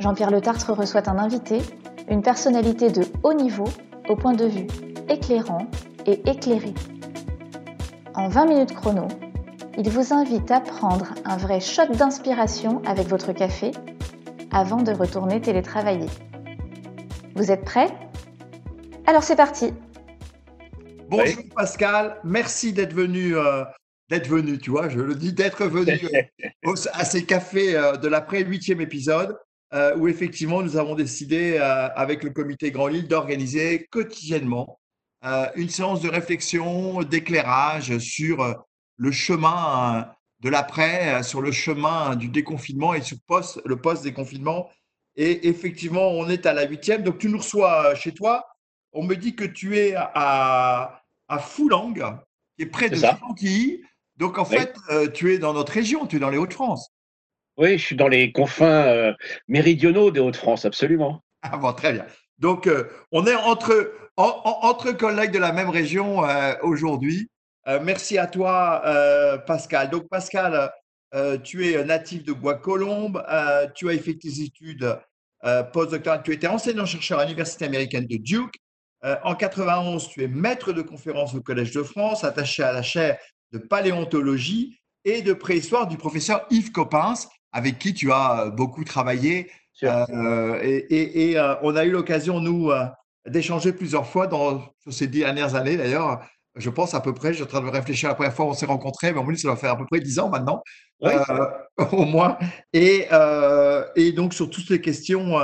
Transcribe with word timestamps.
Jean-Pierre 0.00 0.30
Le 0.30 0.40
Tartre 0.40 0.72
reçoit 0.72 1.08
un 1.08 1.18
invité, 1.18 1.58
une 2.08 2.22
personnalité 2.22 2.90
de 2.90 3.02
haut 3.24 3.34
niveau 3.34 3.68
au 4.08 4.14
point 4.14 4.32
de 4.32 4.46
vue 4.46 4.66
éclairant 5.08 5.66
et 6.06 6.20
éclairé. 6.28 6.72
En 8.14 8.28
20 8.28 8.46
minutes 8.46 8.74
chrono, 8.74 9.08
il 9.76 9.90
vous 9.90 10.12
invite 10.12 10.50
à 10.50 10.60
prendre 10.60 11.14
un 11.24 11.36
vrai 11.36 11.60
shot 11.60 11.86
d'inspiration 11.94 12.80
avec 12.84 13.08
votre 13.08 13.32
café 13.32 13.72
avant 14.52 14.82
de 14.82 14.92
retourner 14.92 15.40
télétravailler. 15.40 16.08
Vous 17.34 17.50
êtes 17.50 17.64
prêts? 17.64 17.88
Alors 19.06 19.22
c'est 19.22 19.36
parti 19.36 19.72
Bonjour 21.10 21.42
Pascal, 21.56 22.20
merci 22.22 22.72
d'être 22.72 22.92
venu, 22.92 23.36
euh, 23.36 23.64
d'être 24.10 24.28
venu, 24.28 24.58
tu 24.58 24.70
vois, 24.70 24.88
je 24.90 25.00
le 25.00 25.14
dis, 25.14 25.32
d'être 25.32 25.64
venu 25.66 25.98
euh, 26.14 26.74
à 26.92 27.04
ces 27.04 27.24
cafés 27.24 27.74
euh, 27.74 27.96
de 27.96 28.08
l'après-huitième 28.08 28.82
épisode, 28.82 29.38
où 29.96 30.08
effectivement 30.08 30.62
nous 30.62 30.76
avons 30.76 30.94
décidé 30.94 31.58
avec 31.58 32.22
le 32.22 32.30
comité 32.30 32.70
Grand 32.70 32.86
Lille 32.86 33.06
d'organiser 33.06 33.86
quotidiennement 33.90 34.78
une 35.56 35.68
séance 35.68 36.00
de 36.00 36.08
réflexion, 36.08 37.02
d'éclairage 37.02 37.98
sur 37.98 38.64
le 38.96 39.12
chemin 39.12 40.10
de 40.40 40.48
l'après, 40.48 41.22
sur 41.22 41.42
le 41.42 41.52
chemin 41.52 42.16
du 42.16 42.28
déconfinement 42.28 42.94
et 42.94 43.02
sur 43.02 43.18
post, 43.26 43.60
le 43.66 43.76
post-déconfinement. 43.76 44.70
Et 45.16 45.48
effectivement, 45.48 46.08
on 46.12 46.28
est 46.28 46.46
à 46.46 46.54
la 46.54 46.66
huitième, 46.66 47.02
donc 47.02 47.18
tu 47.18 47.28
nous 47.28 47.38
reçois 47.38 47.94
chez 47.94 48.12
toi 48.12 48.46
on 48.92 49.04
me 49.04 49.14
dit 49.14 49.34
que 49.34 49.44
tu 49.44 49.78
es 49.78 49.94
à, 49.96 51.02
à 51.28 51.38
Foulang, 51.38 51.94
qui 52.56 52.62
est 52.62 52.66
près 52.66 52.90
de 52.90 52.96
Chantilly. 52.96 53.82
Donc, 54.16 54.38
en 54.38 54.44
fait, 54.44 54.74
euh, 54.90 55.08
tu 55.08 55.32
es 55.32 55.38
dans 55.38 55.54
notre 55.54 55.72
région, 55.72 56.06
tu 56.06 56.16
es 56.16 56.18
dans 56.18 56.30
les 56.30 56.38
Hauts-de-France. 56.38 56.90
Oui, 57.58 57.76
je 57.76 57.84
suis 57.84 57.96
dans 57.96 58.08
les 58.08 58.32
confins 58.32 58.86
euh, 58.86 59.12
méridionaux 59.48 60.10
des 60.10 60.20
Hauts-de-France, 60.20 60.64
absolument. 60.64 61.22
Ah 61.42 61.56
bon, 61.56 61.72
très 61.72 61.92
bien. 61.92 62.06
Donc, 62.38 62.66
euh, 62.66 62.84
on 63.12 63.26
est 63.26 63.34
entre, 63.34 63.92
entre 64.16 64.92
collègues 64.92 65.32
de 65.32 65.38
la 65.38 65.52
même 65.52 65.68
région 65.68 66.22
aujourd'hui. 66.62 67.28
merci 67.82 68.16
à 68.16 68.26
toi, 68.26 68.82
Pascal. 69.46 69.90
Donc, 69.90 70.08
Pascal, 70.08 70.72
tu 71.44 71.68
es 71.68 71.84
natif 71.84 72.24
de 72.24 72.32
Bois-Colombes. 72.32 73.24
tu 73.74 73.88
as 73.88 73.92
effectué 73.92 74.30
tes 74.30 74.42
études 74.42 74.98
postdoctorales. 75.72 76.22
Tu 76.24 76.32
étais 76.32 76.48
enseignant-chercheur 76.48 77.20
à 77.20 77.24
l'Université 77.24 77.66
américaine 77.66 78.06
de 78.06 78.16
Duke. 78.16 78.54
Euh, 79.04 79.16
en 79.22 79.34
91, 79.34 80.08
tu 80.08 80.22
es 80.22 80.28
maître 80.28 80.72
de 80.72 80.82
conférence 80.82 81.34
au 81.34 81.40
Collège 81.40 81.72
de 81.72 81.82
France, 81.82 82.24
attaché 82.24 82.62
à 82.62 82.72
la 82.72 82.82
chaire 82.82 83.18
de 83.52 83.58
paléontologie 83.58 84.80
et 85.04 85.22
de 85.22 85.32
préhistoire 85.32 85.86
du 85.86 85.96
professeur 85.96 86.46
Yves 86.50 86.72
Coppens, 86.72 87.28
avec 87.52 87.78
qui 87.78 87.94
tu 87.94 88.12
as 88.12 88.46
euh, 88.46 88.50
beaucoup 88.50 88.84
travaillé. 88.84 89.50
Euh, 89.84 90.58
et, 90.62 91.36
on 91.62 91.76
a 91.76 91.84
eu 91.84 91.90
l'occasion, 91.90 92.40
nous, 92.40 92.70
d'échanger 93.26 93.72
plusieurs 93.72 94.06
fois 94.06 94.26
dans, 94.26 94.60
sur 94.80 94.92
ces 94.92 95.06
dernières 95.06 95.54
années, 95.54 95.76
d'ailleurs. 95.76 96.20
Je 96.56 96.70
pense 96.70 96.94
à 96.94 97.00
peu 97.00 97.14
près, 97.14 97.28
je 97.28 97.34
suis 97.34 97.44
en 97.44 97.46
train 97.46 97.60
de 97.60 97.68
réfléchir 97.68 98.08
à 98.08 98.12
la 98.12 98.14
première 98.16 98.34
fois 98.34 98.46
où 98.46 98.48
on 98.48 98.54
s'est 98.54 98.66
rencontrés, 98.66 99.12
mais 99.12 99.20
en 99.20 99.24
plus, 99.24 99.36
ça 99.36 99.48
va 99.48 99.54
faire 99.54 99.72
à 99.72 99.78
peu 99.78 99.86
près 99.86 100.00
dix 100.00 100.18
ans 100.18 100.28
maintenant, 100.28 100.60
au 101.92 102.04
moins. 102.04 102.36
Et, 102.72 103.06
et, 103.94 104.12
donc, 104.12 104.34
sur 104.34 104.50
toutes 104.50 104.68
les 104.70 104.80
questions 104.80 105.38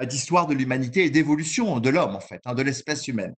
d'histoire 0.00 0.48
de 0.48 0.54
l'humanité 0.54 1.04
et 1.04 1.10
d'évolution 1.10 1.78
de 1.78 1.88
l'homme, 1.88 2.16
en 2.16 2.20
fait, 2.20 2.40
hein, 2.44 2.54
de 2.54 2.62
l'espèce 2.62 3.06
humaine. 3.06 3.34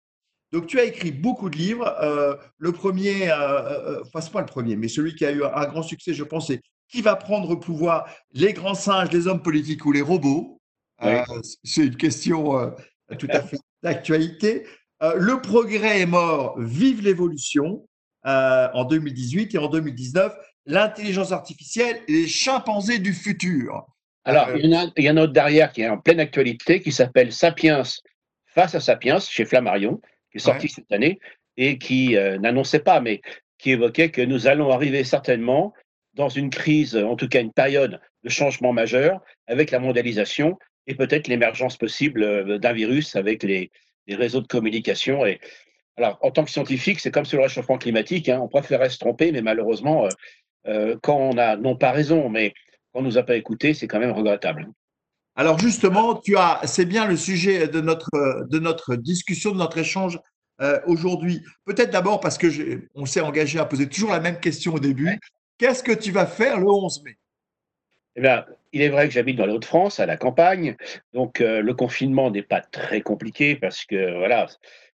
Donc, 0.52 0.66
tu 0.66 0.78
as 0.78 0.84
écrit 0.84 1.10
beaucoup 1.10 1.50
de 1.50 1.56
livres. 1.56 1.94
Euh, 2.00 2.36
le 2.58 2.72
premier, 2.72 3.30
euh, 3.30 3.34
euh, 3.34 4.02
enfin, 4.06 4.20
ce 4.20 4.30
pas 4.30 4.40
le 4.40 4.46
premier, 4.46 4.76
mais 4.76 4.88
celui 4.88 5.14
qui 5.14 5.24
a 5.24 5.32
eu 5.32 5.42
un 5.44 5.66
grand 5.66 5.82
succès, 5.82 6.14
je 6.14 6.24
pense, 6.24 6.48
c'est 6.48 6.60
Qui 6.88 7.02
va 7.02 7.16
prendre 7.16 7.50
le 7.50 7.58
pouvoir 7.58 8.08
Les 8.32 8.52
grands 8.52 8.74
singes, 8.74 9.10
les 9.10 9.26
hommes 9.26 9.42
politiques 9.42 9.84
ou 9.84 9.92
les 9.92 10.02
robots? 10.02 10.60
C'est 11.64 11.86
une 11.86 11.96
question 11.96 12.72
tout 13.18 13.28
à 13.30 13.40
fait 13.42 13.58
d'actualité. 13.82 14.66
le 15.00 15.40
progrès 15.40 16.00
est 16.00 16.06
mort, 16.06 16.58
vive 16.58 17.02
l'évolution 17.02 17.86
en 18.24 18.84
2018 18.84 19.54
et 19.54 19.58
en 19.58 19.68
2019, 19.68 20.32
l'intelligence 20.64 21.32
artificielle 21.32 22.00
et 22.08 22.12
les 22.12 22.26
chimpanzés 22.28 22.98
du 22.98 23.12
futur. 23.12 23.86
Alors, 24.24 24.50
il 24.56 24.66
y, 24.66 24.74
en 24.74 24.86
a, 24.86 24.90
il 24.96 25.04
y 25.04 25.10
en 25.10 25.16
a 25.16 25.20
un 25.20 25.22
autre 25.24 25.32
derrière 25.32 25.70
qui 25.70 25.82
est 25.82 25.88
en 25.88 25.98
pleine 25.98 26.18
actualité, 26.18 26.80
qui 26.80 26.90
s'appelle 26.90 27.32
Sapiens 27.32 27.82
face 28.46 28.74
à 28.74 28.80
Sapiens, 28.80 29.20
chez 29.20 29.44
Flammarion, 29.44 30.00
est 30.36 30.40
sorti 30.40 30.68
cette 30.68 30.90
année, 30.92 31.18
et 31.56 31.78
qui 31.78 32.16
euh, 32.16 32.38
n'annonçait 32.38 32.80
pas, 32.80 33.00
mais 33.00 33.20
qui 33.58 33.70
évoquait 33.70 34.10
que 34.10 34.22
nous 34.22 34.46
allons 34.46 34.70
arriver 34.70 35.04
certainement 35.04 35.72
dans 36.14 36.28
une 36.28 36.50
crise, 36.50 36.96
en 36.96 37.16
tout 37.16 37.28
cas 37.28 37.40
une 37.40 37.52
période 37.52 38.00
de 38.24 38.28
changement 38.28 38.72
majeur, 38.72 39.20
avec 39.46 39.70
la 39.70 39.78
mondialisation 39.78 40.58
et 40.86 40.94
peut-être 40.94 41.28
l'émergence 41.28 41.76
possible 41.76 42.22
euh, 42.22 42.58
d'un 42.58 42.72
virus 42.72 43.16
avec 43.16 43.42
les, 43.42 43.70
réseaux 44.08 44.40
de 44.40 44.46
communication. 44.46 45.26
Et, 45.26 45.40
alors, 45.96 46.16
en 46.20 46.30
tant 46.30 46.44
que 46.44 46.50
scientifique, 46.50 47.00
c'est 47.00 47.10
comme 47.10 47.24
sur 47.24 47.38
le 47.38 47.44
réchauffement 47.44 47.76
climatique, 47.76 48.28
hein, 48.28 48.38
on 48.40 48.46
préférait 48.46 48.90
se 48.90 48.98
tromper, 48.98 49.32
mais 49.32 49.42
malheureusement, 49.42 50.08
euh, 50.68 50.96
quand 51.02 51.16
on 51.16 51.36
a 51.38 51.56
non 51.56 51.76
pas 51.76 51.90
raison, 51.90 52.28
mais 52.28 52.54
on 52.94 53.02
nous 53.02 53.18
a 53.18 53.24
pas 53.24 53.36
écoutés, 53.36 53.74
c'est 53.74 53.88
quand 53.88 53.98
même 53.98 54.12
regrettable. 54.12 54.68
Alors 55.36 55.58
justement, 55.58 56.14
tu 56.16 56.36
as, 56.36 56.60
c'est 56.64 56.86
bien 56.86 57.06
le 57.06 57.16
sujet 57.16 57.68
de 57.68 57.80
notre, 57.82 58.46
de 58.48 58.58
notre 58.58 58.96
discussion, 58.96 59.52
de 59.52 59.58
notre 59.58 59.76
échange 59.76 60.18
euh, 60.62 60.80
aujourd'hui. 60.86 61.42
Peut-être 61.66 61.90
d'abord 61.90 62.20
parce 62.20 62.38
que 62.38 62.48
on 62.94 63.04
s'est 63.04 63.20
engagé 63.20 63.58
à 63.58 63.66
poser 63.66 63.86
toujours 63.86 64.12
la 64.12 64.20
même 64.20 64.40
question 64.40 64.74
au 64.74 64.78
début. 64.78 65.18
Qu'est-ce 65.58 65.82
que 65.82 65.92
tu 65.92 66.10
vas 66.10 66.26
faire 66.26 66.58
le 66.58 66.66
11 66.66 67.02
mai? 67.04 67.16
Eh 68.16 68.22
bien, 68.22 68.46
il 68.72 68.80
est 68.80 68.88
vrai 68.88 69.08
que 69.08 69.12
j'habite 69.12 69.36
dans 69.36 69.44
les 69.44 69.52
Hauts-de-France, 69.52 70.00
à 70.00 70.06
la 70.06 70.16
campagne, 70.16 70.74
donc 71.12 71.42
euh, 71.42 71.60
le 71.60 71.74
confinement 71.74 72.30
n'est 72.30 72.42
pas 72.42 72.62
très 72.62 73.02
compliqué 73.02 73.56
parce 73.56 73.84
que 73.84 74.16
voilà, 74.16 74.46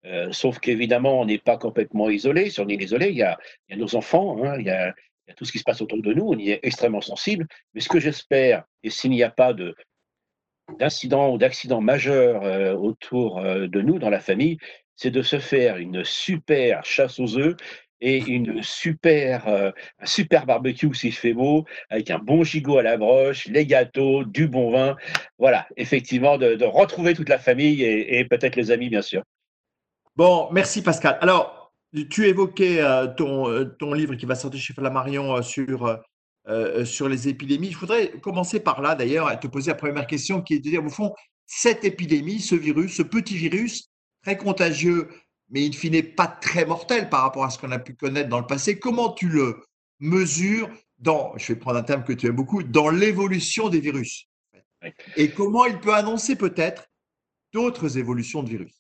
euh, 0.06 0.32
sauf 0.32 0.60
qu'évidemment, 0.60 1.20
on 1.20 1.26
n'est 1.26 1.40
pas 1.40 1.58
complètement 1.58 2.12
isolé. 2.12 2.52
Si 2.52 2.60
on 2.60 2.70
est 2.70 2.76
isolé, 2.76 3.10
il 3.10 3.18
y 3.18 3.24
a, 3.24 3.40
il 3.68 3.76
y 3.76 3.80
a 3.80 3.82
nos 3.82 3.96
enfants, 3.96 4.38
hein, 4.44 4.58
il 4.60 4.68
y 4.68 4.70
a 4.70 4.94
il 5.28 5.32
y 5.32 5.34
a 5.34 5.36
tout 5.36 5.44
ce 5.44 5.52
qui 5.52 5.60
se 5.60 5.66
passe 5.66 5.82
autour 5.82 6.02
de 6.02 6.14
nous, 6.14 6.26
on 6.26 6.38
y 6.38 6.52
est 6.52 6.60
extrêmement 6.64 7.02
sensible. 7.02 7.48
Mais 7.74 7.82
ce 7.82 7.90
que 7.90 8.00
j'espère, 8.00 8.64
et 8.84 8.90
s'il 8.90 9.12
n'y 9.12 9.24
a 9.24 9.30
pas 9.30 9.52
de 9.52 9.76
d'incident 10.80 11.34
ou 11.34 11.38
d'accident 11.38 11.82
majeur 11.82 12.44
euh, 12.44 12.74
autour 12.74 13.40
euh, 13.40 13.68
de 13.68 13.82
nous 13.82 14.00
dans 14.00 14.10
la 14.10 14.20
famille, 14.20 14.58
c'est 14.96 15.12
de 15.12 15.22
se 15.22 15.40
faire 15.40 15.78
une 15.78 16.04
super 16.04 16.84
chasse 16.86 17.20
aux 17.20 17.38
œufs 17.38 17.56
et 18.00 18.18
une 18.18 18.62
super, 18.62 19.48
euh, 19.48 19.72
un 20.00 20.06
super 20.06 20.46
barbecue 20.46 20.94
s'il 20.94 21.14
fait 21.14 21.34
beau, 21.34 21.66
avec 21.90 22.12
un 22.12 22.20
bon 22.20 22.44
gigot 22.44 22.78
à 22.78 22.84
la 22.84 22.98
broche, 22.98 23.48
les 23.48 23.66
gâteaux, 23.66 24.24
du 24.24 24.48
bon 24.48 24.72
vin. 24.72 24.96
Voilà, 25.40 25.68
effectivement, 25.78 26.38
de, 26.38 26.64
retrouver 26.64 27.16
toute 27.16 27.30
la 27.30 27.40
famille 27.40 27.84
et 27.84 28.24
peut-être 28.26 28.56
les 28.56 28.70
amis, 28.70 28.90
bien 28.90 29.02
sûr. 29.02 29.24
Bon, 30.16 30.50
merci 30.52 30.84
Pascal. 30.84 31.18
Alors, 31.22 31.74
tu 32.12 32.28
évoquais 32.28 32.82
ton, 33.18 33.68
ton 33.80 33.94
livre 33.94 34.14
qui 34.14 34.28
va 34.28 34.36
sortir 34.36 34.60
chez 34.60 34.74
Flammarion 34.74 35.42
sur, 35.42 36.00
sur 36.86 37.10
les 37.10 37.28
épidémies. 37.28 37.72
Je 37.72 37.78
voudrais 37.78 38.12
commencer 38.22 38.60
par 38.60 38.82
là, 38.82 38.96
d'ailleurs, 38.96 39.32
et 39.32 39.40
te 39.40 39.48
poser 39.48 39.72
la 39.72 39.76
première 39.76 40.08
question 40.08 40.42
qui 40.42 40.56
est 40.56 40.60
de 40.60 40.70
dire, 40.70 40.86
au 40.86 40.90
fond, 40.90 41.14
cette 41.46 41.84
épidémie, 41.84 42.40
ce 42.40 42.56
virus, 42.56 42.96
ce 42.96 43.04
petit 43.04 43.38
virus, 43.38 43.90
très 44.24 44.38
contagieux, 44.38 45.10
mais 45.50 45.66
in 45.66 45.72
fine 45.72 46.02
pas 46.16 46.28
très 46.28 46.66
mortel 46.66 47.10
par 47.10 47.22
rapport 47.22 47.46
à 47.46 47.50
ce 47.50 47.58
qu'on 47.58 47.72
a 47.72 47.80
pu 47.80 47.96
connaître 47.96 48.30
dans 48.30 48.40
le 48.40 48.46
passé, 48.46 48.80
comment 48.80 49.14
tu 49.14 49.30
le 49.30 49.64
mesures 50.00 50.70
dans, 51.00 51.38
je 51.38 51.54
vais 51.54 51.60
prendre 51.60 51.78
un 51.78 51.84
terme 51.84 52.04
que 52.04 52.14
tu 52.14 52.28
aimes 52.28 52.36
beaucoup, 52.36 52.64
dans 52.64 52.90
l'évolution 52.90 53.70
des 53.70 53.80
virus? 53.80 54.28
Et 55.16 55.32
comment 55.32 55.66
il 55.66 55.80
peut 55.80 55.94
annoncer 55.94 56.36
peut-être 56.36 56.88
d'autres 57.54 57.98
évolutions 57.98 58.44
de 58.44 58.50
virus? 58.50 58.74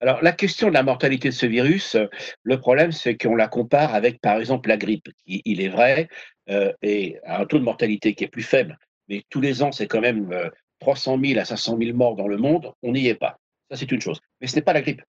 Alors, 0.00 0.22
la 0.22 0.32
question 0.32 0.68
de 0.68 0.74
la 0.74 0.82
mortalité 0.82 1.28
de 1.28 1.34
ce 1.34 1.46
virus, 1.46 1.96
le 2.42 2.60
problème, 2.60 2.92
c'est 2.92 3.16
qu'on 3.16 3.34
la 3.34 3.48
compare 3.48 3.94
avec, 3.94 4.20
par 4.20 4.38
exemple, 4.38 4.68
la 4.68 4.76
grippe, 4.76 5.08
il 5.26 5.60
est 5.60 5.68
vrai, 5.68 6.08
euh, 6.50 6.72
et 6.82 7.18
a 7.24 7.40
un 7.40 7.46
taux 7.46 7.58
de 7.58 7.64
mortalité 7.64 8.14
qui 8.14 8.24
est 8.24 8.28
plus 8.28 8.42
faible, 8.42 8.78
mais 9.08 9.22
tous 9.28 9.40
les 9.40 9.62
ans, 9.62 9.72
c'est 9.72 9.86
quand 9.86 10.00
même 10.00 10.50
300 10.80 11.18
euh, 11.18 11.26
000 11.26 11.40
à 11.40 11.44
500 11.44 11.78
000 11.78 11.96
morts 11.96 12.16
dans 12.16 12.28
le 12.28 12.38
monde, 12.38 12.72
on 12.82 12.92
n'y 12.92 13.06
est 13.08 13.14
pas. 13.14 13.38
Ça, 13.70 13.76
c'est 13.76 13.90
une 13.92 14.00
chose. 14.00 14.20
Mais 14.40 14.46
ce 14.46 14.56
n'est 14.56 14.62
pas 14.62 14.72
la 14.72 14.80
grippe. 14.80 15.02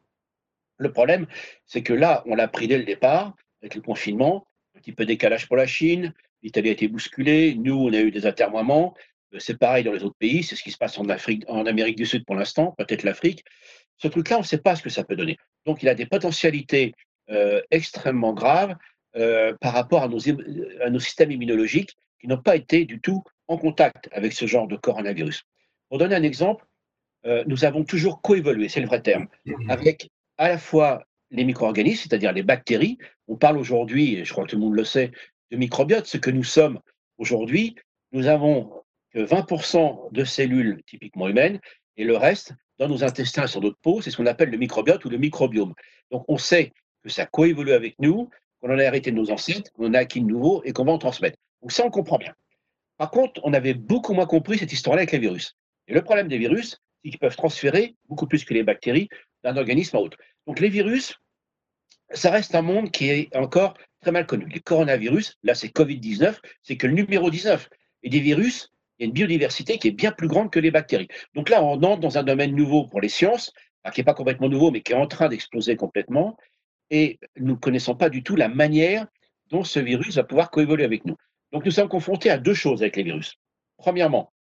Le 0.78 0.92
problème, 0.92 1.28
c'est 1.66 1.82
que 1.84 1.94
là, 1.94 2.24
on 2.26 2.36
l'a 2.36 2.48
pris 2.48 2.68
dès 2.68 2.78
le 2.78 2.84
départ, 2.84 3.36
avec 3.62 3.76
le 3.76 3.82
confinement, 3.82 4.48
un 4.76 4.80
petit 4.80 4.92
peu 4.92 5.06
décalage 5.06 5.48
pour 5.48 5.58
la 5.58 5.68
Chine, 5.68 6.14
l'Italie 6.42 6.70
a 6.70 6.72
été 6.74 6.88
bousculée, 6.88 7.56
nous, 7.56 7.76
on 7.76 7.94
a 7.94 8.00
eu 8.00 8.12
des 8.12 8.26
atermoiements, 8.26 8.96
c'est 9.38 9.58
pareil 9.58 9.84
dans 9.84 9.92
les 9.92 10.04
autres 10.04 10.18
pays, 10.18 10.44
c'est 10.44 10.56
ce 10.56 10.64
qui 10.64 10.72
se 10.72 10.78
passe 10.78 10.98
en, 10.98 11.08
Afrique, 11.10 11.44
en 11.48 11.66
Amérique 11.66 11.98
du 11.98 12.06
Sud 12.06 12.26
pour 12.26 12.36
l'instant, 12.36 12.74
peut-être 12.78 13.04
l'Afrique. 13.04 13.44
Ce 13.98 14.08
truc-là, 14.08 14.38
on 14.38 14.42
ne 14.42 14.46
sait 14.46 14.60
pas 14.60 14.76
ce 14.76 14.82
que 14.82 14.90
ça 14.90 15.04
peut 15.04 15.16
donner. 15.16 15.38
Donc, 15.66 15.84
il 15.84 15.90
a 15.90 15.96
des 15.96 16.06
potentialités 16.06 16.96
extrêmement 17.70 18.34
graves 18.34 18.76
par 19.14 19.74
rapport 19.74 20.04
à 20.04 20.08
nos, 20.08 20.20
à 20.82 20.90
nos 20.90 21.00
systèmes 21.00 21.32
immunologiques 21.32 21.96
qui 22.20 22.28
n'ont 22.28 22.42
pas 22.42 22.56
été 22.56 22.86
du 22.86 23.00
tout 23.00 23.24
en 23.48 23.58
contact 23.58 24.10
avec 24.12 24.34
ce 24.34 24.46
genre 24.46 24.68
de 24.68 24.76
coronavirus. 24.76 25.44
Pour 25.90 25.98
donner 25.98 26.16
un 26.16 26.24
exemple, 26.24 26.66
nous 27.48 27.66
avons 27.66 27.84
toujours 27.84 28.22
coévolué, 28.22 28.70
c'est 28.70 28.82
le 28.82 28.88
vrai 28.88 29.02
terme, 29.02 29.28
avec 29.68 30.10
à 30.38 30.50
la 30.50 30.58
fois 30.58 31.04
les 31.32 31.44
micro-organismes, 31.44 32.08
c'est-à-dire 32.08 32.32
les 32.34 32.44
bactéries. 32.44 32.98
On 33.28 33.36
parle 33.36 33.58
aujourd'hui, 33.58 34.16
et 34.16 34.26
je 34.26 34.32
crois 34.32 34.46
que 34.46 34.52
tout 34.52 34.56
le 34.56 34.62
monde 34.64 34.76
le 34.76 34.84
sait, 34.84 35.12
de 35.52 35.58
microbiote. 35.58 36.06
Ce 36.06 36.18
que 36.18 36.32
nous 36.32 36.44
sommes 36.44 36.80
aujourd'hui, 37.18 37.76
nous 38.12 38.28
avons 38.28 38.72
que 39.12 39.20
20% 39.20 40.12
de 40.12 40.24
cellules 40.24 40.82
typiquement 40.86 41.28
humaines 41.28 41.60
et 41.98 42.04
le 42.04 42.16
reste 42.16 42.54
dans 42.78 42.88
nos 42.88 43.04
intestins 43.04 43.48
sur 43.48 43.62
notre 43.62 43.78
peau, 43.80 44.02
c'est 44.02 44.12
ce 44.12 44.18
qu'on 44.18 44.26
appelle 44.26 44.50
le 44.50 44.58
microbiote 44.58 45.04
ou 45.06 45.10
le 45.10 45.18
microbiome. 45.18 45.74
Donc 46.12 46.24
on 46.28 46.38
sait 46.38 46.72
que 47.04 47.10
ça 47.10 47.26
coévolue 47.26 47.74
avec 47.74 47.96
nous, 48.00 48.30
qu'on 48.60 48.74
en 48.74 48.78
a 48.78 48.84
hérité 48.84 49.12
de 49.12 49.16
nos 49.16 49.32
ancêtres, 49.32 49.72
qu'on 49.74 49.94
a 49.94 50.00
acquis 50.00 50.22
de 50.22 50.28
nouveau 50.28 50.62
et 50.66 50.74
qu'on 50.74 50.86
va 50.86 50.92
en 50.92 50.98
transmettre. 50.98 51.38
Donc 51.62 51.72
ça, 51.72 51.86
on 51.86 51.90
comprend 51.90 52.18
bien. 52.18 52.34
Par 52.98 53.12
contre, 53.12 53.40
on 53.44 53.54
avait 53.54 53.74
beaucoup 53.74 54.14
moins 54.14 54.26
compris 54.26 54.58
cette 54.58 54.74
histoire-là 54.74 55.02
avec 55.02 55.12
les 55.12 55.20
virus. 55.20 55.56
Et 55.88 55.94
le 55.94 56.02
problème 56.02 56.28
des 56.28 56.38
virus, 56.38 56.82
c'est 57.04 57.10
qu'ils 57.10 57.20
peuvent 57.20 57.36
transférer, 57.36 57.96
beaucoup 58.08 58.28
plus 58.28 58.44
que 58.44 58.54
les 58.54 58.64
bactéries, 58.64 59.10
d'un 59.44 59.56
organisme 59.56 59.96
à 59.96 60.00
autre. 60.00 60.18
Donc 60.48 60.60
les 60.60 60.70
virus, 60.70 61.16
ça 62.12 62.32
reste 62.32 62.56
un 62.56 62.62
monde 62.62 62.92
qui 62.92 63.10
est 63.10 63.36
encore 63.36 63.76
très 64.02 64.12
mal 64.12 64.26
connu. 64.26 64.46
Les 64.48 64.60
coronavirus, 64.60 65.38
là 65.44 65.56
c'est 65.56 65.70
Covid-19, 65.70 66.38
c'est 66.62 66.78
que 66.78 66.88
le 66.88 66.94
numéro 66.94 67.30
19. 67.30 67.70
Et 68.04 68.10
des 68.10 68.20
virus, 68.20 68.70
il 68.98 69.04
y 69.04 69.06
a 69.06 69.08
une 69.08 69.14
biodiversité 69.14 69.78
qui 69.78 69.88
est 69.88 69.92
bien 69.92 70.12
plus 70.12 70.28
grande 70.28 70.52
que 70.52 70.60
les 70.60 70.72
bactéries. 70.72 71.08
Donc 71.34 71.50
là, 71.50 71.64
on 71.64 71.82
entre 71.84 72.00
dans 72.00 72.18
un 72.18 72.24
domaine 72.24 72.54
nouveau 72.54 72.86
pour 72.88 73.00
les 73.00 73.10
sciences, 73.10 73.54
qui 73.94 74.02
n'est 74.02 74.06
pas 74.06 74.14
complètement 74.14 74.50
nouveau, 74.50 74.72
mais 74.72 74.82
qui 74.82 74.92
est 74.92 74.96
en 74.96 75.08
train 75.08 75.30
d'exploser 75.30 75.76
complètement. 75.76 76.38
Et 76.92 77.20
nous 77.38 77.54
ne 77.54 77.60
connaissons 77.60 77.96
pas 77.96 78.10
du 78.10 78.24
tout 78.24 78.36
la 78.36 78.48
manière 78.48 79.08
dont 79.50 79.64
ce 79.64 79.80
virus 79.80 80.16
va 80.16 80.24
pouvoir 80.24 80.52
coévoluer 80.52 80.84
avec 80.84 81.06
nous. 81.06 81.16
Donc 81.52 81.66
nous 81.66 81.72
sommes 81.72 81.90
confrontés 81.90 82.30
à 82.30 82.38
deux 82.38 82.54
choses 82.54 82.82
avec 82.82 82.96
les 82.96 83.04
virus. 83.04 83.36
Premièrement, 83.78 84.32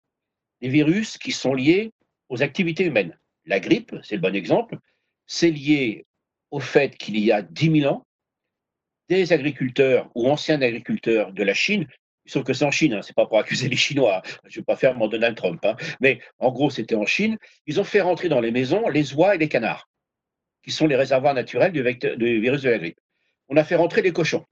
les 0.61 0.69
virus 0.69 1.17
qui 1.17 1.31
sont 1.31 1.53
liés 1.53 1.91
aux 2.29 2.43
activités 2.43 2.85
humaines. 2.85 3.17
La 3.45 3.59
grippe, 3.59 3.95
c'est 4.03 4.15
le 4.15 4.21
bon 4.21 4.35
exemple, 4.35 4.77
c'est 5.25 5.51
lié 5.51 6.05
au 6.51 6.59
fait 6.59 6.95
qu'il 6.97 7.17
y 7.19 7.31
a 7.31 7.41
10 7.41 7.81
000 7.81 7.93
ans, 7.93 8.05
des 9.07 9.33
agriculteurs 9.33 10.09
ou 10.13 10.29
anciens 10.29 10.61
agriculteurs 10.61 11.33
de 11.33 11.43
la 11.43 11.53
Chine, 11.53 11.87
sauf 12.25 12.43
que 12.43 12.53
c'est 12.53 12.65
en 12.65 12.71
Chine, 12.71 12.93
hein, 12.93 13.01
c'est 13.01 13.15
pas 13.15 13.25
pour 13.25 13.39
accuser 13.39 13.67
les 13.67 13.75
Chinois, 13.75 14.17
hein, 14.17 14.31
je 14.45 14.59
ne 14.59 14.61
vais 14.61 14.65
pas 14.65 14.75
faire 14.75 14.95
mon 14.95 15.07
Donald 15.07 15.35
Trump, 15.35 15.59
hein, 15.65 15.75
mais 15.99 16.21
en 16.37 16.51
gros 16.51 16.69
c'était 16.69 16.95
en 16.95 17.05
Chine, 17.05 17.37
ils 17.65 17.79
ont 17.79 17.83
fait 17.83 18.01
rentrer 18.01 18.29
dans 18.29 18.39
les 18.39 18.51
maisons 18.51 18.87
les 18.87 19.13
oies 19.13 19.35
et 19.35 19.37
les 19.39 19.49
canards, 19.49 19.88
qui 20.63 20.71
sont 20.71 20.87
les 20.87 20.95
réservoirs 20.95 21.33
naturels 21.33 21.71
du, 21.71 21.81
virus 21.81 22.61
de 22.61 22.69
la 22.69 22.77
grippe. 22.77 22.99
On 23.47 23.57
a 23.57 23.63
fait 23.63 23.75
rentrer 23.75 24.01
les 24.01 24.11
cochons. 24.11 24.45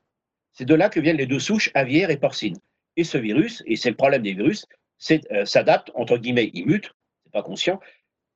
C'est 0.53 0.65
de 0.65 0.73
là 0.73 0.89
que 0.89 0.99
viennent 0.99 1.17
les 1.17 1.25
deux 1.25 1.39
souches 1.39 1.69
aviaires 1.73 2.09
et 2.09 2.17
porcines. 2.17 2.57
Et 2.95 3.03
ce 3.03 3.17
virus, 3.17 3.61
et 3.67 3.75
c'est 3.75 3.89
le 3.89 3.95
problème 3.95 4.23
des 4.23 4.33
virus, 4.33 4.65
euh, 5.31 5.45
s'adapte, 5.45 5.91
entre 5.93 6.17
guillemets, 6.17 6.49
il 6.53 6.65
mute, 6.65 6.91
c'est 7.23 7.31
pas 7.31 7.43
conscient, 7.43 7.79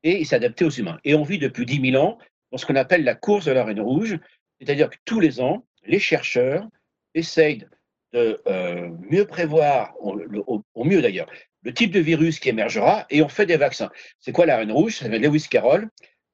et 0.03 0.19
il 0.19 0.25
s'adapte 0.25 0.61
aux 0.61 0.69
humains. 0.69 0.99
Et 1.03 1.15
on 1.15 1.23
vit 1.23 1.39
depuis 1.39 1.65
10 1.65 1.91
000 1.91 2.03
ans 2.03 2.17
dans 2.51 2.57
ce 2.57 2.65
qu'on 2.65 2.75
appelle 2.75 3.03
la 3.03 3.15
course 3.15 3.45
de 3.45 3.51
la 3.51 3.63
reine 3.63 3.79
rouge, 3.79 4.19
c'est-à-dire 4.59 4.89
que 4.89 4.97
tous 5.05 5.19
les 5.19 5.41
ans, 5.41 5.65
les 5.83 5.99
chercheurs 5.99 6.67
essayent 7.15 7.65
de 8.13 8.41
euh, 8.47 8.89
mieux 9.09 9.25
prévoir, 9.25 9.95
au, 9.99 10.83
mieux 10.83 11.01
d'ailleurs, 11.01 11.29
le 11.63 11.73
type 11.73 11.91
de 11.91 11.99
virus 11.99 12.39
qui 12.39 12.49
émergera 12.49 13.05
et 13.09 13.21
on 13.21 13.29
fait 13.29 13.45
des 13.45 13.57
vaccins. 13.57 13.89
C'est 14.19 14.31
quoi 14.31 14.45
la 14.45 14.57
reine 14.57 14.71
rouge? 14.71 14.97
S'appelle 14.97 15.21
Lewis 15.21 15.47
Carroll. 15.49 15.89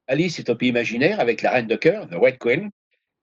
Alice 0.08 0.38
est 0.38 0.48
au 0.48 0.56
pays 0.56 0.70
imaginaire 0.70 1.20
avec 1.20 1.42
la 1.42 1.52
reine 1.52 1.66
de 1.66 1.76
cœur, 1.76 2.08
the 2.08 2.14
White 2.14 2.38
Queen. 2.38 2.70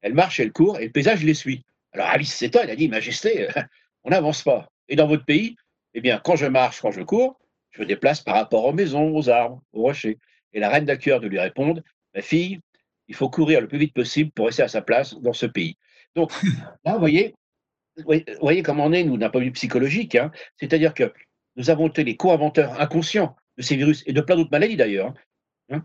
Elle 0.02 0.14
marche, 0.14 0.40
elle 0.40 0.52
court 0.52 0.80
et 0.80 0.86
le 0.86 0.92
paysage 0.92 1.24
les 1.24 1.34
suit. 1.34 1.64
Alors 1.92 2.08
Alice 2.08 2.34
s'étonne, 2.34 2.64
elle 2.66 2.72
a 2.72 2.76
dit 2.76 2.88
Majesté, 2.88 3.48
on 4.04 4.12
n'avance 4.12 4.44
pas. 4.44 4.68
Et 4.88 4.96
dans 4.96 5.08
votre 5.08 5.26
pays 5.26 5.56
Eh 5.96 6.02
bien, 6.02 6.22
quand 6.24 6.36
je 6.36 6.46
marche, 6.46 6.82
quand 6.82 6.92
je 6.92 7.02
cours, 7.02 7.40
je 7.72 7.82
me 7.82 7.88
déplace 7.88 8.22
par 8.22 8.36
rapport 8.36 8.64
aux 8.66 8.74
maisons, 8.74 9.16
aux 9.16 9.30
arbres, 9.30 9.62
aux 9.74 9.82
rochers. 9.82 10.20
Et 10.54 10.60
la 10.60 10.70
reine 10.70 10.86
de 10.86 10.96
cœur 10.96 11.20
de 11.20 11.28
lui 11.28 11.40
répondre 11.40 11.82
Ma 12.14 12.22
fille, 12.22 12.60
il 13.08 13.16
faut 13.16 13.30
courir 13.30 13.62
le 13.62 13.68
plus 13.68 13.80
vite 13.80 13.94
possible 13.94 14.32
pour 14.32 14.46
rester 14.46 14.64
à 14.64 14.68
sa 14.68 14.82
place 14.82 15.16
dans 15.16 15.34
ce 15.34 15.48
pays. 15.48 15.76
Donc 16.16 16.32
là, 16.86 16.94
vous 16.94 17.00
voyez, 17.00 17.34
vous 17.98 18.14
voyez 18.42 18.62
comment 18.62 18.86
on 18.86 18.94
est, 18.94 19.04
nous, 19.04 19.18
d'un 19.18 19.30
point 19.30 19.42
de 19.42 19.46
vue 19.46 19.52
psychologique. 19.52 20.16
Hein. 20.16 20.32
C'est-à-dire 20.58 20.94
que 20.94 21.12
nous 21.56 21.70
avons 21.70 21.88
été 21.88 22.04
les 22.04 22.16
co-inventeurs 22.16 22.80
inconscients 22.80 23.36
de 23.58 23.64
ces 23.64 23.76
virus 23.76 24.04
et 24.06 24.14
de 24.14 24.22
plein 24.22 24.36
d'autres 24.36 24.52
maladies 24.52 24.76
d'ailleurs, 24.76 25.14
hein, 25.72 25.84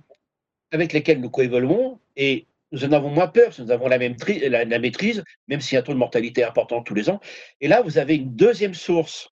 avec 0.72 0.93
lesquelles 0.93 1.20
nous 1.20 1.31
coévoluons 1.31 1.99
et 2.17 2.46
nous 2.72 2.84
en 2.84 2.93
avons 2.93 3.11
moins 3.11 3.26
peur, 3.26 3.55
que 3.55 3.62
nous 3.62 3.70
avons 3.70 3.88
la, 3.88 3.99
même 3.99 4.17
la, 4.43 4.78
maîtrise, 4.78 5.25
même 5.49 5.61
s'il 5.61 5.75
y 5.75 5.76
a 5.76 5.81
un 5.81 5.82
taux 5.82 5.93
de 5.93 5.99
mortalité 5.99 6.44
important 6.44 6.82
tous 6.82 6.94
les 6.94 7.11
ans. 7.11 7.20
Et 7.61 7.69
là, 7.69 7.82
vous 7.82 7.99
avez 7.99 8.17
une 8.17 8.37
deuxième 8.37 8.75
source 8.75 9.31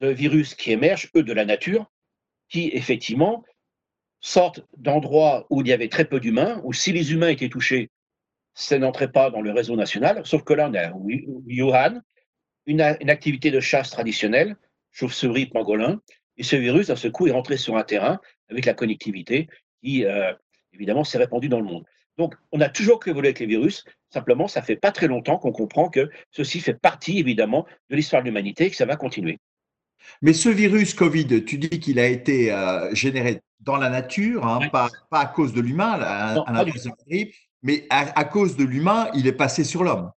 de 0.00 0.08
virus 0.08 0.54
qui 0.54 0.72
émergent, 0.72 1.10
eux, 1.16 1.22
de 1.22 1.32
la 1.32 1.44
nature, 1.44 1.90
qui 2.48 2.70
effectivement 2.72 3.44
sortent 4.20 4.60
d'endroits 4.76 5.46
où 5.50 5.62
il 5.62 5.68
y 5.68 5.72
avait 5.72 5.88
très 5.88 6.04
peu 6.04 6.20
d'humains, 6.20 6.60
où 6.64 6.72
si 6.72 6.92
les 6.92 7.12
humains 7.12 7.28
étaient 7.28 7.48
touchés, 7.48 7.90
ça 8.54 8.78
n'entrait 8.78 9.10
pas 9.10 9.30
dans 9.30 9.40
le 9.40 9.52
réseau 9.52 9.76
national, 9.76 10.22
sauf 10.24 10.42
que 10.42 10.54
là, 10.54 10.70
on 10.70 10.74
a 10.74 10.90
Wuhan, 10.92 12.00
une, 12.66 12.80
une 13.00 13.10
activité 13.10 13.50
de 13.50 13.60
chasse 13.60 13.90
traditionnelle, 13.90 14.56
chauve-souris, 14.92 15.46
pangolin, 15.46 16.00
et 16.38 16.42
ce 16.42 16.56
virus, 16.56 16.88
d'un 16.88 16.96
ce 16.96 17.08
coup, 17.08 17.26
est 17.26 17.32
rentré 17.32 17.56
sur 17.56 17.76
un 17.76 17.82
terrain 17.82 18.20
avec 18.48 18.66
la 18.66 18.74
connectivité 18.74 19.48
qui, 19.86 20.04
euh, 20.04 20.32
évidemment, 20.72 21.04
s'est 21.04 21.18
répandue 21.18 21.48
dans 21.48 21.60
le 21.60 21.66
monde. 21.66 21.84
Donc, 22.18 22.34
on 22.50 22.60
a 22.60 22.68
toujours 22.68 23.00
évolué 23.06 23.28
avec 23.28 23.40
les 23.40 23.46
virus, 23.46 23.84
simplement, 24.10 24.48
ça 24.48 24.62
fait 24.62 24.76
pas 24.76 24.90
très 24.90 25.06
longtemps 25.06 25.38
qu'on 25.38 25.52
comprend 25.52 25.88
que 25.88 26.10
ceci 26.30 26.60
fait 26.60 26.74
partie, 26.74 27.18
évidemment, 27.18 27.66
de 27.90 27.96
l'histoire 27.96 28.22
de 28.22 28.28
l'humanité 28.28 28.66
et 28.66 28.70
que 28.70 28.76
ça 28.76 28.86
va 28.86 28.96
continuer. 28.96 29.38
Mais 30.22 30.32
ce 30.32 30.48
virus 30.48 30.94
Covid, 30.94 31.44
tu 31.44 31.58
dis 31.58 31.80
qu'il 31.80 31.98
a 31.98 32.06
été 32.06 32.52
euh, 32.52 32.94
généré 32.94 33.42
dans 33.60 33.76
la 33.76 33.90
nature, 33.90 34.46
hein, 34.46 34.68
pas, 34.70 34.88
à 35.10 35.26
cause 35.26 35.52
de 35.52 35.60
l'humain, 35.60 35.98
mais 37.62 37.86
à, 37.90 38.24
cause 38.24 38.56
de 38.56 38.64
l'humain, 38.64 39.10
il 39.14 39.26
est 39.26 39.32
passé 39.32 39.64
sur 39.64 39.84
l'homme. 39.84 40.10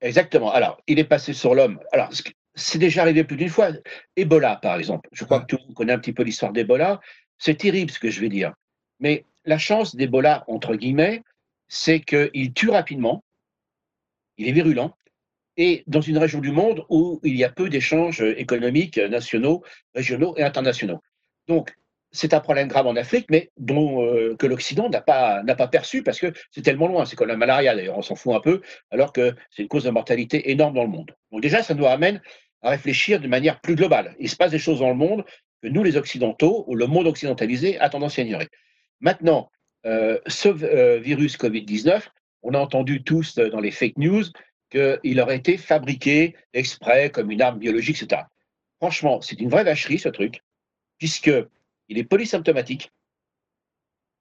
Exactement. 0.00 0.52
Alors, 0.52 0.80
il 0.86 0.98
est 0.98 1.04
passé 1.04 1.32
sur 1.32 1.54
l'homme. 1.54 1.80
Alors, 1.92 2.10
c'est 2.54 2.78
déjà 2.78 3.02
arrivé 3.02 3.24
plus 3.24 3.36
d'une 3.36 3.48
fois. 3.48 3.70
Ebola, 4.16 4.56
par 4.56 4.76
exemple. 4.78 5.08
Je 5.12 5.24
crois 5.24 5.40
que 5.40 5.46
tout 5.46 5.56
le 5.60 5.66
monde 5.66 5.74
connaît 5.74 5.92
un 5.92 5.98
petit 5.98 6.12
peu 6.12 6.22
l'histoire 6.22 6.52
d'Ebola. 6.52 7.00
C'est 7.38 7.56
terrible 7.56 7.90
ce 7.90 7.98
que 7.98 8.10
je 8.10 8.20
vais 8.20 8.28
dire. 8.28 8.52
Mais 9.00 9.24
la 9.44 9.58
chance 9.58 9.96
d'Ebola, 9.96 10.44
entre 10.48 10.74
guillemets, 10.76 11.22
c'est 11.68 12.00
qu'il 12.00 12.52
tue 12.52 12.70
rapidement, 12.70 13.24
il 14.38 14.48
est 14.48 14.52
virulent, 14.52 14.96
et 15.56 15.84
dans 15.86 16.00
une 16.00 16.18
région 16.18 16.40
du 16.40 16.50
monde 16.50 16.84
où 16.88 17.20
il 17.22 17.36
y 17.36 17.44
a 17.44 17.48
peu 17.48 17.68
d'échanges 17.68 18.22
économiques 18.22 18.98
nationaux, 18.98 19.62
régionaux 19.94 20.34
et 20.36 20.42
internationaux. 20.42 21.00
Donc, 21.46 21.74
c'est 22.10 22.32
un 22.32 22.40
problème 22.40 22.68
grave 22.68 22.86
en 22.86 22.96
Afrique, 22.96 23.26
mais 23.28 23.50
dont 23.56 24.04
euh, 24.04 24.36
que 24.36 24.46
l'Occident 24.46 24.88
n'a 24.88 25.00
pas, 25.00 25.42
pas 25.42 25.68
perçu 25.68 26.02
parce 26.02 26.20
que 26.20 26.32
c'est 26.52 26.62
tellement 26.62 26.86
loin. 26.86 27.04
C'est 27.04 27.16
comme 27.16 27.28
la 27.28 27.36
malaria 27.36 27.74
d'ailleurs, 27.74 27.98
on 27.98 28.02
s'en 28.02 28.14
fout 28.14 28.34
un 28.34 28.40
peu, 28.40 28.62
alors 28.90 29.12
que 29.12 29.34
c'est 29.50 29.62
une 29.62 29.68
cause 29.68 29.84
de 29.84 29.90
mortalité 29.90 30.50
énorme 30.50 30.74
dans 30.74 30.84
le 30.84 30.88
monde. 30.88 31.14
Donc 31.32 31.42
déjà, 31.42 31.62
ça 31.62 31.74
nous 31.74 31.86
amène 31.86 32.22
à 32.62 32.70
réfléchir 32.70 33.20
de 33.20 33.26
manière 33.26 33.60
plus 33.60 33.74
globale. 33.74 34.14
Il 34.20 34.28
se 34.28 34.36
passe 34.36 34.52
des 34.52 34.60
choses 34.60 34.78
dans 34.78 34.88
le 34.88 34.94
monde 34.94 35.24
que 35.60 35.68
nous, 35.68 35.82
les 35.82 35.96
Occidentaux, 35.96 36.64
ou 36.68 36.76
le 36.76 36.86
monde 36.86 37.08
occidentalisé, 37.08 37.78
a 37.80 37.88
tendance 37.88 38.18
à 38.18 38.22
ignorer. 38.22 38.48
Maintenant, 39.04 39.50
euh, 39.84 40.18
ce 40.26 40.48
euh, 40.48 40.98
virus 40.98 41.36
Covid-19, 41.36 42.04
on 42.42 42.54
a 42.54 42.58
entendu 42.58 43.04
tous 43.04 43.34
dans 43.36 43.60
les 43.60 43.70
fake 43.70 43.98
news 43.98 44.24
qu'il 44.70 45.20
aurait 45.20 45.36
été 45.36 45.58
fabriqué 45.58 46.34
exprès 46.54 47.10
comme 47.10 47.30
une 47.30 47.42
arme 47.42 47.58
biologique, 47.58 48.02
etc. 48.02 48.22
Franchement, 48.78 49.20
c'est 49.20 49.38
une 49.40 49.50
vraie 49.50 49.62
vacherie 49.62 49.98
ce 49.98 50.08
truc, 50.08 50.42
puisque 50.96 51.30
il 51.88 51.98
est 51.98 52.04
polysymptomatique, 52.04 52.92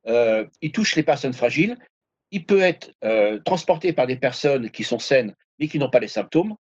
euh, 0.07 0.45
il 0.61 0.73
touche 0.73 0.97
les 0.97 1.03
personnes 1.03 1.33
fragiles, 1.33 1.77
il 2.31 2.45
peut 2.45 2.61
être 2.61 2.91
euh, 3.05 3.39
transporté 3.39 3.93
par 3.93 4.05
des 4.05 4.17
personnes 4.17 4.69
qui 4.69 4.83
sont 4.83 4.99
saines 4.99 5.33
mais 5.59 5.69
qui 5.69 5.79
n'ont 5.79 5.89
pas 5.89 5.99
les 5.99 6.09
symptômes. 6.09 6.55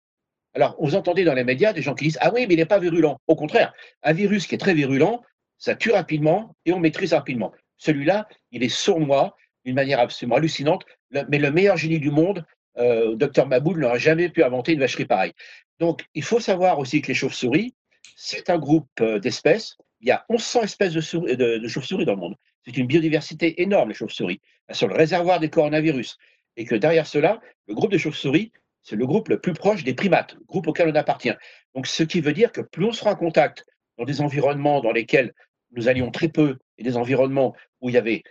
Alors, 0.55 0.77
vous 0.79 0.95
entendez 0.95 1.25
dans 1.25 1.35
les 1.35 1.45
médias 1.45 1.73
des 1.73 1.83
gens 1.83 1.95
qui 1.95 2.05
disent 2.05 2.19
Ah 2.21 2.31
oui, 2.33 2.47
mais 2.47 2.55
il 2.55 2.59
n'est 2.59 2.67
pas 2.67 2.79
virulent. 2.79 3.19
Au 3.27 3.35
contraire, 3.35 3.73
un 4.05 4.13
virus 4.13 4.47
qui 4.47 4.55
est 4.55 4.59
très 4.59 4.75
virulent, 4.75 5.23
ça 5.59 5.75
tue 5.75 5.91
rapidement 5.91 6.55
et 6.67 6.73
on 6.73 6.79
maîtrise 6.79 7.15
rapidement. 7.15 7.53
Celui-là, 7.83 8.29
il 8.53 8.63
est 8.63 8.69
sournois 8.69 9.37
d'une 9.65 9.75
manière 9.75 9.99
absolument 9.99 10.37
hallucinante, 10.37 10.85
mais 11.11 11.39
le 11.39 11.51
meilleur 11.51 11.77
génie 11.77 11.99
du 11.99 12.11
monde, 12.11 12.45
euh, 12.79 13.17
Dr 13.17 13.47
Maboul, 13.47 13.81
n'aurait 13.81 13.99
jamais 13.99 14.29
pu 14.29 14.45
inventer 14.45 14.73
une 14.73 14.81
vacherie 14.81 15.05
pareille. 15.05 15.33
Donc, 15.81 16.05
il 16.15 16.23
faut 16.23 16.41
savoir 16.41 16.79
aussi 16.79 17.03
que 17.03 17.09
les 17.09 17.15
chauves-souris, 17.15 17.75
c'est 18.17 18.51
un 18.51 18.59
groupe 18.59 18.89
euh, 19.01 19.19
d'espèces 19.19 19.77
il 20.03 20.09
y 20.09 20.11
a 20.11 20.25
1100 20.29 20.63
espèces 20.63 20.93
de, 20.93 21.69
chauves-souris 21.69 22.05
dans 22.05 22.15
le 22.15 22.21
monde. 22.21 22.37
C'est 22.65 22.77
une 22.77 22.87
biodiversité 22.87 23.63
énorme, 23.63 23.91
les 23.91 23.95
chauves-souris, 23.95 24.41
sur 24.71 24.89
le 24.89 24.95
réservoir 24.95 25.41
des 25.41 25.49
coronavirus. 25.49 26.19
Et 26.57 26.65
que 26.65 26.75
derrière 26.75 27.07
cela, 27.07 27.41
le 27.69 27.75
groupe 27.75 27.93
des 27.93 27.99
chauves-souris, 27.99 28.53
c'est 28.83 28.97
le 28.97 29.07
groupe 29.07 29.29
le 29.29 29.41
plus 29.41 29.53
proche 29.53 29.85
des 29.85 29.95
primates, 29.95 30.37
groupe 30.49 30.67
auquel 30.67 30.89
on 30.89 30.95
appartient. 30.97 31.33
Donc, 31.75 31.87
ce 31.87 32.03
qui 32.03 32.21
veut 32.21 32.33
dire 32.33 32.51
que 32.51 32.61
plus 32.61 32.85
on 32.85 32.93
sera 32.93 33.13
en 33.13 33.17
contact 33.17 33.65
dans 33.97 34.05
des 34.05 34.21
environnements 34.21 34.81
dans 34.81 34.93
lesquels 34.93 35.33
nous 35.71 35.89
allions 35.89 36.11
très 36.11 36.29
peu 36.29 36.59
et 36.79 36.83
des 36.83 36.97
environnements 36.97 37.55
où 37.81 37.89
il 37.89 37.95
y 37.95 37.99
avait 37.99 38.23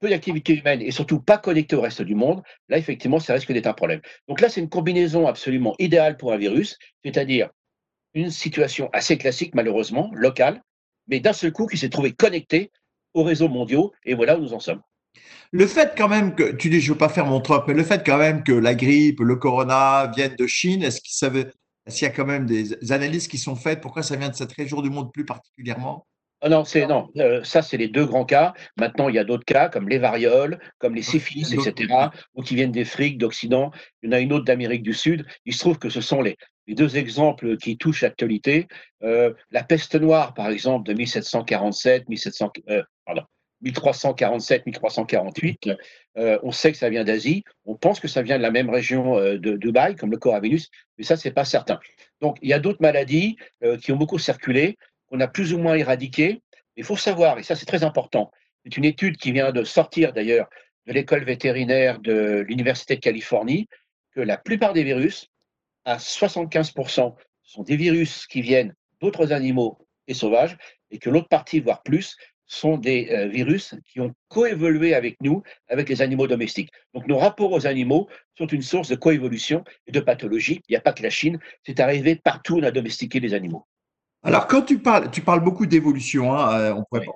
peu 0.00 0.08
d'activité 0.08 0.56
humaine 0.56 0.80
et 0.80 0.90
surtout 0.90 1.20
pas 1.20 1.38
connecté 1.38 1.74
au 1.74 1.80
reste 1.80 2.02
du 2.02 2.14
monde, 2.14 2.42
là, 2.68 2.78
effectivement, 2.78 3.18
ça 3.18 3.34
risque 3.34 3.52
d'être 3.52 3.66
un 3.66 3.72
problème. 3.72 4.00
Donc 4.28 4.40
là, 4.40 4.48
c'est 4.48 4.60
une 4.60 4.68
combinaison 4.68 5.26
absolument 5.26 5.74
idéale 5.78 6.16
pour 6.16 6.32
un 6.32 6.36
virus, 6.36 6.78
c'est-à-dire 7.04 7.50
une 8.14 8.30
situation 8.30 8.88
assez 8.92 9.18
classique, 9.18 9.54
malheureusement, 9.54 10.10
locale, 10.14 10.62
mais 11.08 11.20
d'un 11.20 11.32
seul 11.32 11.52
coup 11.52 11.66
qui 11.66 11.76
s'est 11.76 11.88
trouvé 11.88 12.12
connecté 12.12 12.70
aux 13.14 13.22
réseaux 13.22 13.48
mondiaux, 13.48 13.92
et 14.04 14.14
voilà 14.14 14.38
où 14.38 14.42
nous 14.42 14.54
en 14.54 14.60
sommes. 14.60 14.82
Le 15.50 15.66
fait 15.66 15.94
quand 15.96 16.08
même 16.08 16.34
que, 16.34 16.52
tu 16.52 16.68
dis 16.70 16.80
je 16.80 16.90
ne 16.90 16.94
veux 16.94 16.98
pas 16.98 17.08
faire 17.08 17.26
mon 17.26 17.40
trop, 17.40 17.60
mais 17.66 17.74
le 17.74 17.82
fait 17.82 18.06
quand 18.06 18.18
même 18.18 18.44
que 18.44 18.52
la 18.52 18.74
grippe, 18.74 19.20
le 19.20 19.36
corona 19.36 20.12
viennent 20.14 20.36
de 20.36 20.46
Chine, 20.46 20.82
est-ce 20.82 21.00
qu'il 21.00 22.02
y 22.02 22.04
a 22.04 22.10
quand 22.10 22.26
même 22.26 22.46
des 22.46 22.92
analyses 22.92 23.26
qui 23.26 23.38
sont 23.38 23.56
faites? 23.56 23.80
Pourquoi 23.80 24.02
ça 24.02 24.16
vient 24.16 24.28
de 24.28 24.34
cette 24.34 24.52
région 24.52 24.82
du 24.82 24.90
monde 24.90 25.12
plus 25.12 25.24
particulièrement? 25.24 26.06
Ah 26.40 26.48
non, 26.48 26.64
c'est 26.64 26.86
non. 26.86 27.10
Euh, 27.16 27.42
ça, 27.42 27.62
c'est 27.62 27.76
les 27.76 27.88
deux 27.88 28.06
grands 28.06 28.24
cas. 28.24 28.52
Maintenant, 28.76 29.08
il 29.08 29.16
y 29.16 29.18
a 29.18 29.24
d'autres 29.24 29.44
cas 29.44 29.68
comme 29.68 29.88
les 29.88 29.98
varioles, 29.98 30.60
comme 30.78 30.94
les 30.94 31.02
syphilis, 31.02 31.52
etc., 31.52 31.92
ou 32.34 32.42
qui 32.42 32.54
viennent 32.54 32.70
d'Afrique, 32.70 33.18
d'Occident. 33.18 33.72
Il 34.02 34.06
y 34.06 34.10
en 34.10 34.16
a 34.16 34.20
une 34.20 34.32
autre 34.32 34.44
d'Amérique 34.44 34.84
du 34.84 34.94
Sud. 34.94 35.26
Il 35.46 35.52
se 35.52 35.58
trouve 35.58 35.78
que 35.78 35.88
ce 35.88 36.00
sont 36.00 36.22
les, 36.22 36.36
les 36.68 36.74
deux 36.74 36.96
exemples 36.96 37.56
qui 37.56 37.76
touchent 37.76 38.02
l'actualité. 38.02 38.68
Euh, 39.02 39.34
la 39.50 39.64
peste 39.64 39.96
noire, 39.96 40.32
par 40.34 40.48
exemple, 40.48 40.86
de 40.88 40.94
1747, 40.94 42.08
1700, 42.08 42.52
euh, 42.70 42.84
pardon, 43.04 43.24
1347, 43.62 44.66
1348. 44.66 45.70
Euh, 46.16 46.38
on 46.42 46.52
sait 46.52 46.72
que 46.72 46.78
ça 46.78 46.88
vient 46.88 47.04
d'Asie. 47.04 47.44
On 47.64 47.76
pense 47.76 48.00
que 48.00 48.08
ça 48.08 48.22
vient 48.22 48.36
de 48.36 48.42
la 48.42 48.50
même 48.50 48.70
région 48.70 49.18
euh, 49.18 49.38
de 49.38 49.56
Dubaï, 49.56 49.96
comme 49.96 50.10
le 50.10 50.18
coronavirus, 50.18 50.68
mais 50.96 51.04
ça, 51.04 51.16
c'est 51.16 51.30
pas 51.30 51.44
certain. 51.44 51.78
Donc, 52.20 52.38
il 52.42 52.48
y 52.48 52.52
a 52.52 52.58
d'autres 52.58 52.82
maladies 52.82 53.36
euh, 53.62 53.76
qui 53.76 53.92
ont 53.92 53.96
beaucoup 53.96 54.18
circulé 54.18 54.76
qu'on 55.08 55.20
a 55.20 55.28
plus 55.28 55.52
ou 55.52 55.58
moins 55.58 55.74
éradiqué. 55.74 56.42
Il 56.76 56.84
faut 56.84 56.96
savoir, 56.96 57.38
et 57.38 57.42
ça 57.42 57.56
c'est 57.56 57.66
très 57.66 57.84
important, 57.84 58.30
c'est 58.64 58.76
une 58.76 58.84
étude 58.84 59.16
qui 59.16 59.32
vient 59.32 59.52
de 59.52 59.64
sortir 59.64 60.12
d'ailleurs 60.12 60.48
de 60.86 60.92
l'école 60.92 61.24
vétérinaire 61.24 61.98
de 62.00 62.44
l'Université 62.46 62.96
de 62.96 63.00
Californie, 63.00 63.68
que 64.14 64.20
la 64.20 64.36
plupart 64.36 64.72
des 64.72 64.84
virus, 64.84 65.28
à 65.84 65.96
75%, 65.96 67.14
sont 67.42 67.62
des 67.62 67.76
virus 67.76 68.26
qui 68.26 68.42
viennent 68.42 68.74
d'autres 69.00 69.32
animaux 69.32 69.78
et 70.06 70.14
sauvages, 70.14 70.56
et 70.90 70.98
que 70.98 71.10
l'autre 71.10 71.28
partie, 71.28 71.60
voire 71.60 71.82
plus, 71.82 72.16
sont 72.46 72.78
des 72.78 73.08
euh, 73.10 73.28
virus 73.28 73.74
qui 73.86 74.00
ont 74.00 74.14
coévolué 74.28 74.94
avec 74.94 75.16
nous, 75.20 75.42
avec 75.68 75.88
les 75.88 76.00
animaux 76.00 76.26
domestiques. 76.26 76.70
Donc 76.94 77.06
nos 77.06 77.18
rapports 77.18 77.52
aux 77.52 77.66
animaux 77.66 78.08
sont 78.36 78.46
une 78.46 78.62
source 78.62 78.88
de 78.88 78.96
coévolution 78.96 79.64
et 79.86 79.92
de 79.92 80.00
pathologie. 80.00 80.62
Il 80.68 80.72
n'y 80.72 80.76
a 80.76 80.80
pas 80.80 80.94
que 80.94 81.02
la 81.02 81.10
Chine, 81.10 81.38
c'est 81.66 81.78
arrivé 81.78 82.16
partout 82.16 82.54
où 82.54 82.60
on 82.60 82.62
a 82.62 82.70
domestiqué 82.70 83.20
les 83.20 83.34
animaux. 83.34 83.66
Alors, 84.22 84.46
quand 84.46 84.62
tu 84.62 84.78
parles, 84.78 85.10
tu 85.10 85.22
parles 85.22 85.42
beaucoup 85.42 85.66
d'évolution, 85.66 86.34
hein, 86.34 86.58
euh, 86.58 86.74
on, 86.74 86.84
pourrait, 86.84 87.06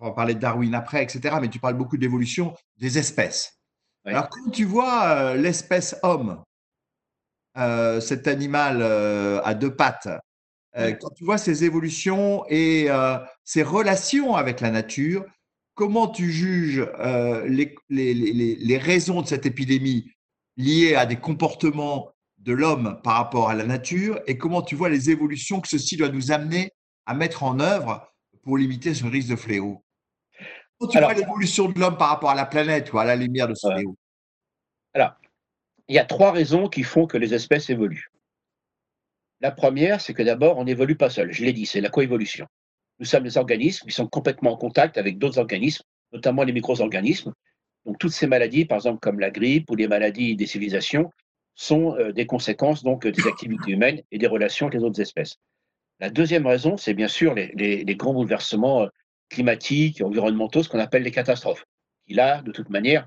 on 0.00 0.12
parler 0.12 0.34
de 0.34 0.40
Darwin 0.40 0.74
après, 0.74 1.02
etc., 1.02 1.36
mais 1.40 1.48
tu 1.48 1.58
parles 1.58 1.76
beaucoup 1.76 1.96
d'évolution 1.96 2.54
des 2.78 2.98
espèces. 2.98 3.58
Alors, 4.04 4.28
quand 4.28 4.50
tu 4.50 4.64
vois 4.64 5.06
euh, 5.06 5.34
l'espèce 5.34 5.96
homme, 6.02 6.42
euh, 7.56 8.00
cet 8.00 8.28
animal 8.28 8.82
à 8.82 9.54
deux 9.54 9.74
pattes, 9.74 10.08
quand 10.76 11.10
tu 11.14 11.24
vois 11.24 11.38
ses 11.38 11.64
évolutions 11.64 12.44
et 12.48 12.88
ses 13.44 13.62
relations 13.62 14.34
avec 14.34 14.60
la 14.60 14.72
nature, 14.72 15.24
comment 15.74 16.08
tu 16.08 16.32
juges 16.32 16.84
les, 17.46 17.76
les, 17.88 18.12
les, 18.12 18.56
les, 18.56 18.78
raisons 18.78 19.22
de 19.22 19.28
cette 19.28 19.46
épidémie 19.46 20.10
liées 20.56 20.96
à 20.96 21.06
des 21.06 21.14
comportements 21.14 22.13
de 22.44 22.52
l'homme 22.52 23.00
par 23.02 23.14
rapport 23.14 23.48
à 23.48 23.54
la 23.54 23.64
nature 23.64 24.20
et 24.26 24.36
comment 24.36 24.60
tu 24.60 24.74
vois 24.76 24.90
les 24.90 25.10
évolutions 25.10 25.60
que 25.60 25.68
ceci 25.68 25.96
doit 25.96 26.10
nous 26.10 26.30
amener 26.30 26.70
à 27.06 27.14
mettre 27.14 27.42
en 27.42 27.58
œuvre 27.58 28.06
pour 28.42 28.58
limiter 28.58 28.94
ce 28.94 29.04
risque 29.06 29.30
de 29.30 29.36
fléau 29.36 29.82
Comment 30.78 30.90
tu 30.90 30.98
vois 30.98 31.14
l'évolution 31.14 31.70
de 31.70 31.78
l'homme 31.78 31.96
par 31.96 32.08
rapport 32.08 32.30
à 32.30 32.34
la 32.34 32.44
planète 32.44 32.92
ou 32.92 32.98
à 32.98 33.04
la 33.04 33.16
lumière 33.16 33.48
de 33.48 33.54
ce 33.54 33.66
fléau? 33.72 33.96
Alors, 34.92 35.12
il 35.88 35.94
y 35.94 35.98
a 35.98 36.04
trois 36.04 36.32
raisons 36.32 36.68
qui 36.68 36.82
font 36.82 37.06
que 37.06 37.16
les 37.16 37.32
espèces 37.32 37.70
évoluent. 37.70 38.10
La 39.40 39.50
première, 39.50 40.00
c'est 40.00 40.12
que 40.12 40.22
d'abord, 40.22 40.58
on 40.58 40.64
n'évolue 40.64 40.96
pas 40.96 41.10
seul. 41.10 41.32
Je 41.32 41.44
l'ai 41.44 41.52
dit, 41.52 41.64
c'est 41.64 41.80
la 41.80 41.90
coévolution. 41.90 42.46
Nous 42.98 43.06
sommes 43.06 43.24
des 43.24 43.38
organismes 43.38 43.86
qui 43.86 43.94
sont 43.94 44.06
complètement 44.06 44.52
en 44.52 44.56
contact 44.56 44.98
avec 44.98 45.18
d'autres 45.18 45.38
organismes, 45.38 45.84
notamment 46.12 46.42
les 46.42 46.52
micro-organismes. 46.52 47.32
Donc, 47.86 47.98
toutes 47.98 48.12
ces 48.12 48.26
maladies, 48.26 48.64
par 48.64 48.76
exemple 48.76 49.00
comme 49.00 49.20
la 49.20 49.30
grippe 49.30 49.70
ou 49.70 49.76
les 49.76 49.88
maladies 49.88 50.36
des 50.36 50.46
civilisations, 50.46 51.10
sont 51.54 51.96
euh, 51.96 52.12
des 52.12 52.26
conséquences 52.26 52.82
donc 52.82 53.06
des 53.06 53.26
activités 53.26 53.72
humaines 53.72 54.02
et 54.10 54.18
des 54.18 54.26
relations 54.26 54.66
avec 54.66 54.78
les 54.78 54.84
autres 54.84 55.00
espèces. 55.00 55.36
La 56.00 56.10
deuxième 56.10 56.46
raison, 56.46 56.76
c'est 56.76 56.94
bien 56.94 57.08
sûr 57.08 57.34
les, 57.34 57.84
grands 57.96 58.14
bouleversements 58.14 58.82
euh, 58.82 58.88
climatiques 59.28 60.02
environnementaux, 60.02 60.62
ce 60.62 60.68
qu'on 60.68 60.80
appelle 60.80 61.02
les 61.02 61.10
catastrophes, 61.10 61.64
qui 62.06 62.14
là, 62.14 62.42
de 62.42 62.52
toute 62.52 62.70
manière, 62.70 63.06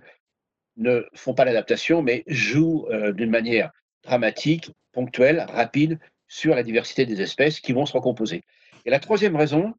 ne 0.78 1.06
font 1.14 1.34
pas 1.34 1.46
l'adaptation, 1.46 2.02
mais 2.02 2.24
jouent 2.28 2.88
euh, 2.90 3.12
d'une 3.12 3.30
manière 3.30 3.72
dramatique, 4.04 4.72
ponctuelle, 4.94 5.46
rapide 5.50 6.00
sur 6.28 6.56
la 6.56 6.64
diversité 6.64 7.06
des 7.06 7.22
espèces 7.22 7.60
qui 7.60 7.74
vont 7.74 7.86
se 7.86 7.94
recomposer. 7.94 8.44
Et 8.86 8.90
la 8.90 9.00
troisième 9.00 9.36
raison, 9.36 9.74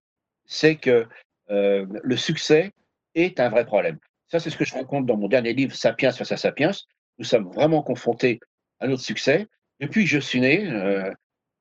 c'est 0.45 0.77
que 0.77 1.07
le 1.51 2.17
succès 2.17 2.73
est 3.15 3.41
un 3.41 3.49
vrai 3.49 3.65
problème. 3.65 3.99
Ça, 4.29 4.39
c'est 4.39 4.51
ce 4.51 4.57
que 4.59 4.67
je 4.67 4.75
rencontre 4.75 5.07
dans 5.07 5.17
mon 5.17 5.29
dernier 5.29 5.55
livre, 5.55 5.75
Sapiens 5.75 6.13
face 6.13 6.33
à 6.33 6.37
Sapiens. 6.37 6.73
Nous 7.19 7.25
sommes 7.25 7.51
vraiment 7.53 7.83
confrontés 7.83 8.39
un 8.81 8.91
autre 8.91 9.03
succès. 9.03 9.47
Depuis 9.81 10.05
que 10.05 10.11
je 10.11 10.19
suis 10.19 10.41
né, 10.41 10.67
euh, 10.69 11.11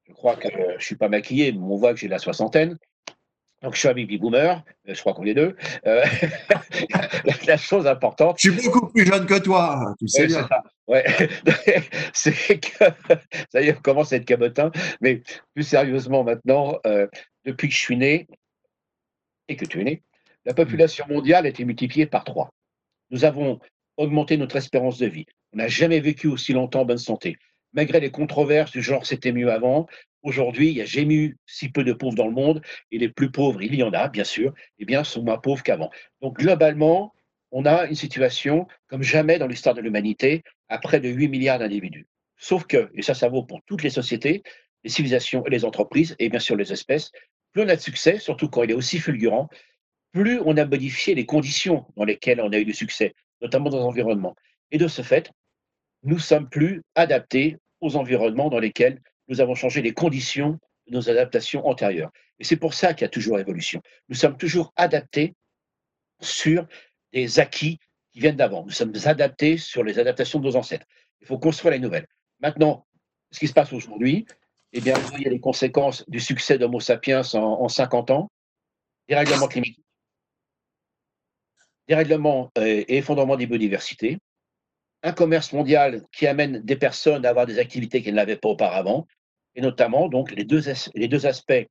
je 0.07 0.13
crois 0.13 0.35
que 0.35 0.49
je 0.51 0.73
ne 0.75 0.79
suis 0.79 0.95
pas 0.95 1.09
maquillé, 1.09 1.51
mais 1.51 1.59
on 1.59 1.75
voit 1.75 1.93
que 1.93 1.99
j'ai 1.99 2.07
la 2.07 2.19
soixantaine. 2.19 2.77
Donc, 3.63 3.73
je 3.73 3.79
suis 3.79 3.87
un 3.87 3.93
baby 3.93 4.19
boomer, 4.19 4.63
euh, 4.87 4.93
je 4.93 4.99
crois 4.99 5.13
qu'on 5.13 5.25
est 5.25 5.33
deux. 5.33 5.55
Euh, 5.87 6.05
la, 7.47 7.57
chose 7.57 7.87
importante. 7.87 8.37
Je 8.39 8.51
suis 8.51 8.61
beaucoup 8.61 8.87
plus 8.87 9.05
jeune 9.05 9.25
que 9.25 9.39
toi, 9.39 9.95
tu 9.99 10.07
sais 10.07 10.27
bien. 10.27 10.47
Ouais. 10.87 11.03
c'est 12.13 12.59
que, 12.59 12.85
ça 13.51 13.61
y 13.61 13.69
est, 13.69 13.77
on 13.77 13.81
commence 13.81 14.13
à 14.13 14.17
être 14.17 14.25
cabotin. 14.25 14.71
Mais 15.01 15.23
plus 15.55 15.63
sérieusement, 15.63 16.23
maintenant, 16.23 16.79
depuis 17.45 17.67
que 17.67 17.73
je 17.73 17.79
suis 17.79 17.97
né 17.97 18.27
et 19.47 19.55
que 19.55 19.65
tu 19.65 19.81
es 19.81 19.83
né, 19.83 20.03
la 20.45 20.53
population 20.53 21.05
mondiale 21.07 21.45
a 21.45 21.49
été 21.49 21.65
multipliée 21.65 22.05
par 22.05 22.23
trois. 22.23 22.53
Nous 23.09 23.25
avons 23.25 23.59
augmenté 23.97 24.37
notre 24.37 24.55
espérance 24.55 24.97
de 24.99 25.07
vie. 25.07 25.25
On 25.57 25.61
n'a 25.61 25.69
jamais 25.69 25.99
vécu 25.99 26.27
aussi 26.27 26.53
longtemps 26.53 26.81
en 26.81 26.85
bonne 26.85 26.99
santé. 26.99 27.35
Malgré 27.73 27.99
les 27.99 28.11
controverses 28.11 28.71
du 28.71 28.83
genre 28.83 29.07
c'était 29.07 29.31
mieux 29.31 29.51
avant, 29.51 29.87
aujourd'hui, 30.21 30.69
il 30.69 30.75
n'y 30.75 30.81
a 30.81 30.85
jamais 30.85 31.15
eu 31.15 31.37
si 31.47 31.69
peu 31.69 31.83
de 31.83 31.93
pauvres 31.93 32.13
dans 32.13 32.27
le 32.27 32.33
monde, 32.33 32.61
et 32.91 32.99
les 32.99 33.09
plus 33.09 33.31
pauvres, 33.31 33.63
il 33.63 33.73
y 33.73 33.81
en 33.81 33.91
a, 33.91 34.07
bien 34.07 34.23
sûr, 34.23 34.53
eh 34.77 34.85
bien, 34.85 35.03
sont 35.03 35.23
moins 35.23 35.39
pauvres 35.39 35.63
qu'avant. 35.63 35.89
Donc, 36.21 36.37
globalement, 36.37 37.11
on 37.49 37.65
a 37.65 37.87
une 37.87 37.95
situation 37.95 38.67
comme 38.85 39.01
jamais 39.01 39.39
dans 39.39 39.47
l'histoire 39.47 39.73
de 39.73 39.81
l'humanité, 39.81 40.43
à 40.69 40.77
près 40.77 40.99
de 40.99 41.09
8 41.09 41.27
milliards 41.27 41.57
d'individus. 41.57 42.05
Sauf 42.37 42.67
que, 42.67 42.91
et 42.93 43.01
ça, 43.01 43.15
ça 43.15 43.27
vaut 43.27 43.41
pour 43.41 43.63
toutes 43.65 43.81
les 43.81 43.89
sociétés, 43.89 44.43
les 44.83 44.91
civilisations 44.91 45.43
et 45.47 45.49
les 45.49 45.65
entreprises, 45.65 46.15
et 46.19 46.29
bien 46.29 46.39
sûr 46.39 46.55
les 46.55 46.71
espèces, 46.71 47.11
plus 47.51 47.63
on 47.63 47.67
a 47.67 47.75
de 47.75 47.81
succès, 47.81 48.19
surtout 48.19 48.47
quand 48.47 48.61
il 48.61 48.69
est 48.69 48.75
aussi 48.75 48.99
fulgurant, 48.99 49.49
plus 50.11 50.39
on 50.45 50.55
a 50.55 50.65
modifié 50.65 51.15
les 51.15 51.25
conditions 51.25 51.87
dans 51.95 52.05
lesquelles 52.05 52.41
on 52.41 52.51
a 52.51 52.59
eu 52.59 52.65
du 52.65 52.75
succès, 52.75 53.15
notamment 53.41 53.71
dans 53.71 53.79
l'environnement. 53.79 54.35
Et 54.69 54.77
de 54.77 54.87
ce 54.87 55.01
fait, 55.01 55.31
nous 56.07 56.19
sommes 56.19 56.47
plus 56.47 56.81
adaptés 56.95 57.57
aux 57.81 57.97
environnements 57.97 58.49
dans 58.49 58.59
lesquels 58.59 59.01
nous 59.27 59.41
avons 59.41 59.55
changé 59.55 59.81
les 59.81 59.93
conditions 59.93 60.57
de 60.87 60.93
nos 60.93 61.09
adaptations 61.09 61.67
antérieures. 61.67 62.11
Et 62.39 62.45
c'est 62.45 62.55
pour 62.55 62.73
ça 62.73 62.93
qu'il 62.93 63.01
y 63.01 63.05
a 63.05 63.09
toujours 63.09 63.39
évolution. 63.39 63.81
Nous 64.07 64.15
sommes 64.15 64.37
toujours 64.37 64.71
adaptés 64.77 65.35
sur 66.21 66.65
des 67.11 67.39
acquis 67.39 67.77
qui 68.13 68.21
viennent 68.21 68.37
d'avant. 68.37 68.63
Nous 68.63 68.71
sommes 68.71 68.93
adaptés 69.03 69.57
sur 69.57 69.83
les 69.83 69.99
adaptations 69.99 70.39
de 70.39 70.45
nos 70.45 70.55
ancêtres. 70.55 70.85
Il 71.19 71.27
faut 71.27 71.37
construire 71.37 71.73
les 71.73 71.79
nouvelles. 71.79 72.07
Maintenant, 72.39 72.87
ce 73.31 73.39
qui 73.39 73.47
se 73.47 73.53
passe 73.53 73.73
aujourd'hui, 73.73 74.25
eh 74.71 74.79
bien, 74.79 74.95
il 75.13 75.23
y 75.23 75.27
a 75.27 75.29
les 75.29 75.41
conséquences 75.41 76.05
du 76.07 76.21
succès 76.21 76.57
d'Homo 76.57 76.79
sapiens 76.79 77.23
en, 77.33 77.63
en 77.63 77.67
50 77.67 78.11
ans, 78.11 78.31
des 79.09 79.15
règlements 79.15 79.49
climatiques, 79.49 79.83
dérèglement 81.89 82.49
euh, 82.57 82.85
et 82.87 82.97
effondrement 82.97 83.35
des 83.35 83.45
biodiversités, 83.45 84.19
un 85.07 85.13
commerce 85.13 85.53
mondial 85.53 86.03
qui 86.11 86.27
amène 86.27 86.59
des 86.59 86.75
personnes 86.75 87.25
à 87.25 87.29
avoir 87.29 87.45
des 87.45 87.59
activités 87.59 88.01
qu'elles 88.01 88.15
n'avaient 88.15 88.35
pas 88.35 88.49
auparavant, 88.49 89.07
et 89.55 89.61
notamment 89.61 90.09
donc 90.09 90.31
les 90.31 90.43
deux, 90.43 90.63
les 90.95 91.07
deux 91.07 91.25
aspects, 91.25 91.65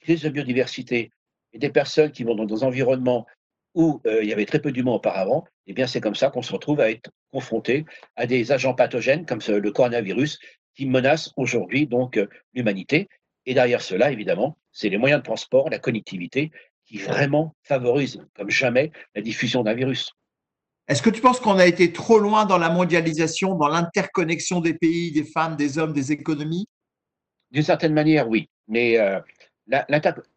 crise 0.00 0.22
de 0.22 0.28
biodiversité 0.28 1.10
et 1.54 1.58
des 1.58 1.70
personnes 1.70 2.12
qui 2.12 2.22
vont 2.22 2.34
dans 2.34 2.44
des 2.44 2.62
environnements 2.62 3.26
où 3.74 4.02
euh, 4.06 4.22
il 4.22 4.28
y 4.28 4.32
avait 4.32 4.44
très 4.44 4.60
peu 4.60 4.72
d'humains 4.72 4.92
auparavant, 4.92 5.44
eh 5.66 5.72
bien 5.72 5.86
c'est 5.86 6.02
comme 6.02 6.14
ça 6.14 6.28
qu'on 6.28 6.42
se 6.42 6.52
retrouve 6.52 6.80
à 6.80 6.90
être 6.90 7.10
confronté 7.32 7.86
à 8.16 8.26
des 8.26 8.52
agents 8.52 8.74
pathogènes 8.74 9.24
comme 9.24 9.40
le 9.48 9.70
coronavirus 9.70 10.38
qui 10.74 10.84
menacent 10.84 11.32
aujourd'hui 11.36 11.86
donc 11.86 12.18
euh, 12.18 12.26
l'humanité. 12.52 13.08
Et 13.46 13.54
derrière 13.54 13.80
cela, 13.80 14.12
évidemment, 14.12 14.58
c'est 14.70 14.90
les 14.90 14.98
moyens 14.98 15.20
de 15.20 15.24
transport, 15.24 15.70
la 15.70 15.78
connectivité 15.78 16.50
qui 16.84 16.98
vraiment 16.98 17.54
favorise 17.62 18.20
comme 18.34 18.50
jamais 18.50 18.92
la 19.14 19.22
diffusion 19.22 19.62
d'un 19.62 19.74
virus. 19.74 20.12
Est-ce 20.92 21.00
que 21.00 21.08
tu 21.08 21.22
penses 21.22 21.40
qu'on 21.40 21.58
a 21.58 21.64
été 21.64 21.90
trop 21.90 22.18
loin 22.18 22.44
dans 22.44 22.58
la 22.58 22.68
mondialisation, 22.68 23.54
dans 23.54 23.68
l'interconnexion 23.68 24.60
des 24.60 24.74
pays, 24.74 25.10
des 25.10 25.24
femmes, 25.24 25.56
des 25.56 25.78
hommes, 25.78 25.94
des 25.94 26.12
économies? 26.12 26.66
D'une 27.50 27.62
certaine 27.62 27.94
manière, 27.94 28.28
oui. 28.28 28.50
Mais 28.68 28.98
euh, 28.98 29.18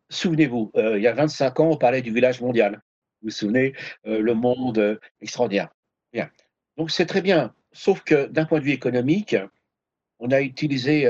souvenez-vous, 0.08 0.72
il 0.76 1.02
y 1.02 1.08
a 1.08 1.14
25 1.14 1.60
ans, 1.60 1.72
on 1.72 1.76
parlait 1.76 2.02
du 2.02 2.14
village 2.14 2.40
mondial. 2.40 2.82
Vous 3.22 3.28
vous 3.28 3.32
souvenez, 3.32 3.74
le 4.06 4.34
monde 4.34 4.98
extraordinaire. 5.20 5.68
Bien. 6.14 6.30
Donc 6.78 6.90
c'est 6.90 7.06
très 7.06 7.22
bien, 7.22 7.54
sauf 7.74 8.02
que 8.04 8.28
d'un 8.28 8.46
point 8.46 8.60
de 8.60 8.64
vue 8.64 8.72
économique, 8.72 9.36
on 10.20 10.32
a 10.32 10.40
utilisé 10.40 11.10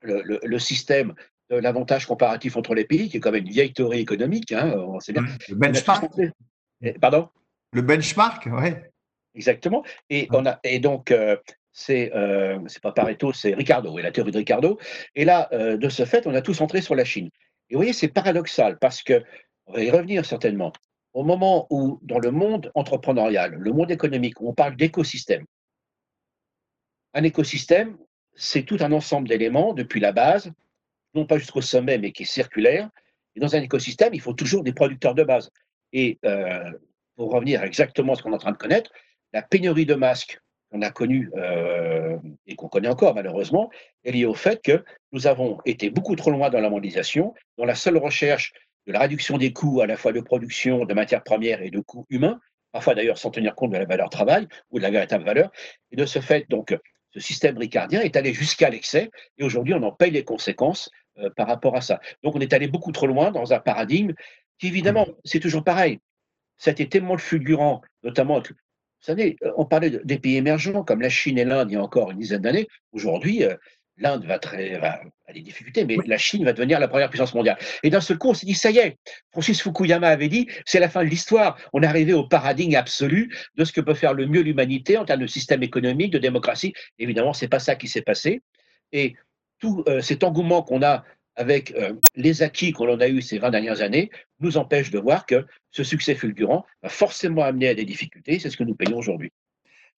le, 0.00 0.58
système 0.58 1.14
de 1.48 1.58
l'avantage 1.58 2.06
comparatif 2.06 2.56
entre 2.56 2.74
les 2.74 2.86
pays, 2.86 3.08
qui 3.08 3.18
est 3.18 3.20
quand 3.20 3.30
même 3.30 3.44
une 3.44 3.52
vieille 3.52 3.72
théorie 3.72 4.00
économique. 4.00 4.50
Hein, 4.50 4.74
on 4.78 4.98
sait 4.98 5.12
bien. 5.12 5.22
Le 5.48 5.54
benchmark. 5.54 6.10
Pardon? 7.00 7.28
Le 7.72 7.82
benchmark, 7.82 8.48
oui. 8.52 8.70
Exactement. 9.34 9.82
Et, 10.10 10.28
on 10.30 10.44
a, 10.46 10.60
et 10.62 10.78
donc, 10.78 11.10
euh, 11.10 11.36
c'est 11.72 12.14
euh, 12.14 12.58
c'est 12.66 12.82
pas 12.82 12.92
Pareto, 12.92 13.32
c'est 13.32 13.54
Ricardo, 13.54 13.98
et 13.98 14.02
la 14.02 14.12
théorie 14.12 14.30
de 14.30 14.38
Ricardo. 14.38 14.78
Et 15.14 15.24
là, 15.24 15.48
euh, 15.52 15.76
de 15.78 15.88
ce 15.88 16.04
fait, 16.04 16.26
on 16.26 16.34
a 16.34 16.42
tous 16.42 16.54
centré 16.54 16.82
sur 16.82 16.94
la 16.94 17.04
Chine. 17.04 17.30
Et 17.70 17.74
vous 17.74 17.78
voyez, 17.78 17.94
c'est 17.94 18.08
paradoxal 18.08 18.78
parce 18.78 19.02
que, 19.02 19.24
on 19.66 19.74
va 19.74 19.82
y 19.82 19.90
revenir 19.90 20.26
certainement, 20.26 20.72
au 21.14 21.24
moment 21.24 21.66
où, 21.70 21.98
dans 22.02 22.18
le 22.18 22.30
monde 22.30 22.70
entrepreneurial, 22.74 23.54
le 23.54 23.72
monde 23.72 23.90
économique, 23.90 24.40
on 24.42 24.52
parle 24.52 24.76
d'écosystème, 24.76 25.46
un 27.14 27.22
écosystème, 27.22 27.96
c'est 28.34 28.62
tout 28.62 28.78
un 28.80 28.92
ensemble 28.92 29.28
d'éléments 29.28 29.74
depuis 29.74 30.00
la 30.00 30.12
base, 30.12 30.50
non 31.14 31.26
pas 31.26 31.38
jusqu'au 31.38 31.60
sommet, 31.60 31.98
mais 31.98 32.12
qui 32.12 32.22
est 32.22 32.26
circulaire. 32.26 32.88
Et 33.36 33.40
dans 33.40 33.54
un 33.54 33.60
écosystème, 33.60 34.14
il 34.14 34.20
faut 34.20 34.32
toujours 34.32 34.62
des 34.62 34.72
producteurs 34.72 35.14
de 35.14 35.22
base. 35.22 35.50
Et 35.92 36.18
euh, 36.24 36.70
pour 37.16 37.32
revenir 37.32 37.62
exactement 37.62 38.12
à 38.12 38.16
ce 38.16 38.22
qu'on 38.22 38.32
est 38.32 38.36
en 38.36 38.38
train 38.38 38.52
de 38.52 38.56
connaître, 38.56 38.90
la 39.32 39.42
pénurie 39.42 39.86
de 39.86 39.94
masques 39.94 40.40
qu'on 40.70 40.82
a 40.82 40.90
connue 40.90 41.30
euh, 41.36 42.16
et 42.46 42.56
qu'on 42.56 42.68
connaît 42.68 42.88
encore 42.88 43.14
malheureusement 43.14 43.70
est 44.04 44.12
liée 44.12 44.24
au 44.24 44.34
fait 44.34 44.62
que 44.62 44.84
nous 45.12 45.26
avons 45.26 45.58
été 45.66 45.90
beaucoup 45.90 46.16
trop 46.16 46.30
loin 46.30 46.50
dans 46.50 46.60
la 46.60 46.70
mondialisation, 46.70 47.34
dans 47.58 47.64
la 47.64 47.74
seule 47.74 47.98
recherche 47.98 48.52
de 48.86 48.92
la 48.92 49.00
réduction 49.00 49.38
des 49.38 49.52
coûts 49.52 49.80
à 49.80 49.86
la 49.86 49.96
fois 49.96 50.12
de 50.12 50.20
production 50.20 50.84
de 50.84 50.94
matières 50.94 51.22
premières 51.22 51.62
et 51.62 51.70
de 51.70 51.80
coûts 51.80 52.06
humains, 52.10 52.40
parfois 52.72 52.94
d'ailleurs 52.94 53.18
sans 53.18 53.30
tenir 53.30 53.54
compte 53.54 53.72
de 53.72 53.78
la 53.78 53.84
valeur 53.84 54.08
travail 54.08 54.48
ou 54.70 54.78
de 54.78 54.82
la 54.82 54.90
véritable 54.90 55.24
valeur. 55.24 55.50
Et 55.90 55.96
de 55.96 56.06
ce 56.06 56.20
fait, 56.20 56.48
donc, 56.48 56.74
ce 57.10 57.20
système 57.20 57.58
ricardien 57.58 58.00
est 58.00 58.16
allé 58.16 58.32
jusqu'à 58.32 58.70
l'excès 58.70 59.10
et 59.36 59.44
aujourd'hui 59.44 59.74
on 59.74 59.82
en 59.82 59.92
paye 59.92 60.10
les 60.10 60.24
conséquences 60.24 60.90
euh, 61.18 61.28
par 61.36 61.46
rapport 61.46 61.76
à 61.76 61.82
ça. 61.82 62.00
Donc 62.22 62.34
on 62.34 62.40
est 62.40 62.54
allé 62.54 62.68
beaucoup 62.68 62.92
trop 62.92 63.06
loin 63.06 63.30
dans 63.30 63.52
un 63.52 63.60
paradigme 63.60 64.14
qui 64.58 64.68
évidemment, 64.68 65.06
mmh. 65.06 65.14
c'est 65.24 65.40
toujours 65.40 65.62
pareil. 65.62 65.98
Ça 66.58 66.70
a 66.70 66.72
été 66.72 66.88
tellement 66.88 67.18
fulgurant, 67.18 67.82
notamment, 68.02 68.38
vous 68.38 68.54
savez, 69.00 69.36
euh, 69.42 69.52
on 69.56 69.64
parlait 69.64 69.90
des 69.90 70.18
pays 70.18 70.36
émergents 70.36 70.84
comme 70.84 71.00
la 71.00 71.08
Chine 71.08 71.38
et 71.38 71.44
l'Inde 71.44 71.70
il 71.70 71.74
y 71.74 71.76
a 71.76 71.82
encore 71.82 72.10
une 72.10 72.18
dizaine 72.18 72.42
d'années. 72.42 72.68
Aujourd'hui, 72.92 73.44
euh, 73.44 73.56
l'Inde 73.96 74.24
va, 74.24 74.38
très, 74.38 74.78
va 74.78 75.00
a 75.26 75.32
des 75.32 75.40
difficultés, 75.40 75.84
mais 75.84 75.96
la 76.06 76.18
Chine 76.18 76.44
va 76.44 76.52
devenir 76.52 76.80
la 76.80 76.88
première 76.88 77.08
puissance 77.08 77.34
mondiale. 77.34 77.58
Et 77.82 77.90
d'un 77.90 78.00
seul 78.00 78.18
coup, 78.18 78.30
on 78.30 78.34
s'est 78.34 78.46
dit, 78.46 78.54
ça 78.54 78.70
y 78.70 78.78
est, 78.78 78.98
Francis 79.30 79.60
Fukuyama 79.62 80.08
avait 80.08 80.28
dit, 80.28 80.48
c'est 80.66 80.80
la 80.80 80.88
fin 80.88 81.04
de 81.04 81.08
l'histoire. 81.08 81.58
On 81.72 81.82
est 81.82 81.86
arrivé 81.86 82.12
au 82.12 82.26
paradigme 82.26 82.74
absolu 82.74 83.34
de 83.56 83.64
ce 83.64 83.72
que 83.72 83.80
peut 83.80 83.94
faire 83.94 84.14
le 84.14 84.26
mieux 84.26 84.42
l'humanité 84.42 84.96
en 84.96 85.04
termes 85.04 85.20
de 85.20 85.26
système 85.26 85.62
économique, 85.62 86.12
de 86.12 86.18
démocratie. 86.18 86.72
Évidemment, 86.98 87.32
c'est 87.32 87.48
pas 87.48 87.58
ça 87.58 87.76
qui 87.76 87.88
s'est 87.88 88.02
passé. 88.02 88.42
Et 88.92 89.14
tout 89.58 89.84
euh, 89.88 90.00
cet 90.00 90.24
engouement 90.24 90.62
qu'on 90.62 90.82
a 90.82 91.04
avec 91.36 91.72
euh, 91.72 91.94
les 92.14 92.42
acquis 92.42 92.72
qu'on 92.72 93.00
a 93.00 93.08
eu 93.08 93.22
ces 93.22 93.38
20 93.38 93.50
dernières 93.50 93.80
années 93.80 94.10
nous 94.40 94.56
empêche 94.56 94.90
de 94.90 94.98
voir 94.98 95.26
que 95.26 95.46
ce 95.70 95.84
succès 95.84 96.14
fulgurant 96.14 96.64
va 96.82 96.88
forcément 96.88 97.42
amener 97.42 97.68
à 97.68 97.74
des 97.74 97.84
difficultés. 97.84 98.38
C'est 98.38 98.50
ce 98.50 98.56
que 98.56 98.64
nous 98.64 98.74
payons 98.74 98.98
aujourd'hui. 98.98 99.32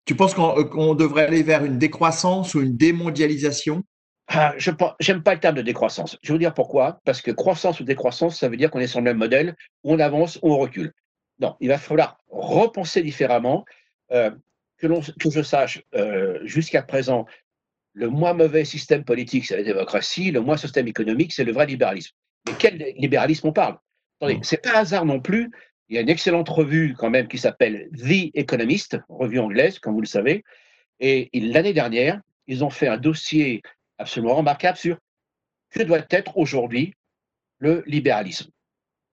Tu 0.05 0.15
penses 0.15 0.33
qu'on 0.33 0.57
euh, 0.57 0.95
devrait 0.95 1.25
aller 1.25 1.43
vers 1.43 1.65
une 1.65 1.77
décroissance 1.77 2.53
ou 2.53 2.61
une 2.61 2.77
démondialisation? 2.77 3.83
Ah, 4.27 4.53
Je 4.57 4.71
n'aime 4.71 5.23
pas 5.23 5.33
le 5.33 5.39
terme 5.39 5.55
de 5.55 5.61
décroissance. 5.61 6.17
Je 6.21 6.29
vais 6.29 6.33
vous 6.33 6.39
dire 6.39 6.53
pourquoi. 6.53 6.99
Parce 7.05 7.21
que 7.21 7.31
croissance 7.31 7.79
ou 7.79 7.83
décroissance, 7.83 8.39
ça 8.39 8.49
veut 8.49 8.57
dire 8.57 8.71
qu'on 8.71 8.79
est 8.79 8.87
sur 8.87 8.99
le 8.99 9.05
même 9.05 9.17
modèle, 9.17 9.55
on 9.83 9.99
avance 9.99 10.39
ou 10.41 10.53
on 10.53 10.57
recule. 10.57 10.93
Non, 11.39 11.55
il 11.59 11.67
va 11.67 11.77
falloir 11.77 12.17
repenser 12.29 13.01
différemment. 13.01 13.65
que, 14.09 14.31
que, 15.19 15.29
je 15.29 15.41
sache, 15.41 15.83
jusqu'à 16.43 16.81
présent, 16.81 17.25
le 17.95 18.09
moins 18.09 18.33
mauvais 18.33 18.65
système 18.65 19.05
politique, 19.05 19.45
c'est 19.45 19.55
la 19.55 19.63
démocratie, 19.63 20.29
le 20.29 20.41
moins 20.41 20.57
système 20.57 20.87
économique, 20.87 21.31
c'est 21.31 21.45
le 21.45 21.53
vrai 21.53 21.65
libéralisme. 21.65 22.11
Mais 22.45 22.53
quel 22.59 22.93
libéralisme 22.97 23.47
on 23.47 23.53
parle? 23.53 23.77
Attendez, 24.19 24.39
c'est 24.43 24.61
pas 24.61 24.77
hasard 24.77 25.05
non 25.05 25.21
plus. 25.21 25.49
Il 25.87 25.95
y 25.95 25.97
a 25.97 26.01
une 26.01 26.09
excellente 26.09 26.49
revue 26.49 26.93
quand 26.97 27.09
même 27.09 27.27
qui 27.27 27.37
s'appelle 27.37 27.89
The 27.93 28.35
Economist, 28.35 28.97
revue 29.07 29.39
anglaise, 29.39 29.79
comme 29.79 29.93
vous 29.93 30.01
le 30.01 30.07
savez. 30.07 30.43
Et 30.99 31.29
l'année 31.33 31.73
dernière, 31.73 32.19
ils 32.47 32.63
ont 32.63 32.69
fait 32.69 32.87
un 32.87 32.97
dossier 32.97 33.61
absolument 33.97 34.35
remarquable 34.35 34.77
sur 34.77 34.97
que 35.69 35.83
doit 35.83 36.05
être 36.09 36.37
aujourd'hui 36.37 36.93
le 37.59 37.81
libéralisme. 37.85 38.49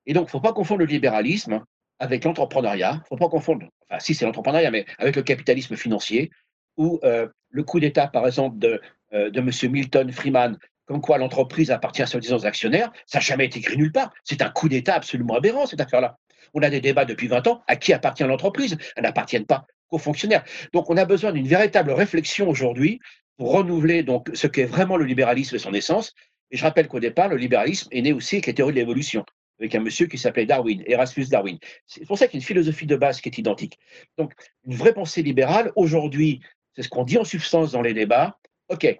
Et 0.06 0.12
donc, 0.12 0.24
il 0.24 0.26
ne 0.26 0.30
faut 0.30 0.40
pas 0.40 0.52
confondre 0.52 0.80
le 0.80 0.86
libéralisme 0.86 1.64
avec 2.00 2.24
l'entrepreneuriat. 2.24 2.94
Il 2.94 2.98
ne 2.98 3.06
faut 3.08 3.16
pas 3.16 3.28
confondre, 3.28 3.66
enfin, 3.88 4.00
si 4.00 4.14
c'est 4.14 4.24
l'entrepreneuriat, 4.24 4.72
mais 4.72 4.86
avec 4.98 5.14
le 5.14 5.22
capitalisme 5.22 5.76
financier, 5.76 6.30
ou 6.76 6.98
euh, 7.04 7.28
le 7.52 7.62
coup 7.62 7.78
d'État, 7.78 8.08
par 8.08 8.26
exemple, 8.26 8.58
de, 8.58 8.80
euh, 9.12 9.30
M. 9.34 9.50
Milton 9.70 10.10
Freeman, 10.10 10.58
comme 10.86 11.00
quoi 11.00 11.18
l'entreprise 11.18 11.70
appartient 11.70 12.02
à 12.02 12.06
soi-disant 12.06 12.44
actionnaires, 12.44 12.90
ça 13.06 13.18
n'a 13.18 13.22
jamais 13.22 13.46
été 13.46 13.60
écrit 13.60 13.76
nulle 13.76 13.92
part. 13.92 14.12
C'est 14.24 14.42
un 14.42 14.50
coup 14.50 14.68
d'État 14.68 14.94
absolument 14.94 15.36
aberrant, 15.36 15.66
cette 15.66 15.80
affaire-là. 15.80 16.18
On 16.54 16.62
a 16.62 16.70
des 16.70 16.80
débats 16.80 17.04
depuis 17.04 17.28
20 17.28 17.46
ans. 17.46 17.62
À 17.68 17.76
qui 17.76 17.92
appartient 17.92 18.24
l'entreprise 18.24 18.76
Elle 18.96 19.04
n'appartient 19.04 19.40
pas 19.40 19.66
qu'aux 19.88 19.98
fonctionnaires. 19.98 20.44
Donc, 20.72 20.90
on 20.90 20.96
a 20.96 21.04
besoin 21.04 21.32
d'une 21.32 21.46
véritable 21.46 21.92
réflexion 21.92 22.48
aujourd'hui 22.48 23.00
pour 23.36 23.52
renouveler 23.52 24.02
donc 24.02 24.30
ce 24.34 24.46
qu'est 24.46 24.64
vraiment 24.64 24.96
le 24.96 25.04
libéralisme 25.04 25.56
et 25.56 25.58
son 25.58 25.72
essence. 25.72 26.14
Et 26.50 26.56
je 26.56 26.62
rappelle 26.62 26.88
qu'au 26.88 27.00
départ, 27.00 27.28
le 27.28 27.36
libéralisme 27.36 27.88
est 27.90 28.02
né 28.02 28.12
aussi 28.12 28.36
avec 28.36 28.46
la 28.46 28.52
théorie 28.52 28.72
de 28.72 28.78
l'évolution, 28.78 29.24
avec 29.58 29.74
un 29.74 29.80
monsieur 29.80 30.06
qui 30.06 30.18
s'appelait 30.18 30.44
Darwin, 30.44 30.82
Erasmus 30.86 31.26
Darwin. 31.26 31.58
C'est 31.86 32.06
pour 32.06 32.18
ça 32.18 32.26
qu'il 32.26 32.38
y 32.38 32.38
a 32.38 32.42
une 32.42 32.46
philosophie 32.46 32.86
de 32.86 32.96
base 32.96 33.20
qui 33.20 33.30
est 33.30 33.38
identique. 33.38 33.78
Donc, 34.18 34.32
une 34.66 34.74
vraie 34.74 34.92
pensée 34.92 35.22
libérale, 35.22 35.72
aujourd'hui, 35.76 36.40
c'est 36.74 36.82
ce 36.82 36.88
qu'on 36.88 37.04
dit 37.04 37.18
en 37.18 37.24
substance 37.24 37.72
dans 37.72 37.82
les 37.82 37.94
débats. 37.94 38.38
OK. 38.68 38.98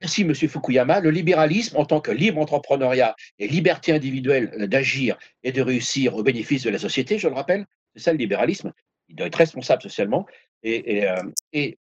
Merci, 0.00 0.22
M. 0.22 0.34
Fukuyama. 0.34 1.00
Le 1.00 1.10
libéralisme, 1.10 1.76
en 1.76 1.84
tant 1.84 2.00
que 2.00 2.10
libre 2.10 2.40
entrepreneuriat 2.40 3.14
et 3.38 3.48
liberté 3.48 3.92
individuelle 3.92 4.68
d'agir 4.68 5.18
et 5.42 5.52
de 5.52 5.60
réussir 5.60 6.16
au 6.16 6.22
bénéfice 6.22 6.62
de 6.62 6.70
la 6.70 6.78
société, 6.78 7.18
je 7.18 7.28
le 7.28 7.34
rappelle, 7.34 7.66
c'est 7.94 8.02
ça 8.02 8.12
le 8.12 8.18
libéralisme. 8.18 8.72
Il 9.08 9.16
doit 9.16 9.26
être 9.26 9.36
responsable 9.36 9.82
socialement 9.82 10.26
et, 10.62 11.06
euh, 11.06 11.22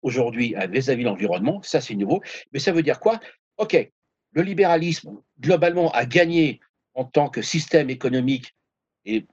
aujourd'hui 0.01 0.55
vis-à-vis 0.69 1.03
de 1.03 1.09
l'environnement, 1.09 1.61
ça 1.61 1.81
c'est 1.81 1.95
nouveau. 1.95 2.21
Mais 2.53 2.59
ça 2.59 2.71
veut 2.71 2.83
dire 2.83 2.99
quoi? 2.99 3.19
OK, 3.57 3.91
le 4.31 4.41
libéralisme, 4.41 5.17
globalement, 5.39 5.91
a 5.91 6.05
gagné 6.05 6.59
en 6.93 7.05
tant 7.05 7.29
que 7.29 7.41
système 7.41 7.89
économique 7.89 8.55
et 9.05 9.25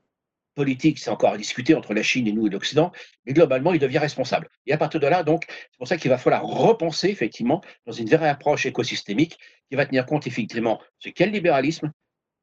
politique, 0.55 0.99
c'est 0.99 1.11
encore 1.11 1.33
à 1.33 1.37
discuter 1.37 1.75
entre 1.75 1.95
la 1.95 2.03
Chine 2.03 2.27
et 2.27 2.33
nous 2.33 2.47
et 2.47 2.51
l'Occident, 2.51 2.93
mais 3.27 3.33
globalement, 3.33 3.73
il 3.73 3.79
devient 3.79 3.99
responsable. 3.99 4.49
Et 4.67 4.73
à 4.73 4.79
partir 4.79 5.01
de 5.01 5.07
là, 5.07 5.23
donc, 5.23 5.45
c'est 5.49 5.79
pour 5.79 5.89
ça 5.89 5.97
qu'il 5.97 6.11
va 6.11 6.19
falloir 6.19 6.43
repenser, 6.43 7.09
effectivement, 7.09 7.63
dans 7.87 7.93
une 7.93 8.09
vraie 8.09 8.29
approche 8.29 8.67
écosystémique 8.67 9.39
qui 9.69 9.77
va 9.77 9.87
tenir 9.87 10.07
compte, 10.07 10.27
effectivement, 10.27 10.77
de 10.77 10.83
ce 10.99 11.09
qu'est 11.11 11.27
le 11.27 11.33
libéralisme 11.33 11.93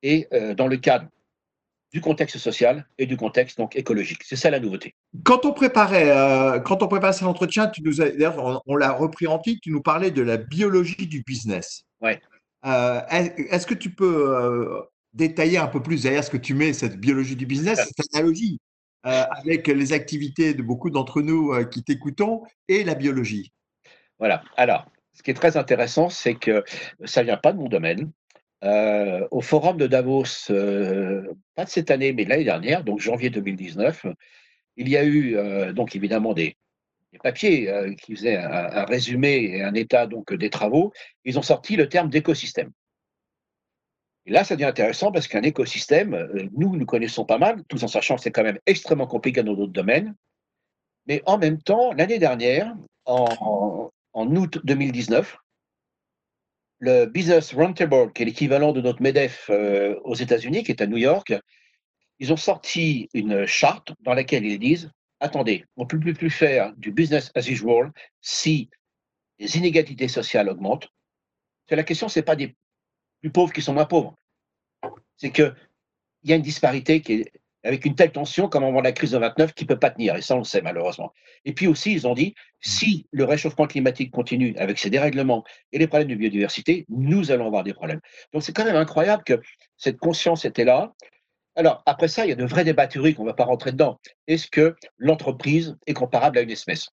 et 0.04 0.28
euh, 0.34 0.54
dans 0.54 0.68
le 0.68 0.78
cadre 0.78 1.08
du 1.94 2.00
contexte 2.00 2.38
social 2.38 2.88
et 2.98 3.06
du 3.06 3.18
contexte 3.18 3.58
donc 3.58 3.76
écologique. 3.76 4.24
C'est 4.24 4.38
ça 4.38 4.50
la 4.50 4.60
nouveauté. 4.60 4.96
Quand 5.24 5.46
on 5.46 5.52
préparait, 5.52 6.10
euh, 6.10 6.60
quand 6.60 6.84
on 6.84 6.88
préparait 6.88 7.14
cet 7.14 7.24
entretien, 7.24 7.68
tu 7.68 7.84
nous 7.84 8.02
on, 8.02 8.62
on 8.66 8.76
l'a 8.78 8.94
repris 8.94 9.28
en 9.28 9.40
titre, 9.40 9.60
tu 9.62 9.72
nous 9.72 9.82
parlais 9.82 10.10
de 10.10 10.22
la 10.22 10.38
biologie 10.38 11.08
du 11.08 11.22
business. 11.24 11.84
Ouais. 12.00 12.22
Euh, 12.66 13.02
est-ce 13.10 13.68
que 13.68 13.74
tu 13.74 13.90
peux 13.90 14.84
détailler 15.14 15.58
un 15.58 15.68
peu 15.68 15.82
plus 15.82 16.04
derrière 16.04 16.24
ce 16.24 16.30
que 16.30 16.38
tu 16.38 16.54
mets, 16.54 16.74
cette 16.74 16.98
biologie 16.98 17.36
du 17.36 17.46
business, 17.46 17.80
cette 17.98 18.16
analogie 18.16 18.60
euh, 19.06 19.24
avec 19.32 19.66
les 19.66 19.94
activités 19.94 20.54
de 20.54 20.62
beaucoup 20.62 20.92
d'entre 20.92 21.24
nous 21.24 21.54
euh, 21.54 21.64
qui 21.64 21.84
t'écoutons 21.84 22.44
et 22.68 22.84
la 22.84 22.94
biologie. 22.94 23.52
Voilà. 24.20 24.44
Alors, 24.58 24.86
ce 25.14 25.24
qui 25.24 25.32
est 25.32 25.36
très 25.36 25.58
intéressant, 25.58 26.10
c'est 26.10 26.36
que 26.36 26.64
ça 27.06 27.22
ne 27.22 27.26
vient 27.26 27.38
pas 27.38 27.52
de 27.52 27.58
mon 27.58 27.68
domaine. 27.68 28.12
Euh, 28.64 29.28
au 29.32 29.42
forum 29.42 29.78
de 29.78 29.88
Davos, 29.88 30.24
pas 30.50 31.66
de 31.66 31.70
cette 31.70 31.90
année, 31.90 32.14
mais 32.14 32.26
de 32.26 32.30
l'année 32.30 32.44
dernière, 32.44 32.84
donc 32.84 33.00
janvier 33.00 33.32
2019, 33.32 34.06
il 34.78 34.88
y 34.88 34.98
a 34.98 35.04
eu 35.04 35.36
donc 35.74 35.96
évidemment 35.96 36.34
des, 36.34 36.56
papiers 37.24 37.70
qui 38.02 38.16
faisaient 38.16 38.38
un, 38.38 38.50
un, 38.50 38.86
résumé 38.86 39.34
et 39.56 39.64
un 39.64 39.74
état 39.74 40.06
donc 40.06 40.34
des 40.34 40.50
travaux. 40.50 40.94
Ils 41.26 41.38
ont 41.40 41.42
sorti 41.42 41.76
le 41.76 41.90
terme 41.90 42.10
d'écosystème. 42.10 42.72
Et 44.26 44.32
là, 44.32 44.44
ça 44.44 44.56
devient 44.56 44.66
intéressant 44.66 45.12
parce 45.12 45.28
qu'un 45.28 45.42
écosystème, 45.42 46.14
euh, 46.14 46.48
nous, 46.54 46.76
nous 46.76 46.86
connaissons 46.86 47.26
pas 47.26 47.38
mal, 47.38 47.64
tout 47.68 47.84
en 47.84 47.88
sachant 47.88 48.16
que 48.16 48.22
c'est 48.22 48.32
quand 48.32 48.44
même 48.44 48.60
extrêmement 48.66 49.08
compliqué 49.08 49.44
dans 49.44 49.54
d'autres 49.54 49.72
domaines. 49.72 50.16
Mais 51.08 51.24
en 51.26 51.38
même 51.38 51.62
temps, 51.62 51.94
l'année 51.94 52.20
dernière, 52.20 52.76
en, 53.06 53.90
août 54.14 54.60
2019, 54.64 55.38
le 56.80 57.06
Business 57.06 57.54
Roundtable, 57.54 58.14
qui 58.14 58.22
est 58.22 58.26
l'équivalent 58.26 58.72
de 58.72 58.82
notre 58.82 59.02
MEDEF 59.02 59.50
euh, 59.50 60.00
aux 60.04 60.16
États-Unis, 60.16 60.64
qui 60.64 60.72
est 60.72 60.82
à 60.82 60.88
New 60.88 60.98
York, 60.98 61.34
ils 62.20 62.32
ont 62.32 62.38
sorti 62.38 63.10
une 63.14 63.48
charte 63.48 63.94
dans 64.02 64.14
laquelle 64.14 64.46
ils 64.46 64.60
disent 64.60 64.92
attendez, 65.22 65.66
on 65.78 65.84
ne 65.84 65.88
peut 65.88 66.14
plus 66.14 66.30
faire 66.30 66.74
du 66.76 66.92
business 66.92 67.32
as 67.36 67.48
usual 67.48 67.92
si 68.20 68.70
les 69.40 69.58
inégalités 69.58 70.08
sociales 70.08 70.50
augmentent. 70.50 70.90
la 71.70 71.84
question, 71.84 72.10
ce 72.10 72.20
n'est 72.20 72.26
pas 72.26 72.36
des 72.36 72.56
plus 73.22 73.32
pauvres 73.32 73.54
qui 73.54 73.62
sont 73.62 73.74
moins 73.74 73.86
pauvres. 73.86 74.16
c'est 75.16 75.32
qu'il 75.32 75.56
y 76.24 76.34
a 76.34 76.36
une 76.36 76.42
disparité 76.42 77.02
qui 77.02 77.14
est 77.14 77.32
avec 77.64 77.86
une 77.86 77.96
telle 77.96 78.12
tension 78.12 78.50
comme 78.50 78.64
moment 78.64 78.80
de 78.80 78.86
la 78.86 78.92
crise 78.92 79.12
de 79.12 79.18
29 79.18 79.54
qui 79.54 79.66
ne 79.66 79.68
peut 79.68 79.80
pas 79.80 79.92
tenir, 79.92 80.16
et 80.16 80.22
ça 80.22 80.36
on 80.36 80.40
le 80.40 80.44
sait 80.44 80.62
malheureusement. 80.62 81.14
Et 81.46 81.54
puis 81.54 81.68
aussi, 81.68 81.94
ils 81.94 82.08
ont 82.08 82.16
dit, 82.16 82.34
si 82.60 83.08
le 83.12 83.24
réchauffement 83.24 83.68
climatique 83.68 84.12
continue 84.12 84.56
avec 84.58 84.80
ses 84.80 84.90
dérèglements 84.90 85.44
et 85.72 85.78
les 85.78 85.88
problèmes 85.88 86.10
de 86.10 86.16
biodiversité, 86.16 86.86
nous 86.90 87.32
allons 87.32 87.46
avoir 87.46 87.64
des 87.64 87.74
problèmes. 87.74 88.02
Donc 88.34 88.44
c'est 88.44 88.54
quand 88.54 88.66
même 88.66 88.76
incroyable 88.76 89.24
que 89.24 89.40
cette 89.78 89.98
conscience 89.98 90.46
était 90.46 90.66
là. 90.66 90.94
Alors 91.56 91.84
après 91.86 92.08
ça, 92.08 92.26
il 92.26 92.30
y 92.30 92.32
a 92.32 92.36
de 92.36 92.46
vrais 92.46 92.64
débats 92.64 92.88
théoriques, 92.88 93.20
on 93.20 93.24
ne 93.24 93.30
va 93.30 93.36
pas 93.36 93.46
rentrer 93.46 93.72
dedans. 93.72 94.00
Est-ce 94.28 94.48
que 94.48 94.76
l'entreprise 94.98 95.78
est 95.86 95.94
comparable 95.94 96.38
à 96.40 96.42
une 96.42 96.52
espèce? 96.52 96.90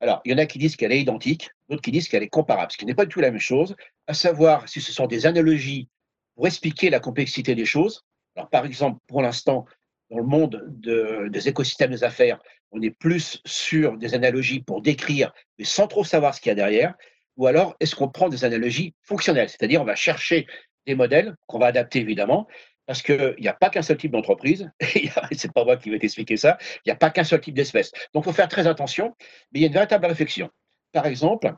Alors, 0.00 0.22
il 0.24 0.32
y 0.32 0.34
en 0.34 0.38
a 0.38 0.46
qui 0.46 0.58
disent 0.58 0.76
qu'elle 0.76 0.92
est 0.92 1.00
identique, 1.00 1.50
d'autres 1.68 1.82
qui 1.82 1.90
disent 1.90 2.08
qu'elle 2.08 2.22
est 2.22 2.28
comparable, 2.28 2.72
ce 2.72 2.78
qui 2.78 2.86
n'est 2.86 2.94
pas 2.94 3.04
du 3.04 3.12
tout 3.12 3.20
la 3.20 3.30
même 3.30 3.40
chose, 3.40 3.76
à 4.06 4.14
savoir 4.14 4.68
si 4.68 4.80
ce 4.80 4.92
sont 4.92 5.06
des 5.06 5.26
analogies 5.26 5.88
pour 6.34 6.46
expliquer 6.46 6.88
la 6.88 7.00
complexité 7.00 7.54
des 7.54 7.66
choses. 7.66 8.04
Alors, 8.34 8.48
par 8.48 8.64
exemple, 8.64 8.98
pour 9.06 9.20
l'instant, 9.20 9.66
dans 10.10 10.18
le 10.18 10.24
monde 10.24 10.64
des 10.70 11.48
écosystèmes 11.48 11.90
des 11.90 12.02
affaires, 12.02 12.38
on 12.72 12.80
est 12.80 12.90
plus 12.90 13.40
sur 13.44 13.98
des 13.98 14.14
analogies 14.14 14.60
pour 14.60 14.80
décrire, 14.80 15.32
mais 15.58 15.64
sans 15.64 15.86
trop 15.86 16.04
savoir 16.04 16.34
ce 16.34 16.40
qu'il 16.40 16.50
y 16.50 16.52
a 16.52 16.56
derrière, 16.56 16.94
ou 17.36 17.46
alors 17.46 17.76
est-ce 17.80 17.94
qu'on 17.94 18.08
prend 18.08 18.28
des 18.28 18.44
analogies 18.44 18.94
fonctionnelles, 19.02 19.48
c'est-à-dire 19.48 19.82
on 19.82 19.84
va 19.84 19.96
chercher 19.96 20.46
des 20.86 20.94
modèles 20.94 21.34
qu'on 21.46 21.58
va 21.58 21.66
adapter 21.66 22.00
évidemment, 22.00 22.48
parce 22.90 23.02
qu'il 23.02 23.36
n'y 23.38 23.46
a 23.46 23.52
pas 23.52 23.70
qu'un 23.70 23.82
seul 23.82 23.98
type 23.98 24.10
d'entreprise, 24.10 24.68
c'est 25.30 25.52
pas 25.52 25.64
moi 25.64 25.76
qui 25.76 25.90
vais 25.90 26.00
t'expliquer 26.00 26.36
ça, 26.36 26.58
il 26.78 26.88
n'y 26.88 26.92
a 26.92 26.96
pas 26.96 27.10
qu'un 27.10 27.22
seul 27.22 27.40
type 27.40 27.54
d'espèce. 27.54 27.92
Donc 28.12 28.24
il 28.24 28.30
faut 28.30 28.32
faire 28.32 28.48
très 28.48 28.66
attention, 28.66 29.14
mais 29.52 29.60
il 29.60 29.62
y 29.62 29.64
a 29.64 29.68
une 29.68 29.74
véritable 29.74 30.06
réflexion. 30.06 30.50
Par 30.90 31.06
exemple, 31.06 31.54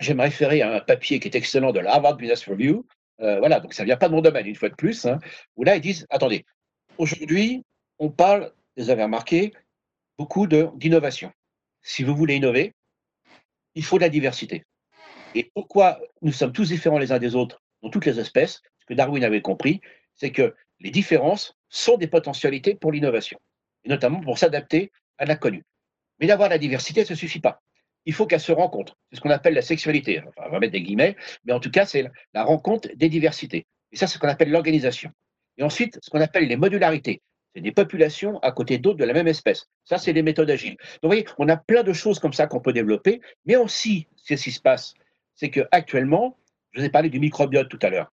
je 0.00 0.08
vais 0.08 0.14
me 0.14 0.22
référer 0.22 0.62
à 0.62 0.72
un 0.72 0.80
papier 0.80 1.20
qui 1.20 1.28
est 1.28 1.34
excellent 1.34 1.72
de 1.72 1.80
la 1.80 1.92
Harvard 1.92 2.16
Business 2.16 2.48
Review, 2.48 2.86
euh, 3.20 3.38
voilà, 3.38 3.60
donc 3.60 3.74
ça 3.74 3.82
ne 3.82 3.86
vient 3.86 3.98
pas 3.98 4.08
de 4.08 4.14
mon 4.14 4.22
domaine, 4.22 4.46
une 4.46 4.54
fois 4.54 4.70
de 4.70 4.74
plus, 4.74 5.04
hein, 5.04 5.18
où 5.56 5.64
là 5.64 5.76
ils 5.76 5.82
disent, 5.82 6.06
attendez, 6.08 6.46
Aujourd'hui, 6.96 7.62
on 7.98 8.08
parle, 8.08 8.50
vous 8.78 8.88
avez 8.88 9.02
remarqué, 9.02 9.52
beaucoup 10.16 10.46
d'innovation. 10.46 11.30
Si 11.82 12.02
vous 12.02 12.16
voulez 12.16 12.36
innover, 12.36 12.72
il 13.74 13.84
faut 13.84 13.98
de 13.98 14.04
la 14.04 14.08
diversité. 14.08 14.64
Et 15.34 15.50
pourquoi 15.54 16.00
nous 16.22 16.32
sommes 16.32 16.52
tous 16.52 16.68
différents 16.68 16.98
les 16.98 17.12
uns 17.12 17.18
des 17.18 17.34
autres 17.34 17.62
dans 17.82 17.90
toutes 17.90 18.06
les 18.06 18.18
espèces? 18.18 18.62
Ce 18.78 18.86
que 18.86 18.94
Darwin 18.94 19.22
avait 19.22 19.42
compris, 19.42 19.82
c'est 20.16 20.32
que 20.32 20.54
les 20.80 20.90
différences 20.90 21.56
sont 21.68 21.96
des 21.96 22.06
potentialités 22.06 22.74
pour 22.74 22.92
l'innovation, 22.92 23.38
et 23.84 23.88
notamment 23.88 24.20
pour 24.20 24.38
s'adapter 24.38 24.92
à 25.18 25.24
l'inconnu. 25.24 25.64
Mais 26.20 26.26
d'avoir 26.26 26.48
la 26.48 26.58
diversité, 26.58 27.04
ça 27.04 27.14
ne 27.14 27.18
suffit 27.18 27.40
pas. 27.40 27.62
Il 28.04 28.14
faut 28.14 28.26
qu'elle 28.26 28.40
se 28.40 28.52
rencontre. 28.52 28.96
C'est 29.10 29.16
ce 29.16 29.20
qu'on 29.20 29.30
appelle 29.30 29.54
la 29.54 29.62
sexualité. 29.62 30.22
on 30.36 30.48
va 30.48 30.60
mettre 30.60 30.72
des 30.72 30.82
guillemets, 30.82 31.16
mais 31.44 31.52
en 31.52 31.60
tout 31.60 31.70
cas, 31.70 31.86
c'est 31.86 32.08
la 32.34 32.44
rencontre 32.44 32.88
des 32.94 33.08
diversités. 33.08 33.66
Et 33.92 33.96
ça, 33.96 34.06
c'est 34.06 34.14
ce 34.14 34.18
qu'on 34.18 34.28
appelle 34.28 34.50
l'organisation. 34.50 35.10
Et 35.58 35.62
ensuite, 35.62 35.98
ce 36.02 36.10
qu'on 36.10 36.20
appelle 36.20 36.46
les 36.46 36.56
modularités. 36.56 37.22
C'est 37.54 37.62
des 37.62 37.72
populations 37.72 38.38
à 38.40 38.52
côté 38.52 38.78
d'autres 38.78 38.98
de 38.98 39.04
la 39.04 39.14
même 39.14 39.28
espèce. 39.28 39.66
Ça, 39.84 39.96
c'est 39.96 40.12
des 40.12 40.22
méthodes 40.22 40.50
agiles. 40.50 40.76
Donc, 40.76 41.04
vous 41.04 41.08
voyez, 41.08 41.24
on 41.38 41.48
a 41.48 41.56
plein 41.56 41.82
de 41.82 41.94
choses 41.94 42.18
comme 42.18 42.34
ça 42.34 42.46
qu'on 42.46 42.60
peut 42.60 42.74
développer, 42.74 43.20
mais 43.46 43.56
aussi, 43.56 44.06
ce 44.16 44.34
qui 44.34 44.52
se 44.52 44.60
passe, 44.60 44.92
c'est 45.34 45.50
qu'actuellement, 45.50 46.36
je 46.72 46.80
vous 46.80 46.86
ai 46.86 46.90
parlé 46.90 47.08
du 47.08 47.18
microbiote 47.18 47.70
tout 47.70 47.78
à 47.80 47.88
l'heure. 47.88 48.12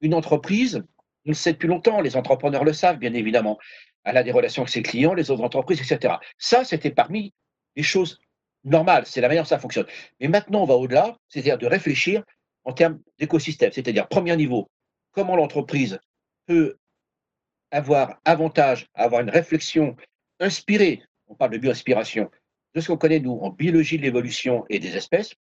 Une 0.00 0.14
entreprise, 0.14 0.84
on 1.26 1.30
le 1.30 1.34
sait 1.34 1.52
depuis 1.52 1.68
longtemps, 1.68 2.00
les 2.00 2.16
entrepreneurs 2.16 2.64
le 2.64 2.72
savent, 2.72 2.98
bien 2.98 3.14
évidemment. 3.14 3.58
Elle 4.04 4.16
a 4.16 4.22
des 4.22 4.32
relations 4.32 4.62
avec 4.62 4.72
ses 4.72 4.82
clients, 4.82 5.14
les 5.14 5.30
autres 5.30 5.42
entreprises, 5.42 5.80
etc. 5.80 6.14
Ça, 6.38 6.64
c'était 6.64 6.90
parmi 6.90 7.34
les 7.76 7.82
choses 7.82 8.18
normales. 8.64 9.04
C'est 9.06 9.20
la 9.20 9.28
manière 9.28 9.42
dont 9.42 9.48
ça 9.48 9.58
fonctionne. 9.58 9.86
Mais 10.20 10.28
maintenant, 10.28 10.62
on 10.62 10.66
va 10.66 10.74
au-delà, 10.74 11.16
c'est-à-dire 11.28 11.58
de 11.58 11.66
réfléchir 11.66 12.22
en 12.64 12.72
termes 12.72 13.00
d'écosystème. 13.18 13.72
C'est-à-dire, 13.72 14.08
premier 14.08 14.36
niveau, 14.36 14.70
comment 15.12 15.36
l'entreprise 15.36 15.98
peut 16.46 16.76
avoir 17.70 18.18
avantage 18.24 18.86
avoir 18.94 19.20
une 19.20 19.30
réflexion 19.30 19.96
inspirée, 20.40 21.02
on 21.26 21.34
parle 21.34 21.52
de 21.52 21.58
bioinspiration, 21.58 22.30
de 22.74 22.80
ce 22.80 22.88
qu'on 22.88 22.96
connaît 22.96 23.20
nous 23.20 23.38
en 23.42 23.50
biologie 23.50 23.98
de 23.98 24.02
l'évolution 24.02 24.64
et 24.70 24.78
des 24.78 24.96
espèces. 24.96 25.34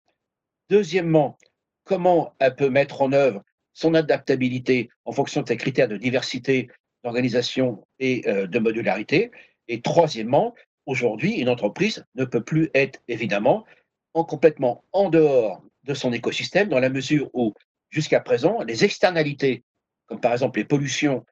Deuxièmement, 0.69 1.37
comment 1.83 2.33
elle 2.39 2.55
peut 2.55 2.69
mettre 2.69 3.01
en 3.01 3.13
œuvre 3.13 3.43
son 3.77 3.93
adaptabilité 3.93 4.89
en 5.05 5.11
fonction 5.11 5.43
de 5.43 5.47
ses 5.47 5.57
critères 5.57 5.87
de 5.87 5.97
diversité, 5.97 6.69
d'organisation 7.03 7.85
et 7.99 8.27
euh, 8.27 8.47
de 8.47 8.59
modularité. 8.59 9.29
Et 9.67 9.81
troisièmement, 9.81 10.55
aujourd'hui, 10.87 11.33
une 11.33 11.49
entreprise 11.49 12.03
ne 12.15 12.25
peut 12.25 12.43
plus 12.43 12.69
être 12.73 12.99
évidemment 13.07 13.65
en 14.15 14.23
complètement 14.23 14.83
en 14.93 15.09
dehors 15.09 15.61
de 15.83 15.93
son 15.93 16.11
écosystème 16.11 16.69
dans 16.69 16.79
la 16.79 16.89
mesure 16.89 17.29
où, 17.33 17.53
jusqu'à 17.91 18.19
présent, 18.19 18.63
les 18.63 18.83
externalités 18.83 19.63
comme 20.07 20.19
par 20.19 20.33
exemple 20.33 20.57
les 20.57 20.65
pollutions 20.65 21.23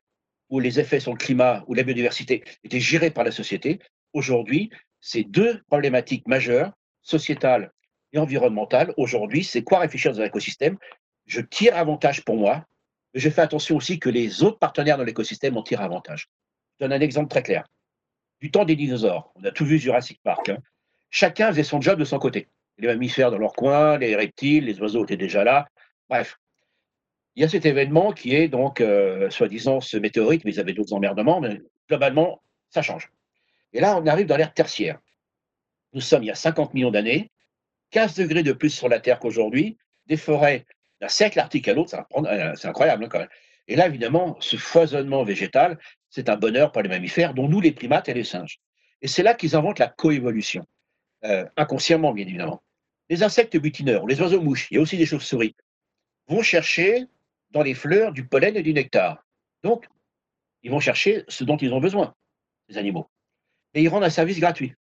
ou 0.50 0.60
les 0.60 0.80
effets 0.80 1.00
sur 1.00 1.12
le 1.12 1.18
climat 1.18 1.64
ou 1.68 1.74
la 1.74 1.84
biodiversité, 1.84 2.44
étaient 2.64 2.80
gérés 2.80 3.10
par 3.10 3.24
la 3.24 3.32
société. 3.32 3.80
Aujourd'hui, 4.14 4.70
ces 5.02 5.24
deux 5.24 5.62
problématiques 5.68 6.28
majeures, 6.28 6.72
sociétales 7.02 7.72
et 8.14 8.20
environnementales, 8.20 8.94
aujourd'hui, 8.98 9.44
c'est 9.44 9.64
quoi 9.64 9.80
réfléchir 9.80 10.12
dans 10.12 10.22
un 10.22 10.26
écosystème? 10.26 10.78
Je 11.26 11.42
tire 11.42 11.76
avantage 11.76 12.24
pour 12.24 12.36
moi, 12.36 12.66
mais 13.14 13.20
je 13.20 13.30
fais 13.30 13.42
attention 13.42 13.76
aussi 13.76 14.00
que 14.00 14.10
les 14.10 14.44
autres 14.44 14.60
partenaires 14.60 14.98
dans 14.98 15.04
l'écosystème 15.04 15.58
en 15.58 15.64
tirent 15.64 15.82
avantage. 15.82 16.30
Je 16.74 16.86
donne 16.86 16.94
un 16.94 17.02
exemple 17.02 17.30
très 17.30 17.44
clair. 17.44 17.66
Du 18.42 18.52
temps 18.52 18.66
des 18.66 18.76
dinosaures, 18.76 19.32
on 19.36 19.44
a 19.44 19.52
tout 19.52 19.66
vu 19.66 19.80
Jurassic 19.80 20.20
Park, 20.22 20.50
hein. 20.50 20.58
chacun 21.10 21.50
faisait 21.50 21.64
son 21.64 21.82
job 21.82 21.98
de 21.98 22.06
son 22.06 22.20
côté. 22.20 22.48
Les 22.78 22.88
mammifères 22.88 23.32
dans 23.32 23.38
leur 23.38 23.54
coin, 23.54 23.98
les 23.98 24.16
reptiles, 24.16 24.66
les 24.66 24.80
oiseaux 24.82 25.04
étaient 25.06 25.18
déjà 25.18 25.44
là. 25.44 25.68
Bref, 26.10 26.38
il 27.36 27.42
y 27.42 27.46
a 27.46 27.50
cet 27.50 27.66
événement 27.66 28.12
qui 28.12 28.36
est 28.36 28.48
donc, 28.48 28.82
euh, 28.82 29.30
soi-disant, 29.30 29.82
ce 29.82 29.98
météorite, 29.98 30.44
mais 30.46 30.54
ils 30.54 30.60
avaient 30.60 30.74
d'autres 30.74 30.94
emmerdements, 30.94 31.42
mais 31.42 31.62
globalement, 31.90 32.42
ça 32.70 32.82
change. 32.82 33.12
Et 33.74 33.80
là, 33.80 33.98
on 33.98 34.06
arrive 34.08 34.28
dans 34.28 34.38
l'ère 34.38 34.54
tertiaire. 34.54 35.00
Nous 35.94 36.02
sommes 36.02 36.24
il 36.24 36.28
y 36.28 36.32
a 36.32 36.36
50 36.36 36.74
millions 36.74 36.92
d'années, 36.92 37.32
15 37.92 38.16
degrés 38.16 38.44
de 38.44 38.54
plus 38.54 38.70
sur 38.70 38.90
la 38.90 39.00
Terre 39.00 39.20
qu'aujourd'hui, 39.20 39.78
des 40.08 40.18
forêts 40.18 40.66
d'un 41.02 41.08
siècle 41.08 41.40
arctique 41.40 41.68
à 41.68 41.74
l'autre, 41.74 41.96
euh, 42.16 42.54
c'est 42.56 42.68
incroyable 42.68 43.06
hein, 43.06 43.10
quand 43.10 43.20
même. 43.20 43.30
Et 43.68 43.76
là, 43.76 43.88
évidemment, 43.88 44.38
ce 44.40 44.58
foisonnement 44.58 45.24
végétal, 45.24 45.80
c'est 46.10 46.30
un 46.30 46.38
bonheur 46.38 46.72
pour 46.72 46.82
les 46.82 46.90
mammifères, 46.90 47.34
dont 47.34 47.48
nous, 47.48 47.62
les 47.62 47.72
primates 47.72 48.10
et 48.10 48.14
les 48.14 48.24
singes. 48.24 48.60
Et 49.02 49.08
c'est 49.08 49.24
là 49.24 49.34
qu'ils 49.34 49.56
inventent 49.56 49.80
la 49.80 49.88
coévolution, 49.88 50.66
euh, 51.24 51.46
inconsciemment, 51.58 52.14
bien 52.14 52.26
évidemment. 52.26 52.64
Les 53.10 53.24
insectes 53.24 53.58
butineurs, 53.58 54.06
les 54.08 54.22
oiseaux 54.22 54.42
mouches, 54.42 54.68
il 54.72 54.76
y 54.76 54.78
a 54.78 54.82
aussi 54.82 54.98
des 54.98 55.06
chauves-souris, 55.06 55.56
vont 56.28 56.42
chercher 56.42 57.06
dans 57.52 57.62
les 57.64 57.74
fleurs 57.74 58.12
du 58.12 58.28
pollen 58.28 58.56
et 58.56 58.64
du 58.64 58.74
nectar. 58.74 59.24
Donc, 59.64 59.88
ils 60.64 60.72
vont 60.72 60.80
chercher 60.80 61.24
ce 61.28 61.44
dont 61.44 61.58
ils 61.58 61.74
ont 61.74 61.80
besoin, 61.80 62.16
les 62.70 62.78
animaux. 62.78 63.10
Et 63.74 63.82
ils 63.82 63.90
rendent 63.90 64.04
un 64.04 64.10
service 64.10 64.40
gratuit. 64.40 64.74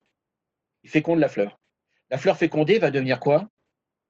Ils 0.83 0.89
fécondent 0.89 1.19
la 1.19 1.29
fleur. 1.29 1.59
La 2.09 2.17
fleur 2.17 2.37
fécondée 2.37 2.79
va 2.79 2.91
devenir 2.91 3.19
quoi? 3.19 3.49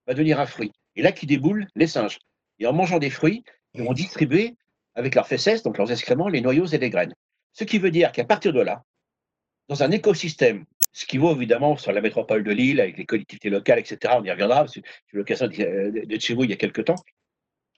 Va 0.05 0.13
devenir 0.13 0.39
un 0.39 0.45
fruit. 0.45 0.71
Et 0.95 1.01
là, 1.01 1.11
qui 1.11 1.25
déboulent 1.25 1.67
les 1.75 1.87
singes. 1.87 2.19
Et 2.59 2.67
en 2.67 2.73
mangeant 2.73 2.99
des 2.99 3.09
fruits, 3.09 3.43
ils 3.73 3.83
vont 3.83 3.93
distribuer 3.93 4.55
avec 4.95 5.15
leurs 5.15 5.27
fesses, 5.27 5.63
donc 5.63 5.77
leurs 5.77 5.91
excréments, 5.91 6.29
les 6.29 6.41
noyaux 6.41 6.65
et 6.65 6.77
les 6.77 6.89
graines. 6.89 7.13
Ce 7.53 7.63
qui 7.63 7.79
veut 7.79 7.91
dire 7.91 8.11
qu'à 8.11 8.23
partir 8.23 8.53
de 8.53 8.61
là, 8.61 8.83
dans 9.67 9.83
un 9.83 9.91
écosystème, 9.91 10.65
ce 10.93 11.05
qui 11.05 11.17
vaut 11.17 11.35
évidemment 11.35 11.75
sur 11.75 11.91
la 11.91 12.01
métropole 12.01 12.43
de 12.43 12.51
Lille, 12.51 12.79
avec 12.79 12.97
les 12.97 13.05
collectivités 13.05 13.49
locales, 13.49 13.79
etc., 13.79 14.13
on 14.17 14.23
y 14.23 14.31
reviendra, 14.31 14.65
j'ai 14.67 14.79
eu 14.79 15.17
l'occasion 15.17 15.47
de 15.47 16.19
chez 16.19 16.33
vous 16.33 16.45
il 16.45 16.49
y 16.51 16.53
a 16.53 16.57
quelques 16.57 16.85
temps, 16.85 16.95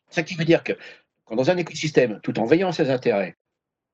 ce 0.10 0.22
qui 0.22 0.36
veut 0.36 0.46
dire 0.46 0.64
que 0.64 0.74
quand 1.26 1.36
dans 1.36 1.50
un 1.50 1.58
écosystème, 1.58 2.20
tout 2.22 2.40
en 2.40 2.46
veillant 2.46 2.70
à 2.70 2.74
ses 2.74 2.90
intérêts, 2.90 3.36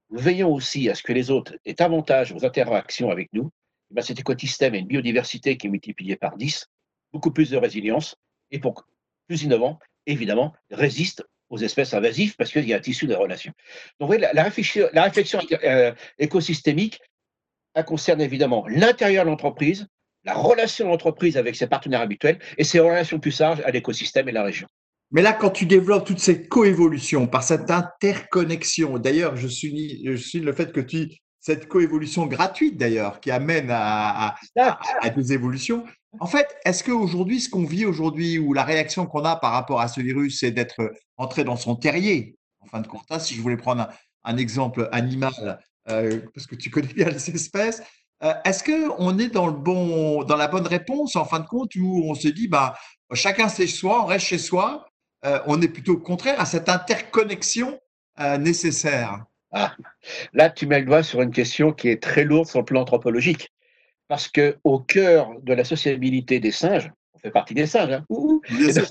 nous 0.09 0.19
veillons 0.19 0.53
aussi 0.53 0.89
à 0.89 0.95
ce 0.95 1.03
que 1.03 1.13
les 1.13 1.31
autres 1.31 1.55
aient 1.65 1.81
avantage 1.81 2.33
aux 2.33 2.45
interactions 2.45 3.09
avec 3.09 3.31
nous, 3.33 3.49
eh 3.91 3.95
ben, 3.95 4.01
cet 4.01 4.19
écosystème 4.19 4.73
a 4.73 4.77
une 4.77 4.87
biodiversité 4.87 5.57
qui 5.57 5.67
est 5.67 5.69
multipliée 5.69 6.15
par 6.15 6.35
10, 6.35 6.67
beaucoup 7.13 7.31
plus 7.31 7.49
de 7.49 7.57
résilience, 7.57 8.15
et 8.51 8.59
pour 8.59 8.85
plus 9.33 9.41
innovant, 9.41 9.79
évidemment, 10.05 10.53
résiste 10.69 11.25
aux 11.49 11.57
espèces 11.57 11.95
invasives 11.95 12.35
parce 12.35 12.51
qu'il 12.51 12.67
y 12.67 12.73
a 12.73 12.77
un 12.77 12.79
tissu 12.79 13.07
de 13.07 13.15
relations. 13.15 13.51
Donc, 13.99 14.05
voyez, 14.05 14.21
la, 14.31 14.43
réflexion, 14.43 14.87
euh, 15.63 15.91
écosystémique, 16.19 16.99
elle 17.73 17.83
concerne 17.83 18.21
évidemment 18.21 18.63
l'intérieur 18.67 19.25
de 19.25 19.31
l'entreprise, 19.31 19.87
la 20.23 20.35
relation 20.35 20.85
de 20.85 20.91
l'entreprise 20.91 21.35
avec 21.35 21.55
ses 21.55 21.65
partenaires 21.65 22.01
habituels 22.01 22.37
et 22.59 22.63
ses 22.63 22.79
relations 22.79 23.19
plus 23.19 23.39
larges 23.39 23.63
à 23.65 23.71
l'écosystème 23.71 24.29
et 24.29 24.31
la 24.31 24.43
région. 24.43 24.67
Mais 25.09 25.23
là, 25.23 25.33
quand 25.33 25.49
tu 25.49 25.65
développes 25.65 26.05
toute 26.05 26.19
cette 26.19 26.47
coévolution 26.47 27.25
par 27.25 27.41
cette 27.41 27.71
interconnexion, 27.71 28.99
d'ailleurs, 28.99 29.35
je 29.35 29.47
suis, 29.47 29.99
je 30.05 30.13
suis 30.13 30.41
le 30.41 30.53
fait 30.53 30.71
que 30.71 30.79
tu 30.79 31.09
cette 31.43 31.67
coévolution 31.67 32.25
gratuite 32.25 32.77
d'ailleurs 32.77 33.19
qui 33.19 33.29
amène 33.29 33.67
à, 33.69 34.35
des 35.15 35.33
évolutions. 35.33 35.83
En 36.19 36.25
fait, 36.25 36.47
est-ce 36.63 36.85
qu'aujourd'hui, 36.85 37.41
ce 37.41 37.49
qu'on 37.49 37.65
vit 37.65 37.85
aujourd'hui, 37.85 38.39
ou 38.39 38.53
la 38.53 38.63
réaction 38.63 39.05
qu'on 39.05 39.25
a 39.25 39.35
par 39.35 39.51
rapport 39.51 39.81
à 39.81 39.89
ce 39.89 39.99
virus, 39.99 40.39
c'est 40.39 40.51
d'être 40.51 40.93
entré 41.17 41.43
dans 41.43 41.57
son 41.57 41.75
terrier, 41.75 42.37
en 42.61 42.67
fin 42.67 42.79
de 42.79 42.87
compte, 42.87 43.03
hein, 43.09 43.19
si 43.19 43.35
je 43.35 43.41
voulais 43.41 43.57
prendre 43.57 43.89
un, 44.23 44.37
exemple 44.37 44.87
animal, 44.93 45.59
euh, 45.89 46.21
parce 46.33 46.47
que 46.47 46.55
tu 46.55 46.69
connais 46.69 46.93
bien 46.93 47.09
les 47.09 47.29
espèces, 47.31 47.83
euh, 48.23 48.33
est-ce 48.45 48.63
qu'on 48.63 49.19
est 49.19 49.27
dans, 49.27 49.47
le 49.47 49.53
bon, 49.53 50.23
dans 50.23 50.37
la 50.37 50.47
bonne 50.47 50.67
réponse, 50.67 51.17
en 51.17 51.25
fin 51.25 51.41
de 51.41 51.47
compte, 51.47 51.75
où 51.75 52.03
on 52.05 52.15
se 52.15 52.29
dit, 52.29 52.47
bah, 52.47 52.75
chacun 53.13 53.49
chez 53.49 53.67
soi, 53.67 54.01
on 54.01 54.05
reste 54.05 54.27
chez 54.27 54.37
soi, 54.37 54.87
euh, 55.25 55.39
on 55.45 55.61
est 55.61 55.67
plutôt 55.67 55.95
au 55.95 55.99
contraire 55.99 56.39
à 56.39 56.45
cette 56.45 56.69
interconnexion 56.69 57.77
nécessaire? 58.39 59.25
Ah, 59.53 59.75
Là, 60.33 60.49
tu 60.49 60.65
mets 60.67 60.79
le 60.79 60.85
doigt 60.85 61.03
sur 61.03 61.21
une 61.21 61.31
question 61.31 61.71
qui 61.71 61.89
est 61.89 62.01
très 62.01 62.23
lourde 62.23 62.47
sur 62.47 62.59
le 62.59 62.65
plan 62.65 62.81
anthropologique. 62.81 63.51
Parce 64.07 64.27
qu'au 64.27 64.79
cœur 64.79 65.29
de 65.41 65.53
la 65.53 65.63
sociabilité 65.63 66.39
des 66.39 66.51
singes, 66.51 66.91
on 67.13 67.19
fait 67.19 67.31
partie 67.31 67.53
des 67.53 67.67
singes, 67.67 67.93
hein. 67.93 68.05
Je 68.49 68.71
sais, 68.71 68.81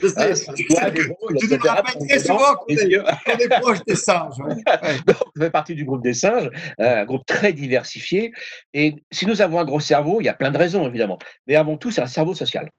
je 0.00 0.06
sais, 0.06 0.54
tu 0.54 0.66
nous 0.70 0.76
rappelles 0.76 2.06
très 2.08 2.18
souvent 2.20 2.54
qu'on 2.54 2.68
est, 2.68 3.60
proche 3.60 3.84
des 3.86 3.96
singes. 3.96 4.34
on 5.36 5.40
fait 5.40 5.50
partie 5.50 5.74
du 5.74 5.84
groupe 5.84 6.02
des 6.02 6.14
singes, 6.14 6.50
un 6.78 7.04
groupe 7.04 7.26
très 7.26 7.52
diversifié. 7.52 8.32
Et 8.72 8.94
si 9.10 9.26
nous 9.26 9.42
avons 9.42 9.58
un 9.58 9.64
gros 9.64 9.80
cerveau, 9.80 10.20
il 10.20 10.24
y 10.24 10.28
a 10.28 10.34
plein 10.34 10.50
de 10.50 10.58
raisons 10.58 10.86
évidemment, 10.86 11.18
mais 11.46 11.56
avant 11.56 11.76
tout, 11.76 11.90
c'est 11.90 12.02
un 12.02 12.06
cerveau 12.06 12.34
social. 12.34 12.70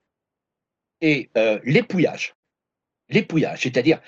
Et 1.01 1.30
euh, 1.38 1.60
l'épouillage, 1.63 2.34
l'épouillage, 3.10 3.63
c'est-à-dire, 3.63 3.99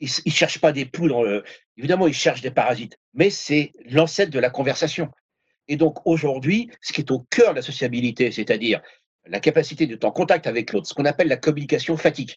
ils 0.00 0.10
ne 0.26 0.30
cherchent 0.30 0.60
pas 0.60 0.72
des 0.72 0.84
poules, 0.84 1.10
dans 1.10 1.22
le... 1.22 1.44
évidemment, 1.76 2.06
ils 2.06 2.14
cherchent 2.14 2.40
des 2.40 2.50
parasites, 2.50 2.98
mais 3.14 3.30
c'est 3.30 3.72
l'ancêtre 3.90 4.30
de 4.30 4.38
la 4.38 4.50
conversation. 4.50 5.10
Et 5.68 5.76
donc 5.76 6.06
aujourd'hui, 6.06 6.70
ce 6.80 6.92
qui 6.92 7.02
est 7.02 7.10
au 7.10 7.20
cœur 7.30 7.50
de 7.50 7.56
la 7.56 7.62
sociabilité, 7.62 8.30
c'est-à-dire 8.30 8.80
la 9.26 9.40
capacité 9.40 9.86
d'être 9.86 10.04
en 10.04 10.10
contact 10.10 10.46
avec 10.46 10.72
l'autre, 10.72 10.86
ce 10.88 10.94
qu'on 10.94 11.04
appelle 11.04 11.28
la 11.28 11.36
communication 11.36 11.96
fatigue. 11.96 12.34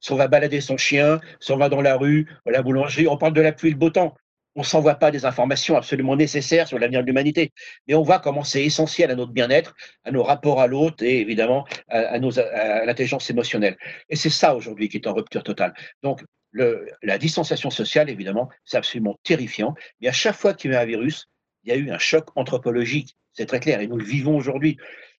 Si 0.00 0.10
on 0.10 0.16
va 0.16 0.26
balader 0.26 0.60
son 0.60 0.76
chien, 0.76 1.20
si 1.38 1.52
on 1.52 1.56
va 1.56 1.68
dans 1.68 1.80
la 1.80 1.96
rue, 1.96 2.28
à 2.44 2.50
la 2.50 2.62
boulangerie, 2.62 3.06
on 3.06 3.16
parle 3.16 3.34
de 3.34 3.40
la 3.40 3.52
pluie 3.52 3.68
et 3.68 3.72
le 3.72 3.78
beau 3.78 3.90
temps. 3.90 4.14
On 4.54 4.60
ne 4.60 4.66
s'envoie 4.66 4.96
pas 4.96 5.10
des 5.10 5.24
informations 5.24 5.76
absolument 5.76 6.16
nécessaires 6.16 6.68
sur 6.68 6.78
l'avenir 6.78 7.00
de 7.00 7.06
l'humanité, 7.06 7.52
mais 7.86 7.94
on 7.94 8.02
voit 8.02 8.18
comment 8.18 8.44
c'est 8.44 8.62
essentiel 8.62 9.10
à 9.10 9.14
notre 9.14 9.32
bien-être, 9.32 9.74
à 10.04 10.10
nos 10.10 10.22
rapports 10.22 10.60
à 10.60 10.66
l'autre 10.66 11.02
et 11.04 11.20
évidemment 11.20 11.66
à, 11.88 12.18
l'intelligence 12.18 13.30
émotionnelle. 13.30 13.78
Et 14.10 14.16
c'est 14.16 14.28
ça 14.28 14.54
aujourd'hui 14.54 14.90
qui 14.90 14.98
est 14.98 15.06
en 15.06 15.14
rupture 15.14 15.42
totale. 15.42 15.72
Donc 16.02 16.22
le, 16.52 16.88
la 17.02 17.18
distanciation 17.18 17.70
sociale, 17.70 18.08
évidemment, 18.10 18.48
c'est 18.64 18.76
absolument 18.76 19.18
terrifiant. 19.24 19.74
Mais 20.00 20.08
à 20.08 20.12
chaque 20.12 20.36
fois 20.36 20.54
qu'il 20.54 20.70
y 20.70 20.74
a 20.74 20.78
eu 20.78 20.82
un 20.82 20.86
virus, 20.86 21.28
il 21.64 21.70
y 21.70 21.72
a 21.72 21.76
eu 21.76 21.90
un 21.90 21.98
choc 21.98 22.28
anthropologique, 22.36 23.16
c'est 23.32 23.46
très 23.46 23.60
clair, 23.60 23.80
et 23.80 23.86
nous 23.86 23.96
le 23.96 24.04
vivons 24.04 24.36
aujourd'hui. 24.36 24.76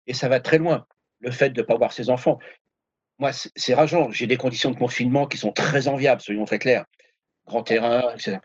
Et 0.08 0.14
ça 0.14 0.30
va 0.30 0.40
très 0.40 0.58
loin, 0.58 0.86
le 1.20 1.32
fait 1.32 1.50
de 1.50 1.62
ne 1.62 1.66
pas 1.66 1.76
voir 1.76 1.92
ses 1.92 2.10
enfants. 2.10 2.40
Moi, 3.20 3.32
c'est 3.34 3.74
rageant, 3.74 4.12
j'ai 4.12 4.28
des 4.28 4.38
conditions 4.38 4.72
de 4.72 4.78
confinement 4.78 5.28
qui 5.28 5.38
sont 5.38 5.52
très 5.52 5.88
enviables, 5.88 6.22
soyons 6.22 6.46
très 6.46 6.60
clairs. 6.60 6.86
Grand 7.46 7.64
terrain, 7.64 8.14
etc. 8.14 8.38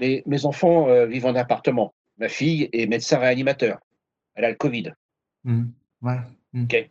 Mais 0.00 0.22
mes 0.26 0.44
enfants 0.44 0.88
euh, 0.88 1.06
vivent 1.06 1.26
en 1.26 1.34
appartement. 1.34 1.94
Ma 2.18 2.28
fille 2.28 2.68
est 2.72 2.86
médecin 2.86 3.18
réanimateur. 3.18 3.78
Elle 4.34 4.44
a 4.44 4.50
le 4.50 4.56
Covid. 4.56 4.92
Mmh. 5.44 5.64
Ouais. 6.02 6.18
Mmh. 6.52 6.64
OK. 6.64 6.90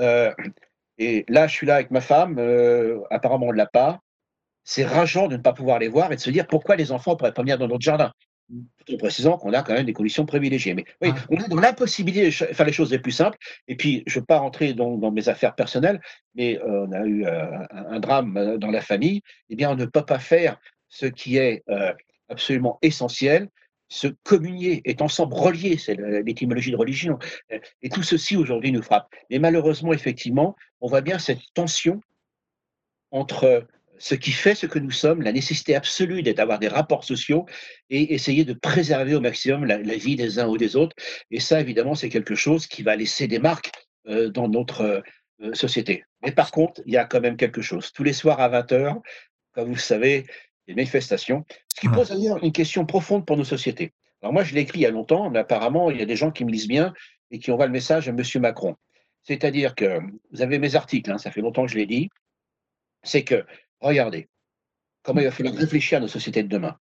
Euh, 0.00 0.32
et 0.98 1.24
là, 1.28 1.46
je 1.46 1.54
suis 1.54 1.66
là 1.66 1.76
avec 1.76 1.90
ma 1.90 2.00
femme. 2.00 2.38
Euh, 2.38 3.00
apparemment, 3.10 3.46
on 3.46 3.52
ne 3.52 3.56
l'a 3.56 3.66
pas. 3.66 4.00
C'est 4.64 4.84
rageant 4.84 5.28
de 5.28 5.36
ne 5.36 5.42
pas 5.42 5.52
pouvoir 5.52 5.78
les 5.78 5.88
voir 5.88 6.10
et 6.12 6.16
de 6.16 6.20
se 6.20 6.30
dire 6.30 6.46
pourquoi 6.46 6.76
les 6.76 6.90
enfants 6.90 7.12
ne 7.12 7.16
pourraient 7.16 7.34
pas 7.34 7.42
venir 7.42 7.58
dans 7.58 7.68
notre 7.68 7.82
jardin 7.82 8.12
tout 8.48 8.94
en 8.94 8.98
précisant 8.98 9.38
qu'on 9.38 9.52
a 9.52 9.62
quand 9.62 9.72
même 9.72 9.86
des 9.86 9.92
conditions 9.92 10.26
privilégiées. 10.26 10.74
Mais 10.74 10.84
oui, 11.00 11.10
on 11.30 11.36
est 11.36 11.48
dans 11.48 11.60
l'impossibilité 11.60 12.26
de 12.26 12.30
faire 12.30 12.66
les 12.66 12.72
choses 12.72 12.90
les 12.90 12.98
plus 12.98 13.12
simples. 13.12 13.38
Et 13.68 13.76
puis, 13.76 14.02
je 14.06 14.18
ne 14.18 14.20
veux 14.20 14.26
pas 14.26 14.38
rentrer 14.38 14.74
dans, 14.74 14.96
dans, 14.96 15.10
mes 15.10 15.28
affaires 15.28 15.54
personnelles, 15.54 16.00
mais 16.34 16.58
euh, 16.58 16.86
on 16.86 16.92
a 16.92 17.04
eu 17.04 17.24
euh, 17.24 17.46
un, 17.70 18.00
drame 18.00 18.36
euh, 18.36 18.58
dans 18.58 18.70
la 18.70 18.80
famille. 18.80 19.22
Eh 19.48 19.56
bien, 19.56 19.70
on 19.70 19.76
ne 19.76 19.86
peut 19.86 20.02
pas 20.02 20.18
faire 20.18 20.58
ce 20.88 21.06
qui 21.06 21.38
est 21.38 21.64
absolument 22.28 22.78
essentiel, 22.80 23.48
se 23.88 24.06
communier, 24.22 24.80
être 24.84 25.02
ensemble, 25.02 25.34
reliés, 25.34 25.76
c'est 25.76 25.96
l'étymologie 25.96 26.70
de 26.70 26.76
religion. 26.76 27.18
Et 27.82 27.88
tout 27.88 28.04
ceci 28.04 28.36
aujourd'hui 28.36 28.70
nous 28.70 28.82
frappe. 28.82 29.12
Mais 29.28 29.40
malheureusement, 29.40 29.92
effectivement, 29.92 30.54
on 30.80 30.86
voit 30.86 31.00
bien 31.00 31.18
cette 31.18 31.40
tension 31.52 32.00
entre 33.10 33.66
ce 33.98 34.14
qui 34.14 34.32
fait 34.32 34.54
ce 34.54 34.66
que 34.66 34.78
nous 34.78 34.90
sommes, 34.90 35.22
la 35.22 35.32
nécessité 35.32 35.74
absolue 35.74 36.22
d'avoir 36.22 36.58
des 36.58 36.68
rapports 36.68 37.04
sociaux 37.04 37.46
et 37.90 38.14
essayer 38.14 38.44
de 38.44 38.52
préserver 38.52 39.14
au 39.14 39.20
maximum 39.20 39.64
la, 39.64 39.78
vie 39.78 40.16
des 40.16 40.38
uns 40.38 40.48
ou 40.48 40.56
des 40.56 40.76
autres. 40.76 40.96
Et 41.30 41.40
ça, 41.40 41.60
évidemment, 41.60 41.94
c'est 41.94 42.08
quelque 42.08 42.34
chose 42.34 42.66
qui 42.66 42.82
va 42.82 42.96
laisser 42.96 43.28
des 43.28 43.38
marques 43.38 43.70
euh, 44.08 44.30
dans 44.30 44.48
notre 44.48 45.02
euh, 45.42 45.54
société. 45.54 46.04
Mais 46.22 46.32
par 46.32 46.50
contre, 46.50 46.82
il 46.86 46.92
y 46.92 46.96
a 46.96 47.04
quand 47.04 47.20
même 47.20 47.36
quelque 47.36 47.62
chose. 47.62 47.92
Tous 47.92 48.04
les 48.04 48.12
soirs 48.12 48.40
à 48.40 48.48
20h, 48.48 49.00
comme 49.52 49.68
vous 49.68 49.74
le 49.74 49.80
savez, 49.80 50.26
des 50.66 50.74
manifestations, 50.74 51.44
ce 51.74 51.80
qui 51.80 51.88
pose 51.88 52.08
d'ailleurs 52.08 52.42
une 52.42 52.52
question 52.52 52.86
profonde 52.86 53.26
pour 53.26 53.36
nos 53.36 53.44
sociétés. 53.44 53.92
Alors 54.22 54.32
moi, 54.32 54.42
je 54.42 54.54
l'ai 54.54 54.62
écrit 54.62 54.80
il 54.80 54.82
y 54.82 54.86
a 54.86 54.90
longtemps, 54.90 55.30
mais 55.30 55.40
apparemment, 55.40 55.90
il 55.90 55.98
y 55.98 56.02
a 56.02 56.06
des 56.06 56.16
gens 56.16 56.30
qui 56.30 56.44
me 56.44 56.50
lisent 56.50 56.68
bien 56.68 56.94
et 57.30 57.38
qui 57.38 57.50
envoient 57.50 57.66
le 57.66 57.72
message 57.72 58.08
à 58.08 58.12
M. 58.12 58.22
Macron. 58.36 58.74
C'est-à-dire 59.22 59.74
que 59.74 60.00
vous 60.32 60.42
avez 60.42 60.58
mes 60.58 60.76
articles, 60.76 61.10
hein, 61.10 61.18
ça 61.18 61.30
fait 61.30 61.40
longtemps 61.40 61.66
que 61.66 61.72
je 61.72 61.76
l'ai 61.76 61.86
dit, 61.86 62.08
c'est 63.02 63.22
que 63.24 63.44
Regardez 63.84 64.30
comment 65.02 65.20
il 65.20 65.26
va 65.26 65.30
falloir 65.30 65.54
réfléchir 65.54 65.98
à 65.98 66.00
nos 66.00 66.08
sociétés 66.08 66.42
de 66.42 66.48
demain. 66.48 66.78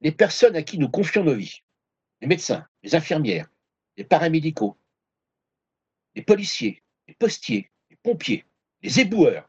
Les 0.00 0.12
personnes 0.12 0.56
à 0.56 0.62
qui 0.62 0.78
nous 0.78 0.88
confions 0.88 1.22
nos 1.22 1.34
vies, 1.34 1.62
les 2.22 2.26
médecins, 2.26 2.66
les 2.82 2.94
infirmières, 2.94 3.46
les 3.98 4.04
paramédicaux, 4.04 4.78
les 6.14 6.22
policiers, 6.22 6.82
les 7.06 7.12
postiers, 7.12 7.70
les 7.90 7.96
pompiers, 8.02 8.46
les 8.80 8.98
éboueurs, 8.98 9.46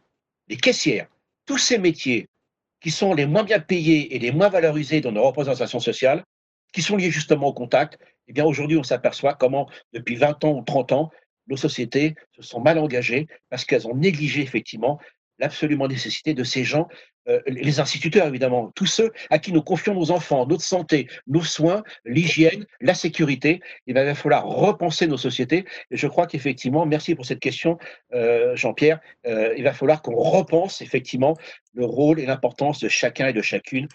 les 0.49 0.57
caissières, 0.57 1.07
tous 1.45 1.57
ces 1.57 1.77
métiers 1.77 2.27
qui 2.81 2.91
sont 2.91 3.13
les 3.13 3.25
moins 3.25 3.45
bien 3.45 3.61
payés 3.61 4.13
et 4.13 4.19
les 4.19 4.33
moins 4.33 4.49
valorisés 4.49 4.99
dans 4.99 5.13
nos 5.13 5.23
représentations 5.23 5.79
sociales, 5.79 6.25
qui 6.73 6.81
sont 6.81 6.97
liés 6.97 7.11
justement 7.11 7.47
au 7.47 7.53
contact, 7.53 7.97
eh 8.27 8.33
bien 8.33 8.43
aujourd'hui 8.43 8.75
on 8.77 8.83
s'aperçoit 8.83 9.35
comment 9.35 9.69
depuis 9.93 10.17
20 10.17 10.43
ans 10.43 10.57
ou 10.57 10.63
30 10.63 10.91
ans, 10.91 11.11
nos 11.47 11.55
sociétés 11.55 12.15
se 12.33 12.41
sont 12.41 12.59
mal 12.59 12.77
engagées 12.77 13.29
parce 13.49 13.63
qu'elles 13.63 13.87
ont 13.87 13.95
négligé 13.95 14.41
effectivement 14.41 14.99
l'absolument 15.39 15.87
nécessité 15.87 16.33
de 16.33 16.43
ces 16.43 16.63
gens, 16.63 16.87
euh, 17.27 17.41
les 17.47 17.79
instituteurs 17.79 18.27
évidemment, 18.27 18.71
tous 18.75 18.85
ceux 18.85 19.11
à 19.29 19.39
qui 19.39 19.51
nous 19.51 19.61
confions 19.61 19.93
nos 19.93 20.11
enfants, 20.11 20.45
notre 20.45 20.63
santé, 20.63 21.07
nos 21.27 21.43
soins, 21.43 21.83
l'hygiène, 22.05 22.65
la 22.81 22.93
sécurité, 22.93 23.61
il 23.85 23.93
va 23.93 24.15
falloir 24.15 24.45
repenser 24.45 25.07
nos 25.07 25.17
sociétés. 25.17 25.65
Et 25.91 25.97
je 25.97 26.07
crois 26.07 26.27
qu'effectivement, 26.27 26.85
merci 26.85 27.15
pour 27.15 27.25
cette 27.25 27.39
question, 27.39 27.77
euh, 28.13 28.55
Jean-Pierre, 28.55 28.99
euh, 29.25 29.53
il 29.57 29.63
va 29.63 29.73
falloir 29.73 30.01
qu'on 30.01 30.15
repense 30.15 30.81
effectivement 30.81 31.35
le 31.73 31.85
rôle 31.85 32.19
et 32.19 32.25
l'importance 32.25 32.79
de 32.79 32.87
chacun 32.87 33.27
et 33.27 33.33
de 33.33 33.41
chacune 33.41 33.87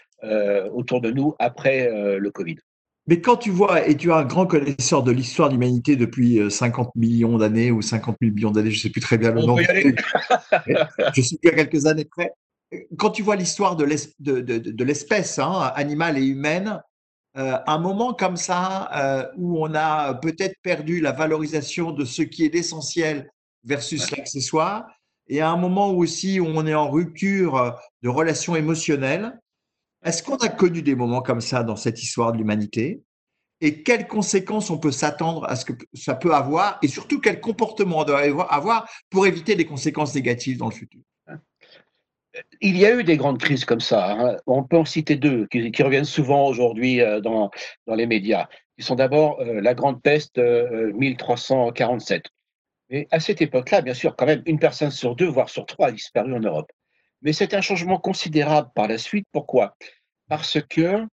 autour 0.72 1.00
de 1.00 1.10
nous 1.10 1.34
après 1.40 1.90
le 2.16 2.30
Covid. 2.30 2.58
Mais 3.08 3.20
quand 3.20 3.36
tu 3.36 3.50
vois, 3.50 3.86
et 3.88 3.96
tu 3.96 4.10
es 4.10 4.12
un 4.12 4.24
grand 4.24 4.46
connaisseur 4.46 5.02
de 5.02 5.10
l'histoire 5.10 5.48
de 5.48 5.54
l'humanité 5.54 5.96
depuis 5.96 6.50
50 6.50 6.86
euh, 6.86 6.90
millions 6.94 7.36
d'années 7.36 7.72
ou 7.72 7.82
50 7.82 8.16
000 8.20 8.32
millions 8.32 8.50
d'années, 8.52 8.70
je 8.70 8.78
ne 8.78 8.82
sais 8.82 8.90
plus 8.90 9.00
très 9.00 9.18
bien 9.18 9.32
le 9.32 9.42
nom. 9.42 9.56
je 11.14 11.20
suis 11.20 11.36
plus 11.38 11.50
à 11.50 11.54
quelques 11.54 11.86
années 11.86 12.04
près. 12.04 12.32
Quand 12.96 13.10
tu 13.10 13.22
vois 13.22 13.36
l'histoire 13.36 13.76
de 13.76 13.84
l'espèce 14.84 15.38
hein, 15.38 15.72
animale 15.74 16.16
et 16.16 16.24
humaine, 16.24 16.80
euh, 17.36 17.58
un 17.66 17.78
moment 17.78 18.14
comme 18.14 18.36
ça 18.36 18.90
euh, 18.94 19.26
où 19.36 19.62
on 19.62 19.74
a 19.74 20.14
peut-être 20.14 20.54
perdu 20.62 21.00
la 21.00 21.12
valorisation 21.12 21.90
de 21.90 22.04
ce 22.04 22.22
qui 22.22 22.44
est 22.44 22.54
l'essentiel 22.54 23.30
versus 23.64 24.10
l'accessoire, 24.10 24.86
et 25.28 25.40
à 25.40 25.50
un 25.50 25.56
moment 25.56 25.90
aussi 25.90 26.40
où 26.40 26.46
on 26.46 26.66
est 26.66 26.74
en 26.74 26.90
rupture 26.90 27.76
de 28.02 28.08
relations 28.08 28.54
émotionnelles, 28.54 29.38
est-ce 30.04 30.22
qu'on 30.22 30.36
a 30.36 30.48
connu 30.48 30.82
des 30.82 30.94
moments 30.94 31.22
comme 31.22 31.40
ça 31.40 31.62
dans 31.62 31.76
cette 31.76 32.02
histoire 32.02 32.32
de 32.32 32.38
l'humanité? 32.38 33.02
Et 33.60 33.84
quelles 33.84 34.08
conséquences 34.08 34.70
on 34.70 34.78
peut 34.78 34.90
s'attendre 34.90 35.44
à 35.48 35.54
ce 35.54 35.64
que 35.64 35.72
ça 35.94 36.14
peut 36.14 36.34
avoir? 36.34 36.78
Et 36.82 36.88
surtout, 36.88 37.20
quel 37.20 37.40
comportement 37.40 38.00
on 38.00 38.04
doit 38.04 38.52
avoir 38.52 38.88
pour 39.08 39.26
éviter 39.26 39.54
des 39.54 39.66
conséquences 39.66 40.14
négatives 40.14 40.58
dans 40.58 40.68
le 40.68 40.74
futur? 40.74 41.00
Il 42.60 42.76
y 42.76 42.86
a 42.86 42.94
eu 42.94 43.04
des 43.04 43.16
grandes 43.16 43.38
crises 43.38 43.64
comme 43.64 43.80
ça. 43.80 44.12
Hein. 44.12 44.36
On 44.46 44.64
peut 44.64 44.78
en 44.78 44.84
citer 44.84 45.16
deux 45.16 45.46
qui, 45.46 45.82
reviennent 45.82 46.04
souvent 46.04 46.46
aujourd'hui 46.46 47.00
euh, 47.00 47.20
dans, 47.20 47.50
les 47.86 48.06
médias. 48.06 48.48
Ils 48.78 48.84
sont 48.84 48.94
d'abord 48.94 49.40
euh, 49.40 49.60
la 49.60 49.74
Grande 49.74 50.02
Peste 50.02 50.38
1347. 50.38 52.24
Euh, 52.24 52.28
Mais 52.90 53.08
à 53.10 53.20
cette 53.20 53.42
époque-là, 53.42 53.82
bien 53.82 53.94
sûr, 53.94 54.16
quand 54.16 54.26
même, 54.26 54.42
une 54.46 54.58
personne 54.58 54.90
sur 54.90 55.14
deux, 55.14 55.28
voire 55.28 55.50
sur 55.50 55.66
trois, 55.66 55.88
a 55.88 55.92
disparu 55.92 56.34
en 56.34 56.40
Europe. 56.40 56.72
Mais 57.22 57.32
c'est 57.32 57.54
un 57.54 57.60
changement 57.60 57.98
considérable 57.98 58.70
par 58.74 58.88
la 58.88 58.98
suite. 58.98 59.26
Pourquoi? 59.32 59.76
Parce 60.28 60.58
que 60.68 61.06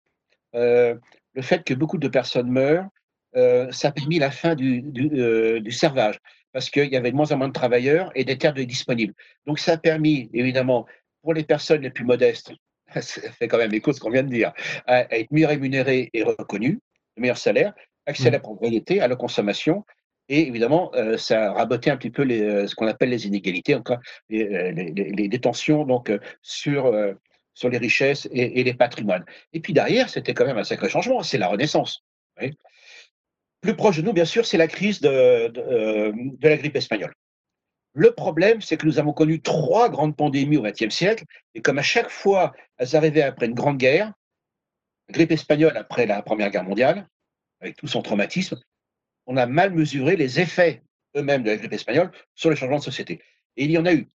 euh, 0.54 0.94
le 1.34 1.42
fait 1.42 1.64
que 1.64 1.74
beaucoup 1.74 1.98
de 1.98 2.08
personnes 2.08 2.50
meurent, 2.50 2.88
euh, 3.36 3.70
ça 3.70 3.88
a 3.88 3.92
permis 3.92 4.18
la 4.18 4.30
fin 4.30 4.54
du, 4.54 4.82
euh, 5.14 5.62
servage, 5.70 6.18
parce 6.52 6.68
qu'il 6.68 6.90
y 6.90 6.96
avait 6.96 7.12
de 7.12 7.16
moins 7.16 7.30
en 7.30 7.36
moins 7.36 7.48
de 7.48 7.52
travailleurs 7.52 8.10
et 8.14 8.24
des 8.24 8.36
terres 8.36 8.54
disponibles. 8.54 9.14
Donc 9.46 9.60
ça 9.60 9.74
a 9.74 9.76
permis, 9.76 10.28
évidemment, 10.34 10.86
pour 11.22 11.34
les 11.34 11.44
personnes 11.44 11.82
les 11.82 11.90
plus 11.90 12.04
modestes, 12.04 12.52
ça 12.94 13.30
fait 13.32 13.46
quand 13.46 13.58
même 13.58 13.72
écho 13.72 13.92
ce 13.92 14.00
qu'on 14.00 14.10
vient 14.10 14.24
de 14.24 14.30
dire, 14.30 14.52
à, 14.86 15.02
être 15.16 15.28
mieux 15.30 15.46
rémunérées 15.46 16.10
et 16.12 16.24
reconnues, 16.24 16.80
de 17.16 17.22
meilleurs 17.22 17.38
salaires, 17.38 17.72
accès 18.06 18.28
à 18.28 18.30
la 18.32 18.38
mmh. 18.38 18.42
propriété, 18.42 19.00
à 19.00 19.06
la 19.06 19.14
consommation, 19.14 19.84
et 20.30 20.46
évidemment, 20.46 20.92
euh, 20.94 21.18
ça 21.18 21.50
a 21.50 21.52
raboté 21.52 21.90
un 21.90 21.96
petit 21.96 22.10
peu 22.10 22.22
euh, 22.22 22.68
ce 22.68 22.76
qu'on 22.76 22.86
appelle 22.86 23.10
les 23.10 23.26
inégalités, 23.26 23.76
les, 24.28 24.44
euh, 24.44 25.38
tensions 25.38 25.84
donc, 25.84 26.12
sur, 26.40 26.94
sur 27.52 27.68
les 27.68 27.78
richesses 27.78 28.28
et, 28.30 28.62
les 28.62 28.74
patrimoines. 28.74 29.24
Et 29.52 29.58
puis 29.58 29.72
derrière, 29.72 30.08
c'était 30.08 30.32
quand 30.32 30.46
même 30.46 30.56
un 30.56 30.64
sacré 30.64 30.88
changement, 30.88 31.24
c'est 31.24 31.36
la 31.36 31.48
Renaissance. 31.48 32.04
Plus 33.60 33.74
proche 33.74 33.96
de 33.96 34.02
nous, 34.02 34.12
bien 34.12 34.24
sûr, 34.24 34.46
c'est 34.46 34.56
la 34.56 34.68
crise 34.68 35.00
de, 35.00 35.52
la 36.40 36.56
grippe 36.56 36.76
espagnole. 36.76 37.12
Le 37.92 38.12
problème, 38.12 38.60
c'est 38.60 38.76
que 38.76 38.86
nous 38.86 39.00
avons 39.00 39.12
connu 39.12 39.42
trois 39.42 39.88
grandes 39.88 40.16
pandémies 40.16 40.58
au 40.58 40.62
XXe 40.62 40.94
siècle, 40.94 41.24
et 41.56 41.60
comme 41.60 41.78
à 41.78 41.82
chaque 41.82 42.08
fois 42.08 42.52
elles 42.78 42.94
arrivaient 42.94 43.22
après 43.22 43.46
une 43.46 43.54
grande 43.54 43.78
guerre, 43.78 44.12
grippe 45.10 45.32
espagnole 45.32 45.76
après 45.76 46.06
la 46.06 46.22
Première 46.22 46.50
Guerre 46.50 46.62
mondiale, 46.62 47.08
avec 47.60 47.74
tout 47.74 47.88
son 47.88 48.00
traumatisme, 48.00 48.60
on 49.30 49.36
a 49.36 49.46
mal 49.46 49.72
mesuré 49.72 50.16
les 50.16 50.40
effets 50.40 50.82
eux-mêmes 51.16 51.44
de 51.44 51.50
la 51.50 51.56
grippe 51.56 51.72
espagnole 51.72 52.10
sur 52.34 52.50
les 52.50 52.56
changements 52.56 52.78
de 52.78 52.82
société. 52.82 53.20
Et 53.56 53.64
il 53.64 53.70
y 53.70 53.78
en 53.78 53.86
a 53.86 53.94
eu. 53.94 54.08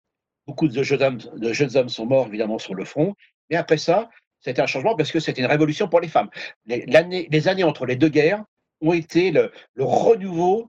Beaucoup 0.46 0.66
de 0.66 0.82
jeunes 0.82 1.02
hommes, 1.02 1.18
de 1.18 1.88
sont 1.88 2.06
morts 2.06 2.26
évidemment 2.26 2.58
sur 2.58 2.74
le 2.74 2.84
front, 2.84 3.14
mais 3.48 3.56
après 3.56 3.76
ça, 3.76 4.10
c'était 4.40 4.60
un 4.60 4.66
changement 4.66 4.96
parce 4.96 5.12
que 5.12 5.20
c'était 5.20 5.40
une 5.42 5.46
révolution 5.46 5.86
pour 5.86 6.00
les 6.00 6.08
femmes. 6.08 6.30
Les, 6.66 7.48
années 7.48 7.62
entre 7.62 7.86
les 7.86 7.94
deux 7.94 8.08
guerres 8.08 8.42
ont 8.80 8.92
été 8.92 9.30
le, 9.30 9.52
le 9.74 9.84
renouveau 9.84 10.68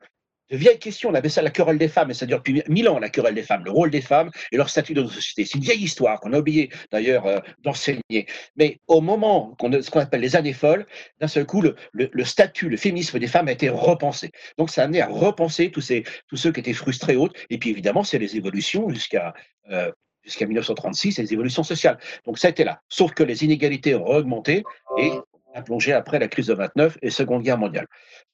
de 0.54 0.58
vieilles 0.58 0.78
questions. 0.78 1.10
On 1.10 1.16
avait 1.16 1.30
ça 1.30 1.42
la 1.42 1.50
querelle 1.50 1.80
des 1.80 1.88
femmes, 1.88 2.12
et 2.12 2.14
ça 2.14 2.28
dure 2.28 2.38
depuis 2.38 2.62
mille 2.68 2.88
ans, 2.88 3.00
la 3.00 3.10
querelle 3.10 3.34
des 3.34 3.42
femmes, 3.42 3.64
le 3.66 3.72
rôle 3.72 3.90
des 3.90 4.02
femmes 4.02 4.30
et 4.52 4.58
leur 4.58 4.70
statut 4.70 4.94
dans 4.94 5.02
nos 5.02 5.10
sociétés. 5.10 5.46
C'est 5.46 5.58
une 5.58 5.64
vieille 5.64 5.84
histoire 5.84 6.20
qu'on 6.20 6.32
a 6.32 6.40
oublié 6.40 6.70
d'ailleurs 6.92 7.26
euh, 7.26 7.40
d'enseigner. 7.64 8.28
Mais 8.56 8.80
au 8.88 9.02
moment 9.02 9.58
ce 9.60 9.90
qu'on 9.90 10.00
appelle 10.00 10.22
les 10.22 10.36
années 10.36 10.54
folles, 10.54 10.86
d'un 11.20 11.28
seul 11.28 11.48
coup, 11.48 11.64
le, 11.64 12.24
statut, 12.24 12.70
le 12.70 12.78
féminisme 12.78 13.18
des 13.18 13.26
femmes 13.26 13.48
a 13.48 13.52
été 13.52 13.68
repensé. 13.70 14.30
Donc 14.60 14.70
ça 14.70 14.82
a 14.82 14.86
amené 14.86 15.02
à 15.02 15.08
repenser 15.08 15.72
tous, 15.72 15.82
ceux 15.82 16.52
qui 16.52 16.60
étaient 16.60 16.74
frustrés 16.74 17.16
autres. 17.16 17.34
Et 17.50 17.58
puis 17.58 17.72
évidemment, 17.72 18.04
c'est 18.04 18.20
les 18.20 18.38
évolutions 18.38 18.90
jusqu'à 18.90 19.34
euh, 19.72 19.92
jusqu'à 20.24 20.46
1936, 20.46 21.18
les 21.18 21.34
évolutions 21.34 21.64
sociales. 21.64 21.98
Donc 22.26 22.38
ça 22.38 22.48
a 22.48 22.52
été 22.52 22.64
là. 22.64 22.80
Sauf 22.90 23.12
que 23.14 23.24
les 23.24 23.44
inégalités 23.44 23.96
ont 23.96 24.06
augmenté 24.06 24.64
et 24.98 25.12
a 25.56 25.62
plongé 25.64 25.94
après 25.94 26.20
la 26.20 26.28
crise 26.28 26.48
de 26.48 26.54
29 26.54 26.98
et 27.02 27.10
Seconde 27.10 27.44
Guerre 27.44 27.58
mondiale. 27.58 27.88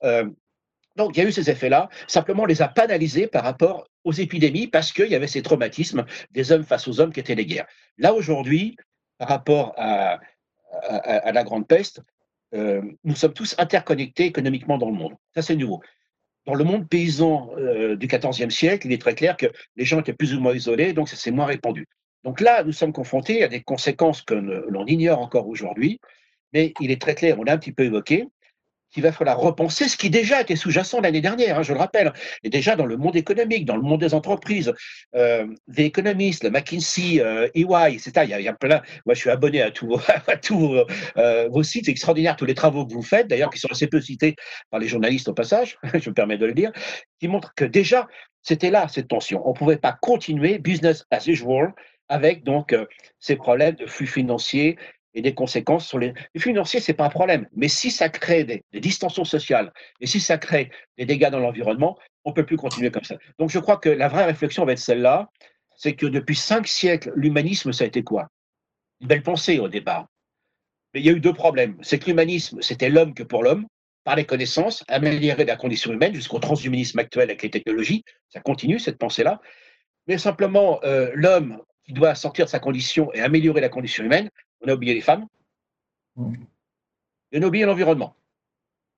Euh, 0.03 0.29
donc, 0.99 1.15
il 1.15 1.23
y 1.23 1.25
a 1.25 1.29
eu 1.29 1.31
ces 1.31 1.49
effets-là. 1.49 1.87
Simplement, 2.07 2.43
on 2.43 2.45
les 2.45 2.61
a 2.61 2.67
pas 2.67 2.83
analysés 2.83 3.25
par 3.25 3.45
rapport 3.45 3.87
aux 4.03 4.11
épidémies 4.11 4.67
parce 4.67 4.91
qu'il 4.91 5.07
y 5.07 5.15
avait 5.15 5.27
ces 5.27 5.41
traumatismes 5.41 6.05
des 6.31 6.51
hommes 6.51 6.65
face 6.65 6.89
aux 6.89 6.99
hommes 6.99 7.13
qui 7.13 7.21
étaient 7.21 7.35
les 7.35 7.45
guerres. 7.45 7.67
Là, 7.97 8.13
aujourd'hui, 8.13 8.75
par 9.17 9.29
rapport 9.29 9.73
à, 9.77 10.19
la 11.31 11.43
Grande 11.45 11.65
Peste, 11.65 12.01
euh, 12.53 12.81
nous 13.05 13.15
sommes 13.15 13.31
tous 13.31 13.55
interconnectés 13.57 14.25
économiquement 14.25 14.77
dans 14.77 14.89
le 14.89 14.95
monde. 14.97 15.13
Ça, 15.33 15.41
c'est 15.41 15.55
nouveau. 15.55 15.81
Dans 16.45 16.53
le 16.53 16.65
monde 16.65 16.89
paysan 16.89 17.49
euh, 17.57 17.95
du 17.95 18.07
XIVe 18.07 18.49
siècle, 18.49 18.87
il 18.87 18.91
est 18.91 19.01
très 19.01 19.15
clair 19.15 19.37
que 19.37 19.47
les 19.77 19.85
gens 19.85 20.01
étaient 20.01 20.11
plus 20.11 20.35
ou 20.35 20.41
moins 20.41 20.53
isolés, 20.53 20.91
donc 20.91 21.07
ça 21.07 21.15
s'est 21.15 21.31
moins 21.31 21.45
répandu. 21.45 21.87
Donc 22.25 22.41
là, 22.41 22.63
nous 22.63 22.73
sommes 22.73 22.91
confrontés 22.91 23.41
à 23.41 23.47
des 23.47 23.61
conséquences 23.61 24.21
que 24.21 24.33
l'on 24.33 24.85
ignore 24.85 25.19
encore 25.19 25.47
aujourd'hui, 25.47 26.01
mais 26.51 26.73
il 26.81 26.91
est 26.91 27.01
très 27.01 27.15
clair, 27.15 27.39
on 27.39 27.43
l'a 27.43 27.53
un 27.53 27.57
petit 27.57 27.71
peu 27.71 27.85
évoqué, 27.85 28.27
qu'il 28.91 29.03
va 29.03 29.11
falloir 29.11 29.37
repenser 29.37 29.87
ce 29.87 29.97
qui 29.97 30.09
déjà 30.09 30.41
était 30.41 30.55
sous-jacent 30.55 31.01
l'année 31.01 31.21
dernière, 31.21 31.59
hein, 31.59 31.63
je 31.63 31.73
le 31.73 31.79
rappelle, 31.79 32.13
et 32.43 32.49
déjà 32.49 32.75
dans 32.75 32.85
le 32.85 32.97
monde 32.97 33.15
économique, 33.15 33.65
dans 33.65 33.75
le 33.75 33.81
monde 33.81 33.99
des 33.99 34.13
entreprises, 34.13 34.73
euh, 35.15 35.45
The 35.75 35.79
Economist, 35.79 36.43
le 36.43 36.49
McKinsey, 36.49 37.21
euh, 37.21 37.47
EY, 37.55 37.93
etc. 37.93 38.11
Il 38.23 38.29
y, 38.29 38.47
a, 38.47 38.51
a 38.51 38.53
plein. 38.53 38.81
Moi, 39.05 39.13
je 39.13 39.19
suis 39.19 39.29
abonné 39.29 39.61
à 39.61 39.71
tous, 39.71 39.99
à 40.27 40.37
tous 40.37 40.75
euh, 41.17 41.47
vos 41.49 41.63
sites, 41.63 41.85
c'est 41.85 41.91
extraordinaire 41.91 42.35
tous 42.35 42.45
les 42.45 42.55
travaux 42.55 42.85
que 42.85 42.93
vous 42.93 43.01
faites, 43.03 43.27
d'ailleurs, 43.27 43.49
qui 43.49 43.59
sont 43.59 43.71
assez 43.71 43.87
peu 43.87 44.01
cités 44.01 44.35
par 44.69 44.79
les 44.79 44.87
journalistes 44.87 45.27
au 45.27 45.33
passage, 45.33 45.77
je 45.93 46.09
me 46.09 46.13
permets 46.13 46.37
de 46.37 46.45
le 46.45 46.53
dire, 46.53 46.71
qui 47.19 47.27
montrent 47.27 47.53
que 47.55 47.65
déjà 47.65 48.07
c'était 48.41 48.71
là 48.71 48.87
cette 48.87 49.07
tension. 49.07 49.45
On 49.45 49.49
ne 49.49 49.57
pouvait 49.57 49.77
pas 49.77 49.97
continuer 50.01 50.59
business 50.59 51.05
as 51.11 51.27
usual 51.27 51.73
avec 52.07 52.43
donc 52.43 52.73
euh, 52.73 52.85
ces 53.19 53.35
problèmes 53.35 53.75
de 53.75 53.85
flux 53.85 54.07
financiers, 54.07 54.77
et 55.13 55.21
des 55.21 55.33
conséquences 55.33 55.87
sur 55.87 55.99
les, 55.99 56.13
les 56.33 56.41
financiers, 56.41 56.79
c'est 56.79 56.93
pas 56.93 57.05
un 57.05 57.09
problème. 57.09 57.47
Mais 57.55 57.67
si 57.67 57.91
ça 57.91 58.09
crée 58.09 58.43
des, 58.43 58.63
distensions 58.73 59.25
sociales 59.25 59.73
et 59.99 60.07
si 60.07 60.19
ça 60.19 60.37
crée 60.37 60.69
des 60.97 61.05
dégâts 61.05 61.29
dans 61.29 61.39
l'environnement, 61.39 61.97
on 62.25 62.33
peut 62.33 62.45
plus 62.45 62.57
continuer 62.57 62.91
comme 62.91 63.03
ça. 63.03 63.15
Donc 63.39 63.49
je 63.49 63.59
crois 63.59 63.77
que 63.77 63.89
la 63.89 64.07
vraie 64.07 64.25
réflexion 64.25 64.65
va 64.65 64.73
être 64.73 64.79
celle-là, 64.79 65.29
c'est 65.75 65.95
que 65.95 66.05
depuis 66.05 66.35
cinq 66.35 66.67
siècles, 66.67 67.11
l'humanisme, 67.15 67.71
ça 67.71 67.85
a 67.85 67.87
été 67.87 68.03
quoi? 68.03 68.27
Une 69.01 69.07
belle 69.07 69.23
pensée 69.23 69.59
au 69.59 69.67
départ. 69.67 70.07
Mais 70.93 70.99
il 70.99 71.05
y 71.05 71.09
a 71.09 71.13
eu 71.13 71.19
deux 71.19 71.33
problèmes. 71.33 71.77
C'est 71.81 71.99
que 71.99 72.07
l'humanisme, 72.07 72.61
c'était 72.61 72.89
l'homme 72.89 73.13
que 73.13 73.23
pour 73.23 73.43
l'homme, 73.43 73.65
par 74.03 74.15
les 74.15 74.25
connaissances, 74.25 74.83
améliorer 74.87 75.45
la 75.45 75.55
condition 75.55 75.91
humaine 75.93 76.13
jusqu'au 76.13 76.39
transhumanisme 76.39 76.99
actuel 76.99 77.29
avec 77.29 77.41
les 77.43 77.49
technologies. 77.49 78.03
Ça 78.29 78.41
continue, 78.41 78.79
cette 78.79 78.97
pensée-là. 78.97 79.39
Mais 80.07 80.17
simplement, 80.17 80.79
euh, 80.83 81.11
l'homme 81.13 81.61
qui 81.85 81.93
doit 81.93 82.15
sortir 82.15 82.45
de 82.45 82.49
sa 82.49 82.59
condition 82.59 83.13
et 83.13 83.21
améliorer 83.21 83.61
la 83.61 83.69
condition 83.69 84.03
humaine, 84.03 84.29
on 84.61 84.67
a 84.67 84.73
oublié 84.73 84.93
les 84.93 85.01
femmes, 85.01 85.27
mm. 86.15 86.33
et 87.31 87.39
on 87.39 87.43
a 87.43 87.47
oublié 87.47 87.65
l'environnement. 87.65 88.15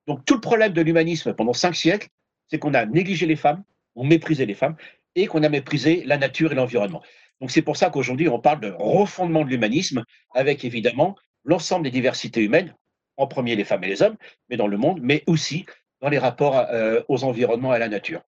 Donc 0.08 0.26
tout 0.26 0.36
le 0.36 0.42
problème 0.42 0.74
de 0.74 0.82
l'humanisme 0.82 1.34
pendant 1.34 1.54
cinq 1.54 1.76
siècles, 1.76 2.10
c'est 2.50 2.60
qu'on 2.60 2.74
a 2.74 2.86
négligé 2.86 3.26
les 3.26 3.36
femmes, 3.36 3.64
on 3.96 4.04
méprisé 4.04 4.46
les 4.46 4.56
femmes, 4.56 4.76
et 5.16 5.28
qu'on 5.28 5.44
a 5.44 5.50
méprisé 5.50 6.04
la 6.06 6.18
nature 6.18 6.52
et 6.52 6.56
l'environnement. 6.56 7.02
Donc 7.40 7.52
c'est 7.52 7.62
pour 7.62 7.78
ça 7.78 7.90
qu'aujourd'hui, 7.90 8.30
on 8.30 8.40
parle 8.40 8.62
de 8.62 8.74
refondement 8.78 9.44
de 9.44 9.50
l'humanisme, 9.50 10.04
avec 10.34 10.64
évidemment 10.64 11.16
l'ensemble 11.44 11.84
des 11.84 11.92
diversités 11.92 12.42
humaines, 12.42 12.76
en 13.18 13.28
premier 13.28 13.56
les 13.56 13.64
femmes 13.64 13.84
et 13.84 13.88
les 13.88 14.02
hommes, 14.02 14.16
mais 14.50 14.58
dans 14.58 14.68
le 14.68 14.78
monde, 14.78 15.00
mais 15.02 15.24
aussi 15.28 15.66
dans 16.02 16.10
les 16.10 16.18
rapports 16.18 16.58
euh, 16.58 17.02
aux 17.08 17.24
environnements 17.24 17.74
et 17.74 17.76
à 17.76 17.80
la 17.80 17.90
nature. 17.90 18.22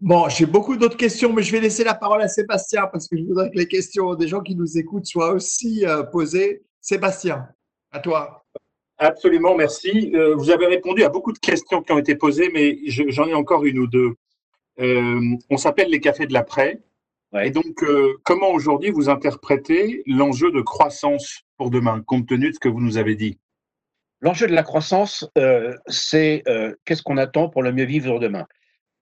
Bon, 0.00 0.30
j'ai 0.30 0.46
beaucoup 0.46 0.78
d'autres 0.78 0.96
questions, 0.96 1.30
mais 1.30 1.42
je 1.42 1.52
vais 1.52 1.60
laisser 1.60 1.84
la 1.84 1.92
parole 1.92 2.22
à 2.22 2.28
Sébastien 2.28 2.86
parce 2.90 3.06
que 3.06 3.18
je 3.18 3.24
voudrais 3.24 3.50
que 3.50 3.58
les 3.58 3.68
questions 3.68 4.14
des 4.14 4.28
gens 4.28 4.40
qui 4.40 4.56
nous 4.56 4.78
écoutent 4.78 5.04
soient 5.04 5.32
aussi 5.32 5.84
euh, 5.84 6.02
posées. 6.04 6.62
Sébastien, 6.80 7.46
à 7.90 8.00
toi. 8.00 8.46
Absolument, 8.96 9.54
merci. 9.54 10.10
Euh, 10.14 10.34
vous 10.36 10.48
avez 10.48 10.64
répondu 10.64 11.02
à 11.04 11.10
beaucoup 11.10 11.32
de 11.32 11.38
questions 11.38 11.82
qui 11.82 11.92
ont 11.92 11.98
été 11.98 12.14
posées, 12.14 12.50
mais 12.54 12.78
j'en 12.86 13.26
ai 13.26 13.34
encore 13.34 13.66
une 13.66 13.78
ou 13.78 13.86
deux. 13.86 14.14
Euh, 14.78 15.20
on 15.50 15.58
s'appelle 15.58 15.90
les 15.90 16.00
cafés 16.00 16.26
de 16.26 16.32
l'après. 16.32 16.80
Et 17.42 17.50
donc, 17.50 17.84
comment 18.24 18.50
aujourd'hui 18.50 18.90
vous 18.90 19.08
interprétez 19.08 20.02
l'enjeu 20.06 20.50
de 20.50 20.62
croissance 20.62 21.42
pour 21.58 21.70
demain, 21.70 22.02
compte 22.04 22.26
tenu 22.26 22.48
de 22.48 22.54
ce 22.54 22.58
que 22.58 22.68
vous 22.68 22.80
nous 22.80 22.98
avez 22.98 23.14
dit? 23.14 23.38
L'enjeu 24.20 24.48
de 24.48 24.52
la 24.52 24.64
croissance, 24.64 25.30
c'est 25.86 26.42
qu'est-ce 26.84 27.04
qu'on 27.04 27.18
attend 27.18 27.48
pour 27.48 27.62
le 27.62 27.70
mieux 27.70 27.84
vivre 27.84 28.18
demain? 28.18 28.46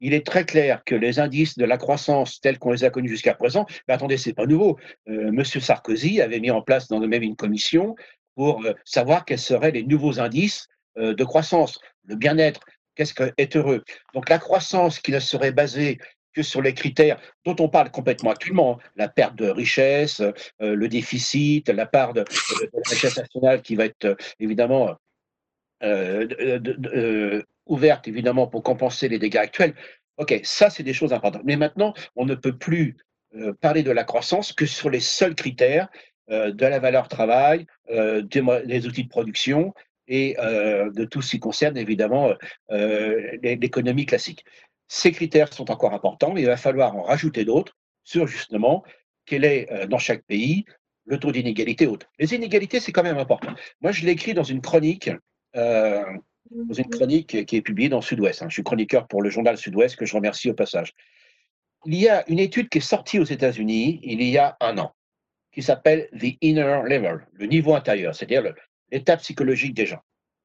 Il 0.00 0.14
est 0.14 0.26
très 0.26 0.44
clair 0.44 0.82
que 0.84 0.94
les 0.94 1.18
indices 1.18 1.56
de 1.58 1.64
la 1.64 1.76
croissance 1.76 2.40
tels 2.40 2.58
qu'on 2.58 2.72
les 2.72 2.84
a 2.84 2.90
connus 2.90 3.08
jusqu'à 3.08 3.34
présent, 3.34 3.66
mais 3.86 3.94
attendez, 3.94 4.16
c'est 4.16 4.32
pas 4.32 4.46
nouveau. 4.46 4.78
Euh, 5.08 5.30
Monsieur 5.32 5.60
Sarkozy 5.60 6.20
avait 6.20 6.40
mis 6.40 6.50
en 6.50 6.62
place 6.62 6.88
dans 6.88 6.98
le 6.98 7.08
même 7.08 7.22
une 7.22 7.36
commission 7.36 7.94
pour 8.34 8.64
euh, 8.64 8.74
savoir 8.84 9.24
quels 9.24 9.38
seraient 9.38 9.70
les 9.70 9.82
nouveaux 9.82 10.20
indices 10.20 10.68
euh, 10.98 11.14
de 11.14 11.24
croissance, 11.24 11.80
le 12.04 12.16
bien-être, 12.16 12.60
qu'est-ce 12.94 13.14
qu'être 13.14 13.56
heureux? 13.56 13.84
Donc 14.14 14.28
la 14.28 14.38
croissance 14.38 14.98
qui 15.00 15.12
ne 15.12 15.20
serait 15.20 15.52
basée 15.52 15.98
que 16.34 16.42
sur 16.42 16.62
les 16.62 16.74
critères 16.74 17.20
dont 17.44 17.56
on 17.58 17.68
parle 17.68 17.90
complètement 17.90 18.30
actuellement, 18.30 18.78
la 18.96 19.08
perte 19.08 19.34
de 19.36 19.48
richesse, 19.48 20.22
le 20.60 20.86
déficit, 20.86 21.68
la 21.68 21.86
part 21.86 22.12
de, 22.12 22.20
la 22.20 22.90
richesse 22.90 23.16
nationale 23.16 23.62
qui 23.62 23.74
va 23.74 23.86
être 23.86 24.16
évidemment 24.38 24.94
ouverte, 27.68 28.08
évidemment, 28.08 28.46
pour 28.46 28.62
compenser 28.62 29.08
les 29.08 29.18
dégâts 29.18 29.36
actuels. 29.36 29.74
OK, 30.18 30.40
ça, 30.42 30.68
c'est 30.68 30.82
des 30.82 30.92
choses 30.92 31.12
importantes. 31.12 31.42
Mais 31.44 31.56
maintenant, 31.56 31.94
on 32.16 32.26
ne 32.26 32.34
peut 32.34 32.56
plus 32.56 32.96
euh, 33.36 33.52
parler 33.60 33.82
de 33.82 33.90
la 33.90 34.04
croissance 34.04 34.52
que 34.52 34.64
sur 34.66 34.88
les 34.90 35.00
seuls 35.00 35.34
critères 35.34 35.88
euh, 36.30 36.50
de 36.50 36.64
la 36.64 36.78
valeur 36.78 37.08
travail, 37.08 37.66
euh, 37.90 38.22
des, 38.22 38.86
outils 38.86 39.04
de 39.04 39.08
production 39.08 39.74
et 40.06 40.36
de 40.38 41.04
tout 41.04 41.20
ce 41.20 41.32
qui 41.32 41.38
concerne, 41.38 41.76
évidemment, 41.76 42.32
l'économie 42.70 44.06
classique. 44.06 44.42
Ces 44.86 45.12
critères 45.12 45.52
sont 45.52 45.70
encore 45.70 45.92
importants, 45.92 46.32
mais 46.32 46.40
il 46.40 46.46
va 46.46 46.56
falloir 46.56 46.96
en 46.96 47.02
rajouter 47.02 47.44
d'autres 47.44 47.76
sur, 48.04 48.26
justement, 48.26 48.82
quel 49.26 49.44
est, 49.44 49.86
dans 49.86 49.98
chaque 49.98 50.22
pays, 50.22 50.64
le 51.04 51.18
taux 51.18 51.30
d'inégalité 51.30 51.86
haute. 51.86 52.08
Les 52.18 52.34
inégalités, 52.34 52.80
c'est 52.80 52.90
quand 52.90 53.02
même 53.02 53.18
important. 53.18 53.52
Moi, 53.82 53.92
je 53.92 54.06
l'ai 54.06 54.12
écrit 54.12 54.32
dans 54.32 54.44
une 54.44 54.62
chronique 54.62 55.10
dans 56.50 56.74
une 56.74 56.88
chronique 56.88 57.44
qui 57.46 57.56
est 57.56 57.62
publiée 57.62 57.88
dans 57.88 58.00
Sud-Ouest. 58.00 58.42
Hein. 58.42 58.46
Je 58.48 58.54
suis 58.54 58.62
chroniqueur 58.62 59.06
pour 59.06 59.22
le 59.22 59.30
journal 59.30 59.56
Sud-Ouest, 59.56 59.96
que 59.96 60.06
je 60.06 60.14
remercie 60.14 60.50
au 60.50 60.54
passage. 60.54 60.92
Il 61.84 61.94
y 61.94 62.08
a 62.08 62.28
une 62.28 62.38
étude 62.38 62.68
qui 62.68 62.78
est 62.78 62.82
sortie 62.82 63.18
aux 63.18 63.24
États-Unis 63.24 64.00
il 64.02 64.22
y 64.22 64.38
a 64.38 64.56
un 64.60 64.78
an, 64.78 64.94
qui 65.52 65.62
s'appelle 65.62 66.08
The 66.18 66.36
Inner 66.40 66.82
Level, 66.84 67.26
le 67.32 67.46
niveau 67.46 67.74
intérieur, 67.74 68.14
c'est-à-dire 68.14 68.54
l'état 68.90 69.16
psychologique 69.16 69.74
des 69.74 69.86
gens. 69.86 70.00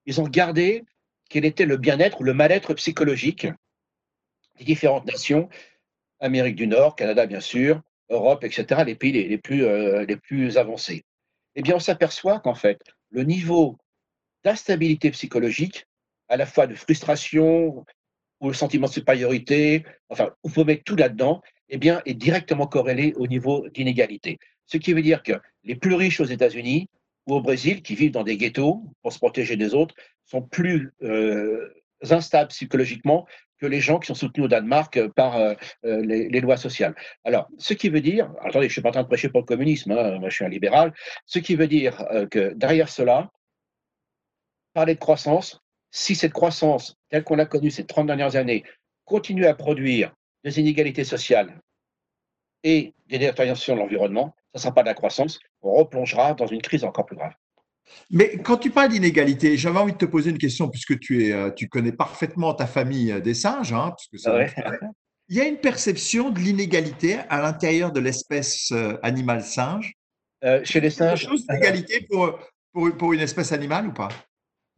Ils 0.05 0.19
ont 0.21 0.25
regardé 0.25 0.84
quel 1.30 1.45
était 1.45 1.65
le 1.65 1.78
bien-être 1.78 2.21
ou 2.21 2.23
le 2.23 2.34
mal-être 2.34 2.73
psychologique 2.75 3.47
des 4.59 4.65
différentes 4.65 5.05
nations, 5.05 5.49
Amérique 6.19 6.55
du 6.55 6.67
Nord, 6.67 6.95
Canada 6.95 7.25
bien 7.25 7.39
sûr, 7.39 7.82
Europe, 8.09 8.43
etc., 8.43 8.84
les 8.86 8.95
pays 8.95 9.39
euh, 9.51 10.05
les 10.05 10.17
plus 10.17 10.57
avancés. 10.57 11.03
Eh 11.55 11.61
bien, 11.61 11.75
on 11.75 11.80
s'aperçoit 11.80 12.39
qu'en 12.39 12.55
fait, 12.55 12.82
le 13.09 13.23
niveau 13.23 13.78
d'instabilité 14.43 15.11
psychologique 15.11 15.88
à 16.30 16.38
la 16.38 16.45
fois 16.45 16.67
de 16.67 16.76
frustration 16.76 17.86
ou 18.39 18.47
le 18.47 18.53
sentiment 18.53 18.88
de 18.88 18.91
supériorité, 18.91 19.86
enfin, 20.09 20.32
on 20.43 20.49
peut 20.49 20.63
mettre 20.63 20.84
tout 20.84 20.95
là-dedans, 20.95 21.41
eh 21.69 21.78
bien, 21.78 22.01
est 22.05 22.13
directement 22.13 22.67
corrélé 22.67 23.13
au 23.15 23.28
niveau 23.28 23.67
d'inégalité. 23.69 24.38
Ce 24.65 24.78
qui 24.78 24.93
veut 24.93 25.01
dire 25.01 25.24
que 25.24 25.34
les 25.63 25.76
plus 25.76 25.95
riches 25.95 26.19
aux 26.19 26.26
États-Unis 26.26 26.89
ou 27.26 27.36
au 27.36 27.41
Brésil, 27.41 27.82
qui 27.82 27.95
vivent 27.95 28.11
dans 28.11 28.24
des 28.24 28.38
ghettos 28.38 28.84
pour 29.01 29.13
se 29.13 29.17
protéger 29.17 29.55
des 29.55 29.74
autres, 29.74 29.95
sont 30.26 30.41
plus 30.41 30.91
euh, 31.03 31.74
instables 32.09 32.49
psychologiquement 32.49 33.26
que 33.59 33.65
les 33.65 33.80
gens 33.80 33.97
qui 33.97 34.07
sont 34.07 34.15
soutenus 34.15 34.45
au 34.45 34.49
Danemark 34.49 35.07
par 35.15 35.55
les, 35.84 36.41
lois 36.41 36.57
sociales. 36.57 36.93
Alors, 37.24 37.47
ce 37.57 37.74
qui 37.74 37.88
veut 37.88 38.01
dire, 38.01 38.30
attendez, 38.41 38.67
je 38.67 38.71
ne 38.71 38.74
suis 38.74 38.82
pas 38.82 38.89
en 38.89 38.93
train 38.93 39.03
de 39.03 39.07
prêcher 39.07 39.30
pour 39.30 39.39
le 39.39 39.45
communisme, 39.45 39.91
hein, 39.91 40.19
moi 40.19 40.28
je 40.28 40.36
suis 40.36 40.43
un 40.43 40.49
libéral, 40.49 40.93
ce 41.26 41.39
qui 41.39 41.55
veut 41.55 41.67
dire 41.67 42.05
que 42.30 42.53
derrière 42.55 42.89
cela, 42.89 43.32
parler 44.74 44.95
de 44.95 44.99
croissance, 44.99 45.62
si 45.93 46.15
cette 46.15 46.33
croissance, 46.33 46.97
telle 47.09 47.23
qu'on 47.23 47.35
l'a 47.35 47.45
connue 47.45 47.69
ces 47.69 47.85
30 47.85 48.07
dernières 48.07 48.35
années, 48.35 48.63
continue 49.05 49.45
à 49.45 49.53
produire 49.53 50.11
des 50.43 50.59
inégalités 50.59 51.03
sociales 51.03 51.61
et 52.63 52.93
des 53.07 53.19
détériorations 53.19 53.75
de 53.75 53.79
l'environnement, 53.79 54.35
ça 54.53 54.57
ne 54.57 54.61
sera 54.61 54.73
pas 54.73 54.81
de 54.81 54.87
la 54.87 54.95
croissance, 54.95 55.39
on 55.61 55.73
replongera 55.75 56.33
dans 56.33 56.47
une 56.47 56.61
crise 56.61 56.83
encore 56.83 57.05
plus 57.05 57.15
grave. 57.15 57.33
Mais 58.09 58.37
quand 58.37 58.57
tu 58.57 58.71
parles 58.71 58.89
d'inégalité, 58.89 59.55
j'avais 59.55 59.77
envie 59.77 59.93
de 59.93 59.97
te 59.97 60.05
poser 60.05 60.31
une 60.31 60.37
question 60.39 60.67
puisque 60.67 60.99
tu, 60.99 61.25
es, 61.25 61.31
euh, 61.31 61.51
tu 61.51 61.69
connais 61.69 61.91
parfaitement 61.91 62.53
ta 62.55 62.65
famille 62.65 63.11
euh, 63.11 63.19
des 63.19 63.35
singes. 63.35 63.71
Hein, 63.71 63.93
Il 65.29 65.37
y 65.37 65.41
a 65.41 65.45
une 65.45 65.57
perception 65.57 66.31
de 66.31 66.39
l'inégalité 66.39 67.19
à 67.29 67.41
l'intérieur 67.41 67.91
de 67.91 67.99
l'espèce 67.99 68.71
euh, 68.71 68.97
animale 69.03 69.43
singe? 69.43 69.93
chez 70.63 70.81
les 70.81 70.89
singes. 70.89 71.29
L'égalité 71.49 72.07
pour, 72.09 72.39
pour, 72.71 72.97
pour, 72.97 73.13
une 73.13 73.21
espèce 73.21 73.51
animale 73.51 73.87
ou 73.87 73.93
pas? 73.93 74.09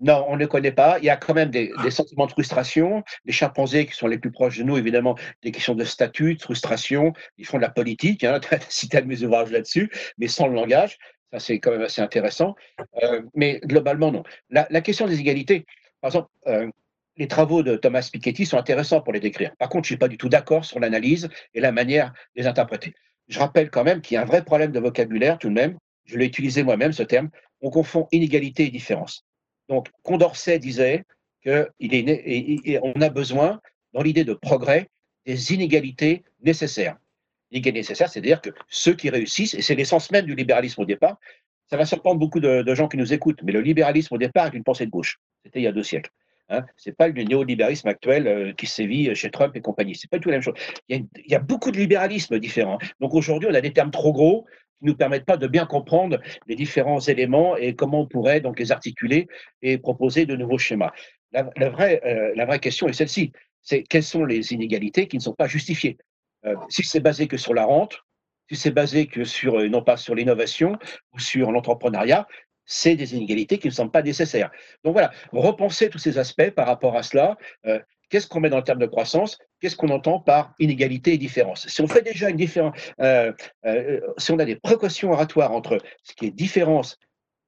Non, 0.01 0.25
on 0.27 0.35
ne 0.35 0.45
connaît 0.45 0.71
pas. 0.71 0.99
Il 0.99 1.05
y 1.05 1.09
a 1.09 1.15
quand 1.15 1.33
même 1.33 1.49
des, 1.49 1.71
sentiments 1.89 2.25
de 2.25 2.31
frustration. 2.31 3.03
Les 3.23 3.31
chimpanzés, 3.31 3.85
qui 3.85 3.95
sont 3.95 4.07
les 4.07 4.17
plus 4.17 4.31
proches 4.31 4.57
de 4.57 4.63
nous, 4.63 4.77
évidemment, 4.77 5.15
des 5.41 5.51
questions 5.51 5.75
de 5.75 5.83
statut, 5.85 6.35
de 6.35 6.41
frustration. 6.41 7.13
Ils 7.37 7.45
font 7.45 7.57
de 7.57 7.61
la 7.61 7.69
politique. 7.69 8.23
Hein, 8.23 8.39
tu 8.41 8.53
as 8.53 8.59
cité 8.69 9.01
mes 9.03 9.23
ouvrages 9.23 9.51
là-dessus, 9.51 9.89
mais 10.17 10.27
sans 10.27 10.47
le 10.47 10.55
langage. 10.55 10.97
Ça, 11.31 11.39
c'est 11.39 11.59
quand 11.59 11.71
même 11.71 11.81
assez 11.81 12.01
intéressant. 12.01 12.55
Euh, 13.03 13.21
mais 13.33 13.59
globalement, 13.63 14.11
non. 14.11 14.23
La, 14.49 14.81
question 14.81 15.07
des 15.07 15.19
égalités, 15.19 15.65
par 16.01 16.09
exemple, 16.09 16.29
euh, 16.47 16.69
les 17.17 17.27
travaux 17.27 17.63
de 17.63 17.77
Thomas 17.77 18.07
Piketty 18.11 18.45
sont 18.45 18.57
intéressants 18.57 19.01
pour 19.01 19.13
les 19.13 19.19
décrire. 19.21 19.55
Par 19.57 19.69
contre, 19.69 19.85
je 19.85 19.93
ne 19.93 19.95
suis 19.95 19.99
pas 19.99 20.09
du 20.09 20.17
tout 20.17 20.29
d'accord 20.29 20.65
sur 20.65 20.79
l'analyse 20.79 21.29
et 21.53 21.61
la 21.61 21.71
manière 21.71 22.11
de 22.35 22.41
les 22.41 22.47
interpréter. 22.47 22.93
Je 23.27 23.39
rappelle 23.39 23.69
quand 23.69 23.83
même 23.83 24.01
qu'il 24.01 24.15
y 24.15 24.17
a 24.17 24.21
un 24.21 24.25
vrai 24.25 24.43
problème 24.43 24.71
de 24.71 24.79
vocabulaire 24.79 25.37
tout 25.37 25.49
de 25.49 25.53
même. 25.53 25.77
Je 26.03 26.17
l'ai 26.17 26.25
utilisé 26.25 26.63
moi-même, 26.63 26.91
ce 26.91 27.03
terme. 27.03 27.29
On 27.61 27.69
confond 27.69 28.07
inégalité 28.11 28.65
et 28.65 28.69
différence. 28.69 29.24
Donc, 29.69 29.89
Condorcet 30.03 30.59
disait 30.59 31.03
qu'on 31.43 33.01
a 33.01 33.09
besoin, 33.09 33.61
dans 33.93 34.01
l'idée 34.01 34.23
de 34.23 34.33
progrès, 34.33 34.89
des 35.25 35.53
inégalités 35.53 36.23
nécessaires. 36.41 36.97
Inégalités 37.51 37.79
nécessaires, 37.79 38.09
c'est-à-dire 38.09 38.41
que 38.41 38.49
ceux 38.67 38.93
qui 38.93 39.09
réussissent, 39.09 39.53
et 39.53 39.61
c'est 39.61 39.75
l'essence 39.75 40.11
même 40.11 40.25
du 40.25 40.35
libéralisme 40.35 40.81
au 40.81 40.85
départ, 40.85 41.17
ça 41.67 41.77
va 41.77 41.85
surprendre 41.85 42.19
beaucoup 42.19 42.39
de, 42.39 42.75
gens 42.75 42.87
qui 42.87 42.97
nous 42.97 43.13
écoutent, 43.13 43.41
mais 43.43 43.51
le 43.51 43.61
libéralisme 43.61 44.13
au 44.13 44.17
départ 44.17 44.47
est 44.47 44.57
une 44.57 44.63
pensée 44.63 44.85
de 44.85 44.91
gauche. 44.91 45.19
C'était 45.43 45.59
il 45.59 45.63
y 45.63 45.67
a 45.67 45.71
deux 45.71 45.83
siècles. 45.83 46.11
Hein. 46.49 46.63
Ce 46.77 46.89
n'est 46.89 46.95
pas 46.95 47.07
le 47.07 47.23
néolibéralisme 47.23 47.87
actuel 47.87 48.27
euh, 48.27 48.53
qui 48.53 48.67
sévit 48.67 49.15
chez 49.15 49.31
Trump 49.31 49.55
et 49.55 49.61
compagnie. 49.61 49.95
Ce 49.95 50.05
n'est 50.05 50.09
pas 50.09 50.19
tout 50.19 50.29
la 50.29 50.35
même 50.35 50.43
chose. 50.43 50.53
Il 50.87 50.95
y, 50.95 50.99
a, 50.99 51.03
il 51.25 51.31
y 51.31 51.35
a 51.35 51.39
beaucoup 51.39 51.71
de 51.71 51.77
libéralisme 51.77 52.37
différents. 52.37 52.77
Donc 52.99 53.15
aujourd'hui, 53.15 53.49
on 53.51 53.53
a 53.55 53.61
des 53.61 53.73
termes 53.73 53.89
trop 53.89 54.13
gros 54.13 54.45
qui 54.79 54.85
ne 54.85 54.91
nous 54.91 54.97
permettent 54.97 55.25
pas 55.25 55.37
de 55.37 55.47
bien 55.47 55.65
comprendre 55.65 56.19
les 56.47 56.55
différents 56.55 56.99
éléments 56.99 57.57
et 57.57 57.75
comment 57.75 58.01
on 58.01 58.07
pourrait 58.07 58.41
donc 58.41 58.59
les 58.59 58.71
articuler 58.71 59.27
et 59.61 59.77
proposer 59.77 60.25
de 60.25 60.35
nouveaux 60.35 60.57
schémas. 60.57 60.91
La, 61.31 61.69
vraie, 61.69 62.01
euh, 62.05 62.33
la 62.35 62.45
vraie 62.45 62.59
question 62.59 62.87
est 62.87 62.93
celle-ci, 62.93 63.31
c'est 63.61 63.83
quelles 63.83 64.03
sont 64.03 64.25
les 64.25 64.53
inégalités 64.53 65.07
qui 65.07 65.17
ne 65.17 65.21
sont 65.21 65.33
pas 65.33 65.47
justifiées? 65.47 65.97
Euh, 66.45 66.55
Si 66.69 66.83
c'est 66.83 66.99
basé 66.99 67.27
que 67.27 67.37
sur 67.37 67.53
la 67.53 67.65
rente, 67.65 67.99
si 68.49 68.55
c'est 68.55 68.71
basé 68.71 69.07
que 69.07 69.23
sur, 69.23 69.59
euh, 69.59 69.67
non 69.67 69.81
pas 69.81 69.97
sur 69.97 70.15
l'innovation 70.15 70.77
ou 71.13 71.19
sur 71.19 71.51
l'entrepreneuriat, 71.51 72.27
c'est 72.65 72.95
des 72.95 73.15
inégalités 73.15 73.57
qui 73.57 73.67
ne 73.67 73.73
sont 73.73 73.89
pas 73.89 74.01
nécessaires. 74.01 74.49
Donc 74.83 74.93
voilà, 74.93 75.11
repenser 75.31 75.89
tous 75.89 75.99
ces 75.99 76.17
aspects 76.17 76.49
par 76.51 76.65
rapport 76.65 76.95
à 76.95 77.03
cela, 77.03 77.37
Qu'est-ce 78.09 78.27
qu'on 78.27 78.39
met 78.39 78.49
dans 78.49 78.57
le 78.57 78.63
terme 78.63 78.79
de 78.79 78.85
croissance? 78.85 79.37
Qu'est-ce 79.65 79.77
qu'on 79.77 79.89
entend 79.89 80.19
par 80.19 80.53
inégalité 80.59 81.13
et 81.13 81.17
différence? 81.17 81.67
Si 81.67 81.81
on 81.81 81.87
fait 81.87 82.03
déjà 82.03 82.29
une 82.29 82.37
différence, 82.37 82.79
euh, 82.99 83.33
euh, 83.65 83.99
si 84.19 84.31
on 84.31 84.37
a 84.37 84.45
des 84.45 84.57
précautions 84.57 85.11
oratoires 85.11 85.53
entre 85.53 85.79
ce 86.03 86.13
qui 86.13 86.27
est 86.27 86.29
différence 86.29 86.99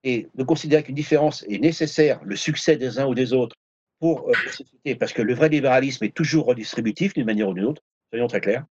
et 0.03 0.26
de 0.34 0.43
considérer 0.43 0.82
qu'une 0.82 0.95
différence 0.95 1.45
est 1.47 1.59
nécessaire, 1.59 2.20
le 2.24 2.36
succès 2.36 2.76
des 2.76 2.97
uns 2.97 3.05
ou 3.05 3.13
des 3.13 3.34
autres 3.34 3.55
pour 3.99 4.30
euh, 4.30 4.32
la 4.47 4.51
société, 4.51 4.95
parce 4.95 5.13
que 5.13 5.22
le 5.22 5.36
vrai 5.36 5.49
libéralisme 5.49 6.05
est 6.05 6.15
toujours 6.15 6.47
redistributif 6.47 7.13
d'une 7.13 7.28
manière 7.28 7.49
ou 7.49 7.53
d'une 7.53 7.65
autre, 7.65 7.84
soyons 8.09 8.26
très 8.26 8.41
clairs, 8.41 8.65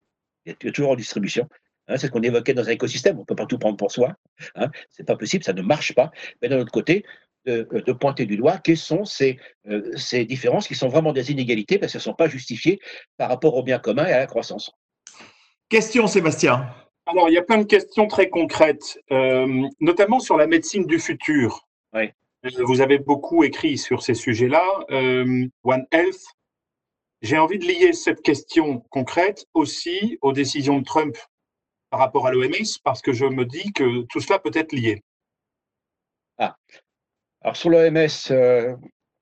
il 0.45 0.55
y 0.63 0.69
a 0.69 0.71
toujours 0.71 0.91
redistribution. 0.91 1.49
Hein, 1.89 1.97
c'est 1.97 2.07
ce 2.07 2.11
qu'on 2.13 2.21
évoquait 2.21 2.53
dans 2.53 2.69
un 2.69 2.71
écosystème, 2.71 3.17
on 3.17 3.23
ne 3.23 3.25
peut 3.25 3.35
pas 3.35 3.45
tout 3.45 3.57
prendre 3.57 3.75
pour 3.75 3.91
soi, 3.91 4.15
hein, 4.55 4.69
ce 4.89 5.01
n'est 5.01 5.05
pas 5.05 5.17
possible, 5.17 5.43
ça 5.43 5.51
ne 5.51 5.63
marche 5.63 5.93
pas. 5.93 6.11
Mais 6.41 6.47
d'un 6.47 6.59
autre 6.59 6.71
côté, 6.71 7.03
de, 7.45 7.91
pointer 7.93 8.25
du 8.25 8.37
doigt 8.37 8.57
quelles 8.57 8.77
sont 8.77 9.05
ces, 9.05 9.39
euh, 9.67 9.95
ces, 9.95 10.25
différences 10.25 10.67
qui 10.67 10.75
sont 10.75 10.87
vraiment 10.87 11.13
des 11.13 11.31
inégalités 11.31 11.77
parce 11.77 11.91
qu'elles 11.91 11.99
ne 11.99 12.03
sont 12.03 12.13
pas 12.13 12.27
justifiées 12.27 12.79
par 13.17 13.29
rapport 13.29 13.55
au 13.55 13.63
bien 13.63 13.79
commun 13.79 14.05
et 14.05 14.13
à 14.13 14.19
la 14.19 14.27
croissance. 14.27 14.71
Question, 15.69 16.07
Sébastien. 16.07 16.67
Alors, 17.05 17.29
il 17.29 17.33
y 17.33 17.37
a 17.37 17.43
plein 17.43 17.57
de 17.57 17.65
questions 17.65 18.07
très 18.07 18.29
concrètes, 18.29 18.97
euh, 19.11 19.67
notamment 19.79 20.19
sur 20.19 20.37
la 20.37 20.47
médecine 20.47 20.85
du 20.85 20.99
futur. 20.99 21.67
Oui. 21.93 22.09
Euh, 22.45 22.63
vous 22.63 22.81
avez 22.81 22.97
beaucoup 22.97 23.43
écrit 23.43 23.77
sur 23.77 24.03
ces 24.03 24.13
sujets-là. 24.13 24.63
One 25.63 25.85
Health. 25.91 26.23
J'ai 27.21 27.37
envie 27.37 27.57
de 27.57 27.65
lier 27.65 27.93
cette 27.93 28.21
question 28.21 28.81
concrète 28.89 29.45
aussi 29.53 30.17
aux 30.21 30.33
décisions 30.33 30.79
de 30.79 30.83
Trump 30.83 31.15
par 31.89 31.99
rapport 31.99 32.27
à 32.27 32.31
l'OMS, 32.31 32.79
parce 32.83 33.01
que 33.01 33.13
je 33.13 33.25
me 33.25 33.45
dis 33.45 33.71
que 33.71 34.01
tout 34.09 34.19
cela 34.19 34.39
peut 34.39 34.51
être 34.53 34.73
lié. 34.73 35.03
Ah, 36.37 36.57
alors 37.43 37.57
sur 37.57 37.69
l'OMS, 37.69 38.07
euh, 38.31 38.75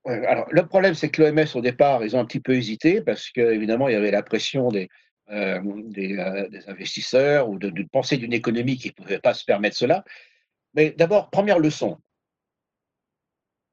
le 0.05 0.61
problème 0.67 0.93
c'est 0.93 1.09
que 1.09 1.23
l'OMS 1.23 1.47
au 1.55 1.61
départ 1.61 2.03
ils 2.03 2.15
ont 2.15 2.19
un 2.19 2.25
petit 2.25 2.39
peu 2.39 2.53
hésité 2.53 3.01
parce 3.01 3.29
qu'évidemment 3.29 3.87
il 3.87 3.93
y 3.93 3.95
avait 3.95 4.11
la 4.11 4.23
pression 4.23 4.69
des, 4.69 4.89
euh, 5.29 5.59
euh, 5.97 6.49
investisseurs 6.67 7.49
ou 7.49 7.57
de, 7.57 7.83
penser 7.91 8.17
d'une 8.17 8.33
économie 8.33 8.77
qui 8.77 8.89
ne 8.89 8.93
pouvait 8.93 9.19
pas 9.19 9.33
se 9.33 9.45
permettre 9.45 9.77
cela. 9.77 10.03
Mais 10.73 10.91
d'abord, 10.91 11.29
première 11.29 11.59
leçon, 11.59 11.99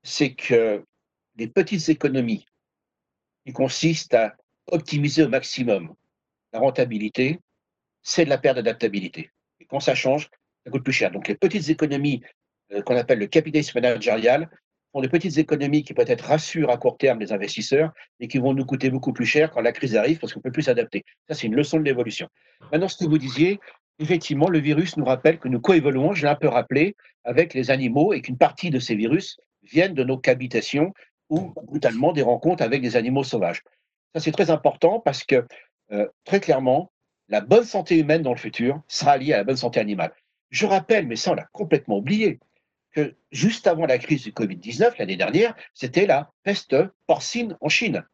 c'est 0.03 0.34
que 0.34 0.84
les 1.36 1.49
petites 1.49 1.88
économies 1.88 2.46
qui 3.46 3.53
consistent 3.53 4.14
à 4.14 4.34
optimiser 4.66 5.24
au 5.24 5.28
maximum 5.28 5.94
la 6.53 6.61
rentabilité, 6.61 7.40
c'est 8.03 8.24
de 8.24 8.30
la 8.30 8.38
perte 8.38 8.57
d'adaptabilité. 8.57 9.30
Et 9.61 9.66
quand 9.66 9.80
ça 9.80 9.94
change, 9.94 10.30
ça 10.64 10.70
coûte 10.70 10.84
plus 10.84 10.92
cher. 10.92 11.11
Donc 11.11 11.28
les 11.28 11.36
petites 11.36 11.68
économies 11.68 12.22
qu'on 12.85 12.97
appelle 12.97 13.19
le 13.19 13.27
capitalisme 13.27 13.81
managérial, 13.81 14.49
font 14.93 15.01
des 15.01 15.09
petites 15.09 15.39
économies 15.39 15.83
qui 15.83 15.95
peut-être 15.95 16.23
rassurent 16.23 16.71
à 16.71 16.79
court 16.79 16.97
terme 16.97 17.21
les 17.21 17.33
investisseurs, 17.33 17.93
et 18.21 18.29
qui 18.29 18.39
vont 18.39 18.55
nous 18.55 18.64
coûter 18.64 18.91
beaucoup 18.91 19.12
plus 19.12 19.27
cher 19.27 19.51
quand 19.51 19.61
la 19.61 19.73
crise 19.73 19.97
arrive 19.97 20.19
parce 20.19 20.33
qu'on 20.33 20.41
ne 20.41 20.45
peut 20.45 20.53
plus 20.53 20.62
s'adapter. 20.62 21.05
Ça, 21.29 21.35
c'est 21.35 21.47
une 21.47 21.57
leçon 21.57 21.79
de 21.79 21.85
l'évolution. 21.85 22.29
Maintenant, 22.73 22.89
ce 22.89 22.97
que 22.97 23.09
vous 23.09 23.19
disiez, 23.19 23.61
effectivement, 23.99 24.49
le 24.49 24.59
virus 24.59 24.97
nous 24.97 25.05
rappelle 25.05 25.39
que 25.39 25.49
nous 25.49 25.61
coévoluons, 25.61 26.12
je 26.12 26.23
l'ai 26.23 26.29
un 26.29 26.37
peu 26.37 26.49
rappelé, 26.49 26.97
avec 27.25 27.55
les 27.55 27.71
animaux 27.71 28.12
et 28.12 28.23
qu'une 28.23 28.39
partie 28.39 28.71
de 28.71 28.79
ces 28.79 28.95
virus 28.95 29.39
viennent 29.62 29.95
de 29.95 30.05
nos 30.05 30.21
habitations 30.27 30.95
ou 31.29 31.53
brutalement 31.64 32.12
des 32.12 32.23
rencontres 32.23 32.62
avec 32.62 32.81
des 32.81 32.97
animaux 32.97 33.25
sauvages. 33.25 33.62
Ça, 34.14 34.21
c'est 34.21 34.33
très 34.33 34.51
important 34.51 35.01
parce 35.01 35.25
que, 35.25 35.45
euh, 35.93 36.07
très 36.25 36.41
clairement, 36.41 36.91
la 37.29 37.43
bonne 37.43 37.64
santé 37.64 37.99
humaine 37.99 38.23
dans 38.23 38.33
le 38.33 38.39
futur 38.39 38.81
sera 38.89 39.19
liée 39.19 39.35
à 39.35 39.39
la 39.39 39.45
bonne 39.45 39.57
santé 39.57 39.81
animale. 39.81 40.12
Je 40.51 40.64
rappelle, 40.64 41.07
mais 41.07 41.16
ça, 41.16 41.33
on 41.33 41.35
l'a 41.35 41.47
complètement 41.53 41.99
oublié, 41.99 42.41
que 42.93 43.16
juste 43.30 43.66
avant 43.66 43.86
la 43.86 43.99
crise 43.99 44.24
du 44.24 44.32
Covid-19, 44.32 44.95
l'année 44.99 45.16
dernière, 45.16 45.55
c'était 45.74 46.07
la 46.07 46.30
peste 46.43 46.76
porcine 47.07 47.57
en 47.61 47.68
Chine, 47.68 48.05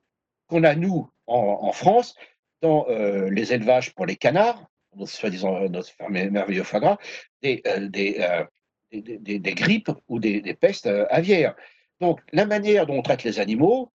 qu'on 0.47 0.64
a, 0.64 0.75
nous, 0.75 1.11
en, 1.27 1.72
France, 1.72 2.14
dans 2.61 2.87
euh, 2.89 3.31
les 3.31 3.53
élevages 3.53 3.95
pour 3.95 4.07
les 4.07 4.16
canards, 4.16 4.66
soi-disant 5.07 5.68
notre 5.68 5.91
merveilleux 6.09 6.62
foie 6.62 6.81
gras, 6.81 6.99
des, 7.43 7.62
euh, 7.66 8.45
euh, 8.95 9.39
grippes 9.55 9.91
ou 10.09 10.18
des, 10.18 10.55
pestes 10.55 10.87
aviaires. 10.87 11.55
Donc, 12.01 12.20
la 12.33 12.47
manière 12.47 12.87
dont 12.87 12.99
on 12.99 13.03
traite 13.03 13.25
les 13.25 13.41
animaux, 13.41 13.91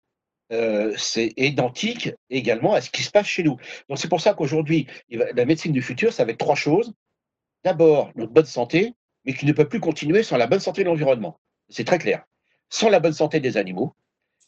c'est 0.97 1.33
identique 1.37 2.12
également 2.31 2.75
à 2.75 2.81
ce 2.81 2.91
qui 2.91 3.03
se 3.03 3.11
passe 3.11 3.27
chez 3.27 3.43
nous. 3.43 3.57
Donc, 3.89 3.99
c'est 3.99 4.09
pour 4.09 4.20
ça 4.20 4.35
qu'aujourd'hui, 4.35 4.87
la 5.11 5.45
médecine 5.45 5.72
du 5.72 5.83
futur, 5.83 6.12
ça 6.12 6.25
va 6.25 6.33
être 6.33 6.39
trois 6.39 6.55
choses. 6.55 6.93
D'abord, 7.64 8.12
notre 8.14 8.33
bonne 8.33 8.45
santé, 8.45 8.95
mais 9.25 9.35
qui 9.35 9.47
ne 9.47 9.53
peut 9.53 9.68
plus 9.68 9.81
continuer 9.81 10.22
sans 10.22 10.37
la 10.37 10.47
bonne 10.47 10.61
santé 10.61 10.83
de 10.83 10.89
l'environnement. 10.89 11.41
C'est 11.68 11.85
très 11.85 11.99
clair. 11.99 12.25
Sans 12.68 12.89
la 12.89 13.01
bonne 13.01 13.12
santé 13.12 13.41
des 13.41 13.57
animaux. 13.57 13.95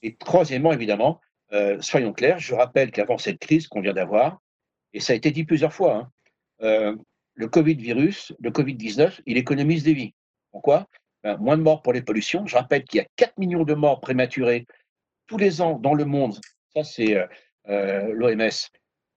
Et 0.02 0.16
troisièmement, 0.16 0.72
évidemment, 0.72 1.20
euh, 1.52 1.80
soyons 1.80 2.12
clairs, 2.12 2.38
je 2.38 2.54
rappelle 2.54 2.90
qu'avant 2.90 3.18
cette 3.18 3.38
crise 3.38 3.68
qu'on 3.68 3.80
vient 3.80 3.94
d'avoir, 3.94 4.40
et 4.92 5.00
ça 5.00 5.12
a 5.12 5.16
été 5.16 5.30
dit 5.30 5.44
plusieurs 5.44 5.72
fois, 5.72 5.96
hein, 5.96 6.10
euh, 6.62 6.96
le 7.34 7.48
Covid-virus, 7.48 8.32
le 8.40 8.50
Covid-19, 8.50 9.20
il 9.26 9.36
économise 9.36 9.84
des 9.84 9.94
vies. 9.94 10.14
Pourquoi? 10.50 10.86
Ben, 11.22 11.36
Moins 11.38 11.56
de 11.56 11.62
morts 11.62 11.82
pour 11.82 11.92
les 11.92 12.02
pollutions. 12.02 12.46
Je 12.46 12.56
rappelle 12.56 12.84
qu'il 12.84 12.98
y 12.98 13.00
a 13.00 13.06
4 13.16 13.38
millions 13.38 13.64
de 13.64 13.74
morts 13.74 14.00
prématurées 14.00 14.66
tous 15.26 15.38
les 15.38 15.60
ans 15.60 15.78
dans 15.78 15.94
le 15.94 16.04
monde. 16.04 16.38
Ça, 16.74 16.84
c'est 16.84 17.16
euh, 17.68 18.12
l'OMS. 18.14 18.50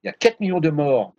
Il 0.02 0.06
y 0.06 0.08
a 0.08 0.12
4 0.12 0.40
millions 0.40 0.60
de 0.60 0.70
morts 0.70 1.14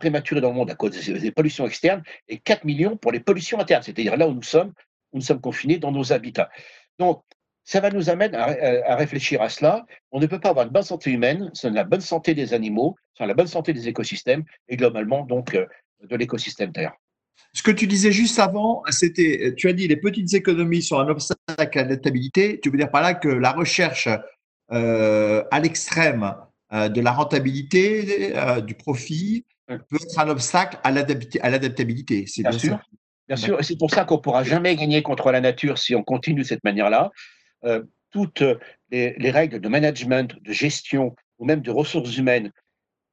prématurés 0.00 0.40
dans 0.40 0.48
le 0.48 0.56
monde 0.56 0.70
à 0.70 0.74
cause 0.74 0.90
des, 1.06 1.30
pollutions 1.30 1.66
externes 1.66 2.02
et 2.28 2.38
4 2.38 2.64
millions 2.64 2.96
pour 2.96 3.12
les 3.12 3.20
pollutions 3.20 3.60
internes, 3.60 3.84
c'est-à-dire 3.84 4.16
là 4.16 4.26
où 4.26 4.34
nous 4.34 4.42
sommes, 4.42 4.72
où 5.12 5.18
nous 5.18 5.22
sommes 5.22 5.40
confinés 5.40 5.78
dans 5.78 5.92
nos 5.92 6.12
habitats. 6.12 6.50
Donc, 6.98 7.22
ça 7.64 7.80
va 7.80 7.90
nous 7.90 8.10
amener 8.10 8.36
à, 8.36 8.96
réfléchir 8.96 9.40
à 9.42 9.48
cela. 9.48 9.86
On 10.10 10.18
ne 10.18 10.26
peut 10.26 10.40
pas 10.40 10.48
avoir 10.48 10.66
une 10.66 10.72
bonne 10.72 10.82
santé 10.82 11.10
humaine 11.10 11.50
sans 11.52 11.70
la 11.70 11.84
bonne 11.84 12.00
santé 12.00 12.34
des 12.34 12.52
animaux, 12.52 12.96
sans 13.16 13.26
la 13.26 13.34
bonne 13.34 13.46
santé 13.46 13.72
des 13.72 13.86
écosystèmes 13.86 14.44
et 14.68 14.76
globalement 14.76 15.24
donc 15.24 15.54
euh, 15.54 15.66
de 16.02 16.16
l'écosystème 16.16 16.72
Terre. 16.72 16.94
Ce 17.52 17.62
que 17.62 17.70
tu 17.70 17.86
disais 17.86 18.10
juste 18.10 18.40
avant, 18.40 18.82
c'était, 18.90 19.54
tu 19.56 19.68
as 19.68 19.72
dit 19.72 19.86
les 19.86 19.96
petites 19.96 20.34
économies 20.34 20.82
sont 20.82 20.98
un 20.98 21.08
obstacle 21.08 21.78
à 21.78 21.82
l'adaptabilité. 21.82 22.58
Tu 22.60 22.70
veux 22.70 22.76
dire 22.76 22.90
par 22.90 23.02
là 23.02 23.14
que 23.14 23.28
la 23.28 23.52
recherche 23.52 24.08
euh, 24.72 25.44
à 25.50 25.60
l'extrême 25.60 26.34
euh, 26.72 26.88
de 26.88 27.00
la 27.00 27.12
rentabilité, 27.12 28.34
du 28.66 28.74
profit, 28.74 29.44
peut 29.78 29.96
être 30.02 30.18
un 30.18 30.28
obstacle 30.28 30.78
à 30.82 30.90
l'adaptabilité. 30.90 32.24
C'est 32.26 32.42
bien, 32.42 32.52
sûr. 32.52 32.80
Bien 33.28 33.36
sûr, 33.36 33.64
c'est 33.64 33.78
pour 33.78 33.90
ça 33.90 34.04
qu'on 34.04 34.16
ne 34.16 34.20
pourra 34.20 34.42
jamais 34.42 34.74
gagner 34.76 35.02
contre 35.02 35.30
la 35.30 35.40
nature 35.40 35.78
si 35.78 35.94
on 35.94 36.02
continue 36.02 36.40
de 36.40 36.46
cette 36.46 36.64
manière-là. 36.64 37.10
Euh, 37.64 37.82
toutes 38.10 38.42
les, 38.90 39.30
règles 39.30 39.60
de 39.60 39.68
management, 39.68 40.36
de 40.42 40.52
gestion 40.52 41.14
ou 41.38 41.44
même 41.44 41.60
de 41.60 41.70
ressources 41.70 42.16
humaines 42.16 42.50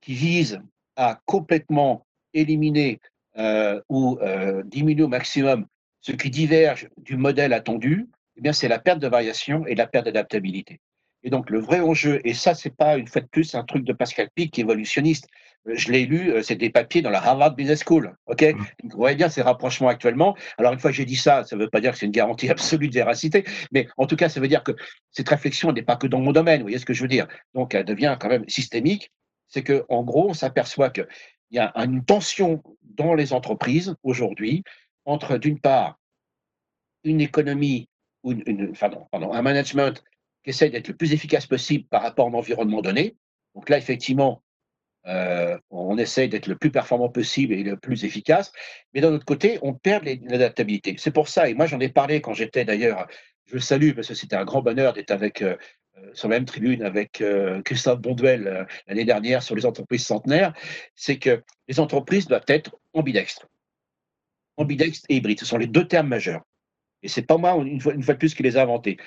qui 0.01 0.13
visent 0.13 0.59
à 0.95 1.19
complètement 1.25 2.07
éliminer 2.33 2.99
euh, 3.37 3.79
ou 3.89 4.17
euh, 4.21 4.63
diminuer 4.63 5.03
au 5.03 5.07
maximum 5.07 5.67
ce 6.01 6.11
qui 6.13 6.29
diverge 6.29 6.89
du 6.97 7.17
modèle 7.17 7.53
attendu, 7.53 8.07
eh 8.37 8.41
bien 8.41 8.53
c'est 8.53 8.67
la 8.67 8.79
perte 8.79 8.99
de 8.99 9.07
variation 9.07 9.65
et 9.67 9.75
la 9.75 9.87
perte 9.87 10.05
d'adaptabilité. 10.05 10.79
Et 11.27 11.29
donc 11.29 11.49
le 11.49 11.59
vrai 11.59 11.81
enjeu, 11.81 12.21
et 12.23 12.33
ça 12.33 12.55
c'est 12.55 12.73
pas 12.73 12.95
une 12.95 13.05
fois 13.05 13.19
de 13.19 13.27
plus 13.27 13.53
un 13.53 13.65
truc 13.65 13.83
de 13.83 13.91
Pascal 13.91 14.29
Pic 14.33 14.57
évolutionniste, 14.57 15.27
je 15.65 15.91
l'ai 15.91 16.05
lu, 16.05 16.31
euh, 16.31 16.41
c'est 16.41 16.55
des 16.55 16.69
papiers 16.69 17.01
dans 17.01 17.09
la 17.09 17.21
Harvard 17.21 17.53
Business 17.53 17.83
School. 17.85 18.15
Ok, 18.27 18.43
mmh. 18.43 18.65
vous 18.83 18.97
voyez 18.97 19.17
bien 19.17 19.27
ces 19.27 19.41
rapprochements 19.41 19.89
actuellement. 19.89 20.37
Alors 20.57 20.71
une 20.71 20.79
fois 20.79 20.89
que 20.89 20.95
j'ai 20.95 21.03
dit 21.03 21.17
ça, 21.17 21.43
ça 21.43 21.57
ne 21.57 21.63
veut 21.63 21.69
pas 21.69 21.81
dire 21.81 21.91
que 21.91 21.97
c'est 21.97 22.05
une 22.05 22.13
garantie 22.13 22.49
absolue 22.57 22.87
de 22.87 22.93
véracité, 22.93 23.43
mais 23.73 23.89
en 23.97 24.07
tout 24.07 24.15
cas, 24.15 24.29
ça 24.29 24.39
veut 24.39 24.47
dire 24.47 24.63
que 24.63 24.71
cette 25.11 25.27
réflexion 25.27 25.73
n'est 25.73 25.81
pas 25.81 25.97
que 25.97 26.07
dans 26.07 26.21
mon 26.21 26.31
domaine. 26.31 26.61
Vous 26.61 26.67
voyez 26.67 26.79
ce 26.79 26.85
que 26.85 26.93
je 26.93 27.01
veux 27.01 27.09
dire? 27.09 27.27
Donc 27.53 27.75
elle 27.75 27.83
devient 27.83 28.15
quand 28.17 28.29
même 28.29 28.47
systémique. 28.47 29.11
C'est 29.49 29.63
que 29.63 29.83
en 29.89 30.03
gros, 30.03 30.29
on 30.29 30.33
s'aperçoit 30.33 30.91
qu'il 30.91 31.07
y 31.51 31.59
a 31.59 31.73
une 31.75 32.05
tension 32.05 32.63
dans 32.83 33.15
les 33.15 33.33
entreprises 33.33 33.95
aujourd'hui 34.01 34.63
entre 35.03 35.37
d'une 35.37 35.59
part 35.59 35.99
une 37.03 37.19
économie 37.19 37.89
ou 38.23 38.31
une, 38.31 38.71
pardon, 38.79 39.07
un 39.11 39.41
management 39.41 40.01
qui 40.47 40.51
essaie 40.51 40.69
d'être 40.69 40.87
le 40.87 40.95
plus 40.95 41.11
efficace 41.11 41.45
possible 41.45 41.83
par 41.89 42.01
rapport 42.01 42.25
à 42.25 42.29
un 42.29 42.33
environnement 42.33 42.81
donné. 42.81 43.17
Donc 43.53 43.67
là, 43.67 43.77
effectivement, 43.77 44.41
euh, 45.05 45.57
on 45.69 45.97
essaye 45.97 46.29
d'être 46.29 46.47
le 46.47 46.55
plus 46.55 46.71
performant 46.71 47.09
possible 47.09 47.53
et 47.53 47.63
le 47.63 47.75
plus 47.75 48.05
efficace, 48.05 48.53
mais 48.93 49.01
d'un 49.01 49.11
autre 49.11 49.25
côté, 49.25 49.59
on 49.61 49.73
perd 49.73 50.05
l'adaptabilité. 50.05 50.95
C'est 50.99 51.11
pour 51.11 51.27
ça, 51.27 51.49
et 51.49 51.53
moi 51.53 51.65
j'en 51.65 51.81
ai 51.81 51.89
parlé 51.89 52.21
quand 52.21 52.33
j'étais 52.33 52.63
d'ailleurs, 52.63 53.07
je 53.45 53.55
le 53.55 53.59
salue 53.59 53.91
parce 53.91 54.07
que 54.07 54.13
c'était 54.13 54.37
un 54.37 54.45
grand 54.45 54.61
bonheur 54.61 54.93
d'être 54.93 55.11
avec 55.11 55.41
euh, 55.41 55.57
euh, 55.97 56.13
sur 56.13 56.29
la 56.29 56.37
même 56.37 56.45
tribune 56.45 56.81
avec 56.81 57.21
Christophe 57.65 57.99
Bonduel 57.99 58.67
l'année 58.87 59.05
dernière 59.05 59.43
sur 59.43 59.53
les 59.53 59.65
entreprises 59.65 60.05
centenaires, 60.05 60.53
c'est 60.95 61.19
que 61.19 61.43
les 61.67 61.81
entreprises 61.81 62.27
doivent 62.27 62.45
être 62.47 62.77
ambidextres. 62.93 63.49
Ambidextres 64.55 65.05
et 65.09 65.17
hybrides, 65.17 65.41
ce 65.41 65.45
sont 65.45 65.57
les 65.57 65.67
deux 65.67 65.89
termes 65.89 66.07
majeurs. 66.07 66.43
Et 67.03 67.09
c'est 67.09 67.23
pas 67.23 67.37
moi, 67.37 67.53
une 67.65 67.81
fois, 67.81 67.93
une 67.93 68.03
fois 68.03 68.13
de 68.13 68.19
plus, 68.19 68.33
qui 68.33 68.43
les 68.43 68.57
a 68.57 68.63
inventés. 68.63 68.97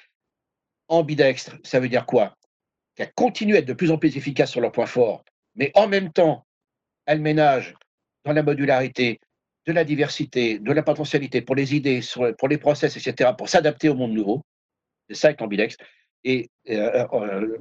Ambidextre, 0.90 1.56
ça 1.64 1.80
veut 1.80 1.88
dire 1.88 2.04
quoi? 2.04 2.36
Qu'elles 2.94 3.12
continuent 3.14 3.54
à 3.54 3.58
être 3.58 3.66
de 3.66 3.72
plus 3.72 3.90
en 3.90 3.96
plus 3.96 4.16
efficaces 4.16 4.50
sur 4.50 4.60
leurs 4.60 4.72
points 4.72 4.86
forts 4.86 5.24
mais 5.54 5.70
en 5.74 5.88
même 5.88 6.12
temps, 6.12 6.46
elle 7.06 7.20
ménage 7.20 7.74
dans 8.24 8.32
la 8.32 8.42
modularité, 8.42 9.20
de 9.66 9.72
la 9.72 9.84
diversité, 9.84 10.58
de 10.58 10.72
la 10.72 10.82
potentialité 10.82 11.42
pour 11.42 11.54
les 11.54 11.74
idées, 11.74 12.00
pour 12.38 12.48
les 12.48 12.58
process, 12.58 12.96
etc., 12.96 13.30
pour 13.36 13.48
s'adapter 13.48 13.88
au 13.88 13.94
monde 13.94 14.12
nouveau. 14.12 14.42
C'est 15.08 15.16
ça 15.16 15.28
avec 15.28 15.42
ambidextre. 15.42 15.84
Et 16.24 16.50
euh, 16.70 17.06
euh, 17.12 17.58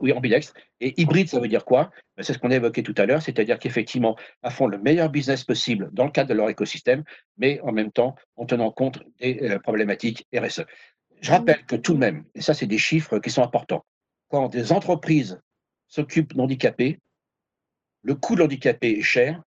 oui, 0.00 0.12
ambidextre. 0.12 0.54
Et 0.80 0.98
hybride, 1.00 1.28
ça 1.28 1.40
veut 1.40 1.48
dire 1.48 1.64
quoi? 1.64 1.90
Ben, 2.16 2.22
C'est 2.22 2.32
ce 2.32 2.38
qu'on 2.38 2.50
a 2.50 2.56
évoqué 2.56 2.82
tout 2.82 2.94
à 2.96 3.04
l'heure, 3.04 3.20
c'est-à-dire 3.20 3.58
qu'effectivement, 3.58 4.16
elles 4.42 4.50
font 4.50 4.66
le 4.66 4.78
meilleur 4.78 5.10
business 5.10 5.44
possible 5.44 5.90
dans 5.92 6.04
le 6.04 6.10
cadre 6.10 6.30
de 6.30 6.34
leur 6.34 6.48
écosystème, 6.48 7.04
mais 7.36 7.60
en 7.60 7.72
même 7.72 7.92
temps 7.92 8.14
en 8.36 8.46
tenant 8.46 8.70
compte 8.70 9.02
des 9.20 9.38
euh, 9.42 9.58
problématiques 9.58 10.26
RSE. 10.34 10.64
Je 11.20 11.30
rappelle 11.30 11.64
que 11.64 11.76
tout 11.76 11.94
de 11.94 11.98
même, 11.98 12.24
et 12.34 12.40
ça 12.40 12.54
c'est 12.54 12.66
des 12.66 12.78
chiffres 12.78 13.18
qui 13.18 13.30
sont 13.30 13.42
importants, 13.42 13.84
quand 14.28 14.48
des 14.48 14.72
entreprises 14.72 15.40
s'occupent 15.88 16.34
d'handicapés, 16.34 16.98
le 18.02 18.14
coût 18.14 18.34
de 18.34 18.40
l'handicapé 18.40 18.98
est 18.98 19.02
cher, 19.02 19.42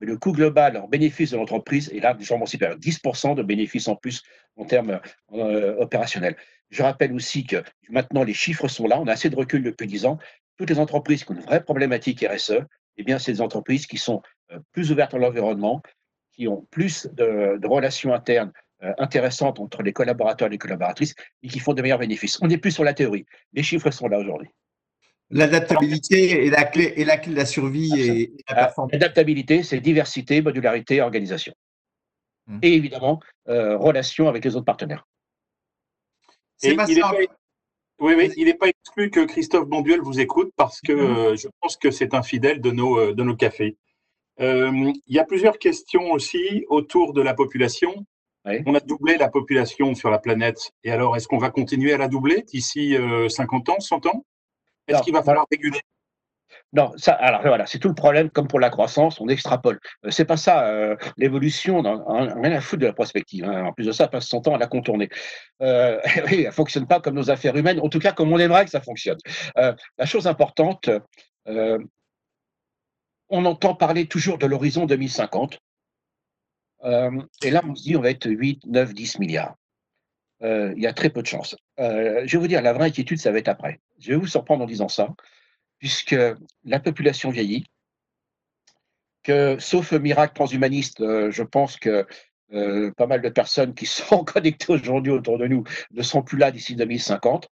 mais 0.00 0.06
le 0.06 0.16
coût 0.16 0.32
global 0.32 0.76
en 0.76 0.86
bénéfice 0.86 1.32
de 1.32 1.36
l'entreprise 1.36 1.90
est 1.92 2.00
là 2.00 2.14
légèrement 2.14 2.46
supérieur. 2.46 2.78
10% 2.78 3.34
de 3.34 3.42
bénéfices 3.42 3.88
en 3.88 3.96
plus 3.96 4.22
en 4.56 4.64
termes 4.64 5.00
euh, 5.32 5.76
opérationnels. 5.78 6.36
Je 6.70 6.82
rappelle 6.82 7.12
aussi 7.12 7.44
que 7.44 7.62
maintenant 7.88 8.22
les 8.22 8.34
chiffres 8.34 8.68
sont 8.68 8.86
là, 8.86 9.00
on 9.00 9.06
a 9.08 9.12
assez 9.12 9.30
de 9.30 9.36
recul 9.36 9.62
depuis 9.62 9.86
10 9.86 10.06
ans. 10.06 10.18
Toutes 10.56 10.70
les 10.70 10.78
entreprises 10.78 11.24
qui 11.24 11.32
ont 11.32 11.34
une 11.34 11.42
vraie 11.42 11.62
problématique 11.62 12.24
RSE, 12.24 12.62
eh 12.98 13.04
bien, 13.04 13.18
c'est 13.18 13.32
des 13.32 13.40
entreprises 13.40 13.86
qui 13.86 13.96
sont 13.96 14.22
euh, 14.52 14.58
plus 14.72 14.90
ouvertes 14.90 15.14
à 15.14 15.18
l'environnement, 15.18 15.80
qui 16.32 16.48
ont 16.48 16.66
plus 16.70 17.08
de, 17.12 17.58
relations 17.66 18.12
internes 18.12 18.52
intéressantes 18.98 19.58
entre 19.60 19.82
les 19.82 19.92
collaborateurs 19.92 20.48
et 20.48 20.50
les 20.50 20.58
collaboratrices 20.58 21.14
et 21.42 21.48
qui 21.48 21.58
font 21.58 21.74
de 21.74 21.82
meilleurs 21.82 21.98
bénéfices. 21.98 22.38
On 22.42 22.46
n'est 22.46 22.58
plus 22.58 22.70
sur 22.70 22.84
la 22.84 22.94
théorie. 22.94 23.26
Les 23.52 23.62
chiffres 23.62 23.90
sont 23.90 24.08
là 24.08 24.18
aujourd'hui. 24.18 24.50
L'adaptabilité 25.30 26.46
est 26.46 26.50
la 26.50 26.64
clé, 26.64 26.94
et 26.96 27.04
la 27.04 27.18
clé 27.18 27.32
de 27.32 27.36
la 27.36 27.44
survie 27.44 28.00
et, 28.00 28.32
la 28.48 28.54
ah, 28.56 28.64
performance. 28.64 28.92
L'adaptabilité, 28.92 29.62
c'est 29.62 29.80
diversité, 29.80 30.40
modularité, 30.40 31.02
organisation. 31.02 31.52
Hum. 32.48 32.58
Et 32.62 32.74
évidemment, 32.74 33.20
euh, 33.48 33.76
relation 33.76 34.28
avec 34.28 34.44
les 34.44 34.56
autres 34.56 34.64
partenaires. 34.64 35.06
il 36.62 36.70
n'est 36.70 38.54
pas, 38.54 38.68
exclu 38.68 39.10
que 39.10 39.24
Christophe 39.26 39.66
Bonduel 39.66 40.00
vous 40.00 40.18
écoute 40.18 40.50
parce 40.56 40.80
que 40.80 40.92
hum. 40.92 41.16
euh, 41.16 41.36
je 41.36 41.48
pense 41.60 41.76
que 41.76 41.90
c'est 41.90 42.14
un 42.14 42.22
fidèle 42.22 42.62
de 42.62 42.70
nos, 42.70 42.98
euh, 42.98 43.14
de 43.14 43.22
nos 43.22 43.36
cafés. 43.36 43.76
il 44.38 44.94
y 45.08 45.18
a 45.18 45.24
plusieurs 45.24 45.58
questions 45.58 46.12
aussi 46.12 46.64
autour 46.68 47.12
de 47.12 47.20
la 47.20 47.34
population. 47.34 48.06
On 48.44 48.74
a 48.74 48.80
doublé 48.80 49.18
la 49.18 49.28
population 49.28 49.94
sur 49.94 50.10
la 50.10 50.18
planète. 50.18 50.72
Et 50.84 50.90
alors, 50.90 51.16
est-ce 51.16 51.28
qu'on 51.28 51.38
va 51.38 51.50
continuer 51.50 51.92
à 51.92 51.98
la 51.98 52.08
doubler 52.08 52.42
d'ici 52.42 52.96
50 53.28 53.68
ans, 53.68 53.80
100 53.80 54.06
ans? 54.06 54.24
Est-ce 54.86 55.02
qu'il 55.02 55.12
va 55.12 55.22
falloir 55.22 55.46
réguler? 55.50 55.80
Non, 56.72 56.92
ça, 56.96 57.12
alors 57.12 57.42
voilà, 57.42 57.66
c'est 57.66 57.78
tout 57.78 57.88
le 57.88 57.94
problème, 57.94 58.30
comme 58.30 58.46
pour 58.46 58.60
la 58.60 58.68
croissance, 58.70 59.20
on 59.20 59.28
extrapole. 59.28 59.80
Euh, 60.04 60.10
c'est 60.10 60.24
pas 60.24 60.36
ça, 60.36 60.66
euh, 60.66 60.96
l'évolution, 61.16 61.82
rien 61.82 62.52
à 62.52 62.60
foutre 62.60 62.82
de 62.82 62.86
la 62.86 62.92
prospective. 62.92 63.44
Hein. 63.44 63.66
En 63.66 63.72
plus 63.72 63.86
de 63.86 63.92
ça, 63.92 64.08
passe 64.08 64.26
son 64.26 64.40
temps 64.42 64.54
à 64.54 64.58
la 64.58 64.66
contourner. 64.66 65.08
Euh, 65.62 65.98
oui, 66.30 66.44
elle 66.46 66.52
fonctionne 66.52 66.86
pas 66.86 67.00
comme 67.00 67.14
nos 67.14 67.30
affaires 67.30 67.56
humaines, 67.56 67.80
en 67.80 67.88
tout 67.88 67.98
cas 67.98 68.12
comme 68.12 68.32
on 68.32 68.38
aimerait 68.38 68.64
que 68.64 68.70
ça 68.70 68.80
fonctionne. 68.80 69.18
Euh, 69.56 69.74
la 69.96 70.06
chose 70.06 70.26
importante, 70.26 70.90
on 73.30 73.44
entend 73.44 73.74
parler 73.74 74.06
toujours 74.06 74.38
de 74.38 74.46
l'horizon 74.46 74.84
2050. 74.84 75.58
Et 76.84 77.50
là, 77.50 77.62
on 77.66 77.74
se 77.74 77.82
dit, 77.82 77.96
on 77.96 78.00
va 78.00 78.10
être 78.10 78.30
8, 78.30 78.66
9, 78.66 78.94
10 78.94 79.18
milliards. 79.18 79.56
il 80.42 80.78
y 80.78 80.86
a 80.86 80.92
très 80.92 81.10
peu 81.10 81.22
de 81.22 81.26
chances. 81.26 81.56
je 81.78 82.30
vais 82.30 82.38
vous 82.38 82.46
dire, 82.46 82.62
la 82.62 82.72
vraie 82.72 82.86
inquiétude, 82.86 83.18
ça 83.18 83.32
va 83.32 83.38
être 83.38 83.48
après. 83.48 83.80
Je 83.98 84.10
vais 84.10 84.16
vous 84.16 84.26
surprendre 84.26 84.64
en 84.64 84.66
disant 84.66 84.88
ça, 84.88 85.08
puisque 85.78 86.16
la 86.64 86.80
population 86.80 87.30
vieillit, 87.30 87.64
que 89.22 89.58
sauf 89.58 89.92
miracle 89.92 90.34
transhumaniste, 90.34 91.00
euh, 91.00 91.30
je 91.30 91.42
pense 91.42 91.76
que 91.76 92.06
euh, 92.54 92.90
pas 92.92 93.06
mal 93.06 93.20
de 93.20 93.28
personnes 93.28 93.74
qui 93.74 93.86
sont 93.86 94.24
connectées 94.24 94.72
aujourd'hui 94.72 95.12
autour 95.12 95.38
de 95.38 95.46
nous 95.46 95.64
ne 95.90 96.02
sont 96.02 96.22
plus 96.22 96.38
là 96.38 96.50
d'ici 96.50 96.74
2050. 96.74 97.48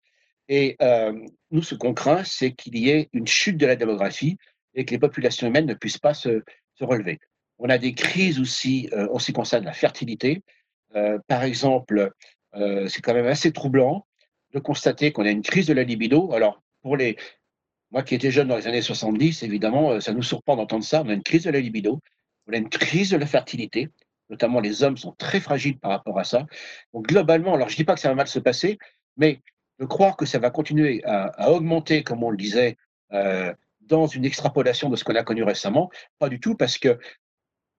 Et 0.49 0.77
euh, 0.83 1.12
nous, 1.51 1.62
ce 1.62 1.75
qu'on 1.75 1.95
craint, 1.95 2.25
c'est 2.25 2.53
qu'il 2.53 2.77
y 2.77 2.91
ait 2.91 3.09
une 3.12 3.27
chute 3.27 3.57
de 3.57 3.66
la 3.66 3.77
démographie 3.77 4.37
et 4.75 4.85
que 4.85 4.91
les 4.91 4.99
populations 4.99 5.47
humaines 5.47 5.66
ne 5.66 5.75
puissent 5.75 5.99
pas 5.99 6.14
se, 6.14 6.43
relever. 6.81 7.20
On 7.59 7.68
a 7.68 7.78
des 7.78 7.94
crises 7.94 8.40
aussi 8.40 8.90
en 8.92 9.18
ce 9.18 9.26
qui 9.26 9.32
concerne 9.32 9.64
la 9.64 9.72
fertilité. 9.72 10.42
par 11.28 11.44
exemple, 11.44 12.11
c'est 12.55 13.00
quand 13.03 13.14
même 13.14 13.26
assez 13.26 13.53
troublant 13.53 14.07
de 14.53 14.59
constater 14.59 15.12
qu'on 15.12 15.24
a 15.24 15.30
une 15.30 15.42
crise 15.42 15.66
de 15.66 15.72
la 15.72 15.82
libido. 15.82 16.32
Alors, 16.32 16.62
pour 16.82 16.96
les, 16.96 17.16
moi 17.90 18.03
qui 18.03 18.14
étais 18.14 18.30
jeune 18.30 18.48
dans 18.48 18.57
les 18.57 18.66
années 18.66 18.82
70, 18.82 19.42
évidemment, 19.42 19.92
euh, 19.92 20.00
ça 20.00 20.12
nous 20.12 20.22
surprend 20.22 20.57
d'entendre 20.57 20.84
ça. 20.84 21.03
On 21.03 21.09
a 21.09 21.12
une 21.12 21.22
crise 21.22 21.44
de 21.44 21.50
la 21.50 21.61
libido, 21.61 22.00
on 22.46 22.53
a 22.53 22.57
une 22.57 22.68
crise 22.68 23.11
de 23.11 23.16
la 23.16 23.26
fertilité, 23.26 23.90
notamment 24.30 24.61
les 24.61 24.82
hommes 24.82 24.96
sont 24.96 25.12
très 25.12 25.40
fragiles 25.40 25.78
par 25.78 25.90
rapport 25.90 26.18
à 26.18 26.24
ça. 26.24 26.46
Donc, 26.92 27.07
globalement, 27.07 27.55
alors 27.55 27.68
je 27.68 27.74
ne 27.74 27.76
dis 27.78 27.84
pas 27.84 27.94
que 27.94 28.00
ça 28.00 28.09
va 28.09 28.14
mal 28.14 28.28
se 28.28 28.38
passer, 28.38 28.78
mais 29.16 29.40
de 29.78 29.84
croire 29.84 30.16
que 30.16 30.26
ça 30.26 30.38
va 30.38 30.50
continuer 30.50 31.03
à, 31.05 31.50
augmenter, 31.50 32.03
comme 32.03 32.22
on 32.22 32.30
le 32.30 32.36
disait, 32.36 32.76
euh, 33.12 33.53
dans 33.80 34.07
une 34.07 34.24
extrapolation 34.24 34.88
de 34.88 34.96
ce 34.96 35.05
qu'on 35.05 35.14
a 35.16 35.22
connu 35.22 35.42
récemment, 35.42 35.90
pas 36.18 36.28
du 36.28 36.40
tout, 36.40 36.57
parce 36.57 36.78
que 36.78 36.98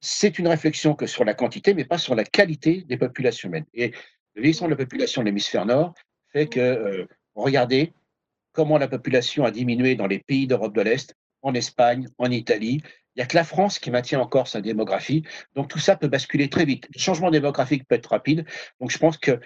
c'est 0.04 0.38
une 0.38 0.50
réflexion 0.50 0.96
que 0.96 1.08
sur 1.08 1.24
la 1.24 1.34
quantité, 1.34 1.74
mais 1.74 1.86
pas 1.86 1.98
sur 1.98 2.14
la 2.14 2.26
qualité 2.26 2.84
des 2.90 2.98
populations 2.98 3.48
humaines. 3.48 3.66
Et 3.74 3.94
le 4.36 4.42
vieillissement 4.42 4.68
de 4.68 4.74
la 4.74 4.78
population 4.78 5.22
de 5.22 5.28
l'hémisphère 5.28 5.66
nord 5.66 5.94
fait 6.34 6.48
que, 6.48 6.60
euh, 6.60 7.08
regardez 7.36 7.94
comment 8.52 8.78
la 8.78 8.90
population 8.90 9.46
a 9.46 9.52
diminué 9.52 9.96
dans 9.96 10.06
les 10.06 10.20
pays 10.20 10.46
d'Europe 10.46 10.76
de 10.76 10.82
l'Est, 10.82 11.16
en 11.42 11.54
Espagne, 11.54 12.10
en 12.18 12.30
Italie. 12.32 12.82
Il 13.16 13.20
n'y 13.20 13.24
a 13.24 13.28
que 13.28 13.36
la 13.38 13.46
France 13.46 13.80
qui 13.80 13.92
maintient 13.92 14.20
encore 14.20 14.50
sa 14.50 14.60
démographie. 14.60 15.24
Donc 15.56 15.70
tout 15.70 15.80
ça 15.80 15.96
peut 15.96 16.10
basculer 16.10 16.50
très 16.50 16.66
vite. 16.66 16.86
Le 16.94 17.00
changement 17.00 17.32
démographique 17.32 17.88
peut 17.88 17.96
être 17.96 18.08
rapide. 18.08 18.46
Donc 18.82 18.92
je 18.92 18.98
pense 18.98 19.18
que 19.18 19.40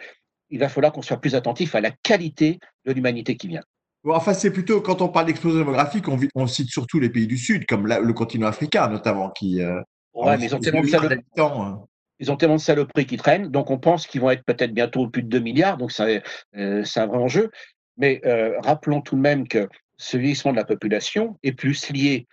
il 0.50 0.60
va 0.60 0.70
falloir 0.70 0.92
qu'on 0.92 1.04
soit 1.04 1.22
plus 1.22 1.36
attentif 1.36 1.76
à 1.76 1.82
la 1.82 1.92
qualité 1.92 2.60
de 2.86 2.94
l'humanité 2.94 3.38
qui 3.38 3.48
vient. 3.48 3.64
enfin, 4.06 4.34
c'est 4.34 4.52
plutôt 4.52 4.82
quand 4.82 5.02
on 5.02 5.10
parle 5.10 5.28
d'explosion 5.28 5.60
démographique, 5.60 6.06
on, 6.34 6.48
cite 6.48 6.70
surtout 6.70 7.00
les 7.00 7.10
pays 7.10 7.28
du 7.28 7.38
Sud, 7.38 7.68
comme 7.68 7.86
le 7.86 8.14
continent 8.14 8.48
africain 8.48 8.88
notamment, 8.88 9.30
qui. 9.30 9.62
Euh, 9.62 9.80
ouais, 10.26 10.38
mais 10.38 10.46
ils 10.46 10.56
ont 10.56 10.60
tellement 10.60 10.82
de 10.82 10.88
saloperies. 10.88 11.24
Hein. 11.38 11.84
Ils 12.20 12.32
ont 12.32 12.38
tellement 12.38 12.56
de 12.56 12.62
saloperies 12.62 13.06
qui 13.06 13.18
traînent, 13.18 13.50
donc 13.50 13.70
on 13.70 13.78
pense 13.78 14.08
qu'ils 14.08 14.22
vont 14.22 14.32
être 14.32 14.44
peut-être 14.44 14.74
bientôt 14.74 15.08
plus 15.08 15.24
de 15.24 15.30
2 15.30 15.40
milliards, 15.40 15.78
donc 15.78 15.92
c'est 15.92 16.24
euh, 16.56 16.84
un 16.96 17.06
vrai 17.06 17.18
enjeu. 17.18 17.52
Mais 17.98 18.22
euh, 18.26 18.60
rappelons 18.60 19.02
tout 19.02 19.16
de 19.16 19.22
même 19.22 19.48
que 19.48 19.68
ce 19.98 20.18
vieillissement 20.18 20.52
de 20.52 20.58
la 20.58 20.66
population 20.66 21.38
est 21.44 21.54
plus 21.54 21.90
lié 21.90 22.28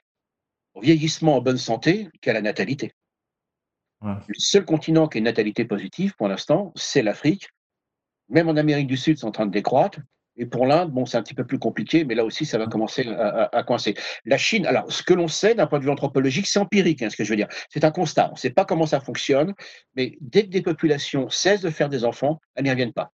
au 0.74 0.80
vieillissement 0.80 1.37
en 1.37 1.41
bonne 1.41 1.59
santé 1.59 2.09
qu'à 2.20 2.32
la 2.32 2.41
natalité. 2.41 2.93
Le 4.03 4.35
seul 4.37 4.66
continent 4.66 5.09
qui 5.09 5.16
a 5.16 5.20
une 5.20 5.24
natalité 5.24 5.64
positive 5.64 6.14
pour 6.16 6.28
l'instant, 6.28 6.72
c'est 6.76 7.03
l'Afrique. 7.03 7.49
Même 8.28 8.51
en 8.51 8.57
Amérique 8.57 8.87
du 8.87 8.99
Sud, 8.99 9.18
c'est 9.18 9.24
en 9.24 9.30
train 9.30 9.47
de 9.47 9.51
décroître. 9.51 9.99
Et 10.37 10.47
pour 10.47 10.66
l'Inde, 10.66 10.91
bon, 10.91 11.07
c'est 11.07 11.16
un 11.16 11.22
petit 11.22 11.35
peu 11.35 11.45
plus 11.45 11.59
compliqué, 11.59 12.05
mais 12.05 12.14
là 12.14 12.24
aussi, 12.24 12.45
ça 12.45 12.59
va 12.59 12.66
commencer 12.66 13.07
à, 13.09 13.62
coincer. 13.62 13.95
La 14.24 14.37
Chine, 14.37 14.66
alors, 14.66 14.91
ce 14.93 15.03
que 15.03 15.14
l'on 15.14 15.28
sait 15.28 15.55
d'un 15.55 15.66
point 15.66 15.78
de 15.78 15.85
vue 15.85 15.91
anthropologique, 15.91 16.47
c'est 16.47 16.59
empirique, 16.59 17.03
hein, 17.03 17.11
ce 17.11 17.16
que 17.16 17.24
je 17.24 17.30
veux 17.30 17.37
dire. 17.37 17.49
C'est 17.70 17.85
un 17.85 17.91
constat. 17.91 18.28
On 18.30 18.32
ne 18.32 18.39
sait 18.39 18.51
pas 18.51 18.64
comment 18.64 18.87
ça 18.87 19.01
fonctionne, 19.01 19.55
mais 19.95 20.16
dès 20.20 20.45
que 20.45 20.51
des 20.51 20.62
populations 20.62 21.28
cessent 21.30 21.61
de 21.61 21.70
faire 21.70 21.89
des 21.89 22.05
enfants, 22.05 22.41
elles 22.55 22.64
n'y 22.64 22.70
reviennent 22.70 22.93
pas 22.93 23.12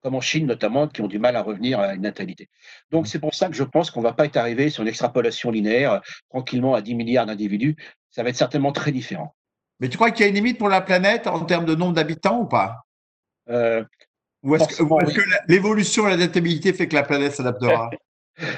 comme 0.00 0.14
en 0.14 0.20
Chine 0.20 0.46
notamment, 0.46 0.86
qui 0.88 1.02
ont 1.02 1.08
du 1.08 1.18
mal 1.18 1.36
à 1.36 1.42
revenir 1.42 1.80
à 1.80 1.94
une 1.94 2.02
natalité. 2.02 2.48
Donc 2.90 3.04
mmh. 3.04 3.06
c'est 3.06 3.18
pour 3.18 3.34
ça 3.34 3.48
que 3.48 3.54
je 3.54 3.64
pense 3.64 3.90
qu'on 3.90 4.00
ne 4.00 4.04
va 4.04 4.12
pas 4.12 4.26
être 4.26 4.36
arrivé 4.36 4.70
sur 4.70 4.82
une 4.82 4.88
extrapolation 4.88 5.50
linéaire 5.50 5.92
euh, 5.92 5.98
tranquillement 6.30 6.74
à 6.74 6.82
10 6.82 6.94
milliards 6.94 7.26
d'individus. 7.26 7.76
Ça 8.10 8.22
va 8.22 8.28
être 8.28 8.36
certainement 8.36 8.72
très 8.72 8.92
différent. 8.92 9.34
Mais 9.80 9.88
tu 9.88 9.96
crois 9.96 10.10
qu'il 10.10 10.24
y 10.24 10.26
a 10.26 10.28
une 10.28 10.34
limite 10.34 10.58
pour 10.58 10.68
la 10.68 10.80
planète 10.80 11.26
en 11.26 11.44
termes 11.44 11.64
de 11.64 11.74
nombre 11.74 11.94
d'habitants 11.94 12.40
ou 12.40 12.46
pas? 12.46 12.84
Euh, 13.48 13.84
Ou 14.48 14.56
est-ce 14.56 14.76
que, 14.76 15.22
l'évolution 15.46 16.06
et 16.06 16.10
l'adaptabilité 16.10 16.72
fait 16.72 16.88
que 16.88 16.94
la 16.94 17.02
planète 17.02 17.34
s'adaptera? 17.34 17.90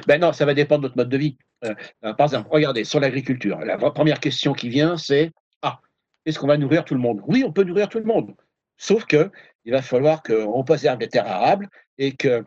Ben 0.07 0.21
non, 0.21 0.35
ça 0.35 0.45
va 0.45 0.53
dépendre 0.53 0.83
de 0.83 0.89
notre 0.89 0.99
mode 0.99 1.09
de 1.09 1.17
vie. 1.17 1.39
Euh, 1.65 1.75
par 2.03 2.27
exemple, 2.27 2.49
regardez, 2.51 2.85
sur 2.85 3.01
l'agriculture, 3.01 3.59
la 3.61 3.79
première 3.79 4.21
question 4.21 4.53
qui 4.53 4.69
vient, 4.69 4.99
c'est 4.99 5.31
Ah, 5.63 5.81
est-ce 6.27 6.39
qu'on 6.39 6.49
va 6.49 6.59
nourrir 6.59 6.85
tout 6.85 6.93
le 6.93 7.01
monde? 7.01 7.23
Oui, 7.27 7.45
on 7.47 7.51
peut 7.51 7.65
nourrir 7.65 7.89
tout 7.89 7.99
le 7.99 8.05
monde. 8.05 8.35
Sauf 8.77 9.07
que 9.07 9.31
il 9.65 9.73
va 9.73 9.81
falloir 9.81 10.23
qu'on 10.23 10.65
préserve 10.65 11.01
les 11.01 11.09
terres 11.09 11.27
arables 11.27 11.67
et 11.97 12.13
que, 12.15 12.45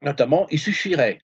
notamment, 0.00 0.46
il 0.50 0.58
suffirait, 0.58 1.20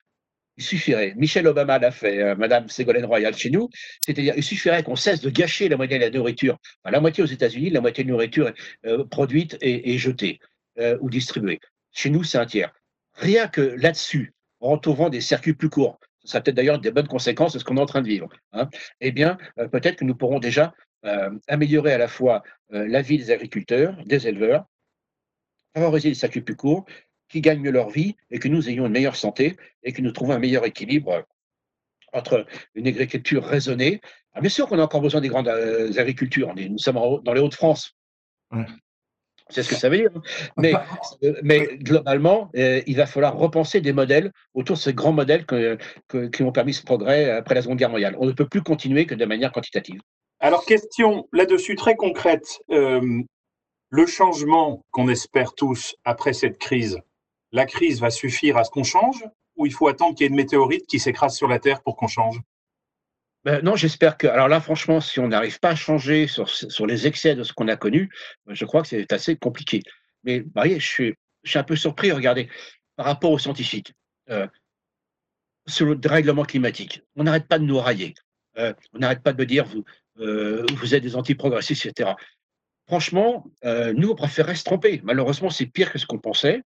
il 0.60 0.62
suffirait, 0.62 1.14
Michel 1.16 1.46
Obama 1.46 1.78
l'a 1.78 1.90
fait, 1.90 2.22
euh, 2.22 2.34
Madame 2.36 2.68
Ségolène 2.68 3.06
Royal 3.06 3.34
chez 3.34 3.48
nous, 3.48 3.70
c'est-à-dire 4.04 4.34
il 4.36 4.42
suffirait 4.42 4.82
qu'on 4.82 4.96
cesse 4.96 5.22
de 5.22 5.30
gâcher 5.30 5.70
la 5.70 5.78
moitié 5.78 5.98
de 5.98 6.04
la 6.04 6.10
nourriture, 6.10 6.58
la 6.84 7.00
moitié 7.00 7.24
aux 7.24 7.26
États-Unis, 7.26 7.70
la 7.70 7.80
moitié 7.80 8.04
de 8.04 8.08
la 8.08 8.12
nourriture 8.12 8.52
euh, 8.84 9.04
produite 9.06 9.56
et, 9.62 9.96
jetée 9.96 10.38
euh, 10.80 10.98
ou 11.00 11.10
distribuée. 11.10 11.60
Chez 11.92 12.10
nous, 12.10 12.24
c'est 12.24 12.38
un 12.38 12.46
tiers. 12.46 12.72
Rien 13.14 13.48
que 13.48 13.60
là-dessus, 13.60 14.34
en 14.60 14.70
retrouvant 14.70 15.08
des 15.08 15.20
circuits 15.20 15.54
plus 15.54 15.70
courts, 15.70 15.98
sera 16.24 16.42
peut-être 16.42 16.56
d'ailleurs 16.56 16.78
des 16.78 16.90
bonnes 16.90 17.08
conséquences 17.08 17.54
de 17.54 17.58
ce 17.58 17.64
qu'on 17.64 17.76
est 17.76 17.80
en 17.80 17.86
train 17.86 18.02
de 18.02 18.08
vivre. 18.08 18.28
Hein, 18.52 18.68
eh 19.00 19.10
bien, 19.10 19.38
peut-être 19.72 19.96
que 19.96 20.04
nous 20.04 20.14
pourrons 20.14 20.38
déjà 20.38 20.74
améliorer 21.48 21.94
à 21.94 21.98
la 21.98 22.08
fois 22.08 22.42
la 22.68 23.00
vie 23.00 23.16
des 23.16 23.30
agriculteurs, 23.30 23.96
des 24.04 24.28
éleveurs, 24.28 24.66
favoriser 25.74 26.10
les 26.10 26.14
circuits 26.14 26.42
plus 26.42 26.56
courts, 26.56 26.84
qui 27.30 27.40
gagnent 27.40 27.60
mieux 27.60 27.70
leur 27.70 27.88
vie 27.88 28.16
et 28.30 28.38
que 28.38 28.48
nous 28.48 28.68
ayons 28.68 28.86
une 28.86 28.92
meilleure 28.92 29.16
santé 29.16 29.56
et 29.82 29.92
que 29.92 30.02
nous 30.02 30.12
trouvons 30.12 30.32
un 30.32 30.38
meilleur 30.38 30.66
équilibre 30.66 31.24
entre 32.12 32.44
une 32.74 32.88
agriculture 32.88 33.44
raisonnée. 33.44 34.00
Ah, 34.32 34.40
bien 34.40 34.50
sûr 34.50 34.66
qu'on 34.66 34.78
a 34.78 34.82
encore 34.82 35.00
besoin 35.00 35.20
des 35.20 35.28
grandes 35.28 35.48
euh, 35.48 35.96
agricultures. 35.96 36.52
Nous 36.54 36.78
sommes 36.78 37.22
dans 37.22 37.32
les 37.32 37.40
Hauts-de-France. 37.40 37.96
C'est 39.50 39.62
ce 39.62 39.68
que 39.68 39.74
ça 39.74 39.88
veut 39.88 39.98
dire. 39.98 40.10
Hein. 40.14 40.22
Mais, 40.56 40.74
euh, 41.24 41.34
mais 41.42 41.76
globalement, 41.78 42.50
euh, 42.56 42.80
il 42.86 42.96
va 42.96 43.06
falloir 43.06 43.36
repenser 43.36 43.80
des 43.80 43.92
modèles 43.92 44.32
autour 44.54 44.76
de 44.76 44.80
ces 44.80 44.94
grands 44.94 45.12
modèles 45.12 45.44
qui 45.46 46.42
ont 46.42 46.52
permis 46.52 46.74
ce 46.74 46.82
progrès 46.82 47.30
après 47.30 47.54
la 47.54 47.62
Seconde 47.62 47.78
Guerre 47.78 47.90
mondiale. 47.90 48.16
On 48.18 48.26
ne 48.26 48.32
peut 48.32 48.46
plus 48.46 48.62
continuer 48.62 49.06
que 49.06 49.14
de 49.14 49.24
manière 49.24 49.52
quantitative. 49.52 50.00
Alors, 50.40 50.64
question 50.64 51.28
là-dessus 51.32 51.76
très 51.76 51.96
concrète 51.96 52.60
le 53.90 54.06
changement 54.06 54.84
qu'on 54.92 55.08
espère 55.08 55.52
tous 55.54 55.96
après 56.04 56.32
cette 56.32 56.58
crise, 56.58 57.00
la 57.52 57.66
crise 57.66 58.00
va 58.00 58.10
suffire 58.10 58.56
à 58.56 58.64
ce 58.64 58.70
qu'on 58.70 58.84
change 58.84 59.24
ou 59.56 59.66
il 59.66 59.72
faut 59.72 59.88
attendre 59.88 60.14
qu'il 60.14 60.24
y 60.24 60.26
ait 60.26 60.30
une 60.30 60.36
météorite 60.36 60.86
qui 60.86 61.00
s'écrase 61.00 61.36
sur 61.36 61.48
la 61.48 61.58
Terre 61.58 61.82
pour 61.82 61.96
qu'on 61.96 62.06
change? 62.06 62.40
Ben 63.44 63.62
non, 63.64 63.74
j'espère 63.74 64.18
que. 64.18 64.26
Alors 64.26 64.48
là, 64.48 64.60
franchement, 64.60 65.00
si 65.00 65.18
on 65.18 65.28
n'arrive 65.28 65.58
pas 65.60 65.70
à 65.70 65.74
changer 65.74 66.26
sur, 66.26 66.48
sur 66.48 66.86
les 66.86 67.06
excès 67.06 67.34
de 67.34 67.42
ce 67.42 67.52
qu'on 67.52 67.68
a 67.68 67.76
connu, 67.76 68.10
ben, 68.46 68.54
je 68.54 68.64
crois 68.64 68.82
que 68.82 68.88
c'est 68.88 69.12
assez 69.12 69.36
compliqué. 69.36 69.82
Mais 70.24 70.40
vous 70.40 70.50
voyez, 70.54 70.78
je 70.78 70.86
suis, 70.86 71.14
je 71.42 71.50
suis 71.50 71.58
un 71.58 71.64
peu 71.64 71.76
surpris, 71.76 72.12
regardez, 72.12 72.48
par 72.96 73.06
rapport 73.06 73.30
aux 73.30 73.38
scientifiques, 73.38 73.94
euh, 74.28 74.46
sur 75.66 75.86
le 75.86 75.96
dérèglement 75.96 76.44
climatique. 76.44 77.02
On 77.16 77.24
n'arrête 77.24 77.48
pas 77.48 77.58
de 77.58 77.64
nous 77.64 77.78
railler. 77.78 78.14
Euh, 78.58 78.74
on 78.92 78.98
n'arrête 78.98 79.22
pas 79.22 79.32
de 79.32 79.40
me 79.40 79.46
dire, 79.46 79.64
vous, 79.64 79.84
euh, 80.18 80.66
vous 80.74 80.94
êtes 80.94 81.02
des 81.02 81.16
antiprogressistes, 81.16 81.86
etc. 81.86 82.10
Franchement, 82.86 83.46
nous, 83.62 84.10
on 84.10 84.16
préférait 84.16 84.56
se 84.56 84.64
tromper. 84.64 85.00
Malheureusement, 85.04 85.48
c'est 85.48 85.66
pire 85.66 85.92
que 85.92 85.98
ce 85.98 86.06
qu'on 86.06 86.18
pensait. 86.18 86.62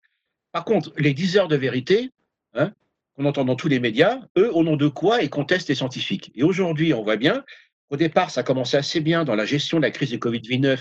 Par 0.53 0.63
contre, 0.63 0.93
les 0.95 1.13
10 1.13 1.35
heures 1.35 1.47
de 1.49 1.57
vérité, 1.57 2.11
hein, 2.53 2.71
qu'on 3.15 3.25
entend 3.25 3.45
dans 3.45 3.55
tous 3.55 3.67
les 3.67 3.79
médias, 3.79 4.19
eux, 4.37 4.51
au 4.53 4.63
nom 4.63 4.75
de 4.75 4.87
quoi 4.87 5.21
ils 5.21 5.29
contestent 5.29 5.69
les 5.69 5.75
scientifiques. 5.75 6.31
Et 6.35 6.43
aujourd'hui, 6.43 6.93
on 6.93 7.03
voit 7.03 7.17
bien 7.17 7.43
qu'au 7.89 7.97
départ, 7.97 8.31
ça 8.31 8.43
commençait 8.43 8.77
assez 8.77 9.01
bien 9.01 9.23
dans 9.23 9.35
la 9.35 9.45
gestion 9.45 9.77
de 9.77 9.83
la 9.83 9.91
crise 9.91 10.09
du 10.09 10.17
Covid-19, 10.17 10.79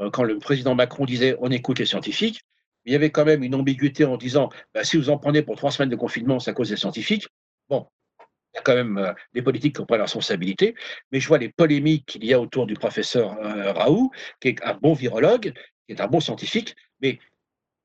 euh, 0.00 0.10
quand 0.10 0.22
le 0.22 0.38
président 0.38 0.74
Macron 0.74 1.04
disait 1.04 1.36
on 1.40 1.50
écoute 1.50 1.78
les 1.78 1.86
scientifiques. 1.86 2.42
Il 2.84 2.92
y 2.92 2.94
avait 2.94 3.10
quand 3.10 3.24
même 3.24 3.42
une 3.42 3.54
ambiguïté 3.54 4.04
en 4.04 4.16
disant 4.16 4.48
bah, 4.74 4.84
si 4.84 4.96
vous 4.96 5.10
en 5.10 5.18
prenez 5.18 5.42
pour 5.42 5.56
trois 5.56 5.72
semaines 5.72 5.90
de 5.90 5.96
confinement, 5.96 6.38
c'est 6.38 6.50
à 6.50 6.54
cause 6.54 6.68
des 6.68 6.76
scientifiques. 6.76 7.26
Bon, 7.68 7.86
il 8.20 8.56
y 8.56 8.58
a 8.58 8.62
quand 8.62 8.74
même 8.74 8.98
euh, 8.98 9.12
des 9.34 9.42
politiques 9.42 9.74
qui 9.74 9.80
ont 9.80 9.86
pris 9.86 9.98
la 9.98 10.04
responsabilité, 10.04 10.74
mais 11.10 11.18
je 11.18 11.26
vois 11.26 11.38
les 11.38 11.48
polémiques 11.48 12.06
qu'il 12.06 12.24
y 12.24 12.32
a 12.32 12.40
autour 12.40 12.66
du 12.66 12.74
professeur 12.74 13.36
euh, 13.38 13.72
Raoult, 13.72 14.10
qui 14.40 14.48
est 14.48 14.62
un 14.62 14.74
bon 14.74 14.92
virologue, 14.92 15.52
qui 15.86 15.94
est 15.94 16.00
un 16.00 16.06
bon 16.06 16.20
scientifique, 16.20 16.76
mais 17.00 17.18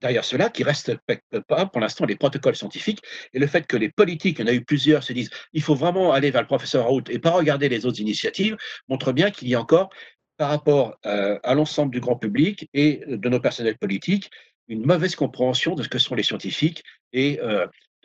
derrière 0.01 0.25
cela, 0.25 0.49
qui 0.49 0.63
reste 0.63 0.93
pas 1.47 1.65
pour 1.65 1.81
l'instant 1.81 2.05
les 2.05 2.15
protocoles 2.15 2.55
scientifiques, 2.55 3.01
et 3.33 3.39
le 3.39 3.47
fait 3.47 3.67
que 3.67 3.77
les 3.77 3.89
politiques, 3.89 4.39
il 4.39 4.41
y 4.41 4.49
en 4.49 4.51
a 4.51 4.55
eu 4.55 4.63
plusieurs, 4.63 5.03
se 5.03 5.13
disent 5.13 5.29
il 5.53 5.61
faut 5.61 5.75
vraiment 5.75 6.11
aller 6.11 6.31
vers 6.31 6.41
le 6.41 6.47
professeur 6.47 6.85
Raoult 6.85 7.03
et 7.09 7.19
pas 7.19 7.31
regarder 7.31 7.69
les 7.69 7.85
autres 7.85 7.99
initiatives, 7.99 8.57
montre 8.89 9.11
bien 9.11 9.31
qu'il 9.31 9.47
y 9.47 9.55
a 9.55 9.61
encore, 9.61 9.89
par 10.37 10.49
rapport 10.49 10.97
euh, 11.05 11.39
à 11.43 11.53
l'ensemble 11.53 11.91
du 11.91 11.99
grand 11.99 12.15
public 12.15 12.67
et 12.73 13.03
de 13.07 13.29
nos 13.29 13.39
personnels 13.39 13.77
politiques, 13.77 14.31
une 14.67 14.85
mauvaise 14.85 15.15
compréhension 15.15 15.75
de 15.75 15.83
ce 15.83 15.89
que 15.89 15.99
sont 15.99 16.15
les 16.15 16.23
scientifiques 16.23 16.83
et 17.13 17.39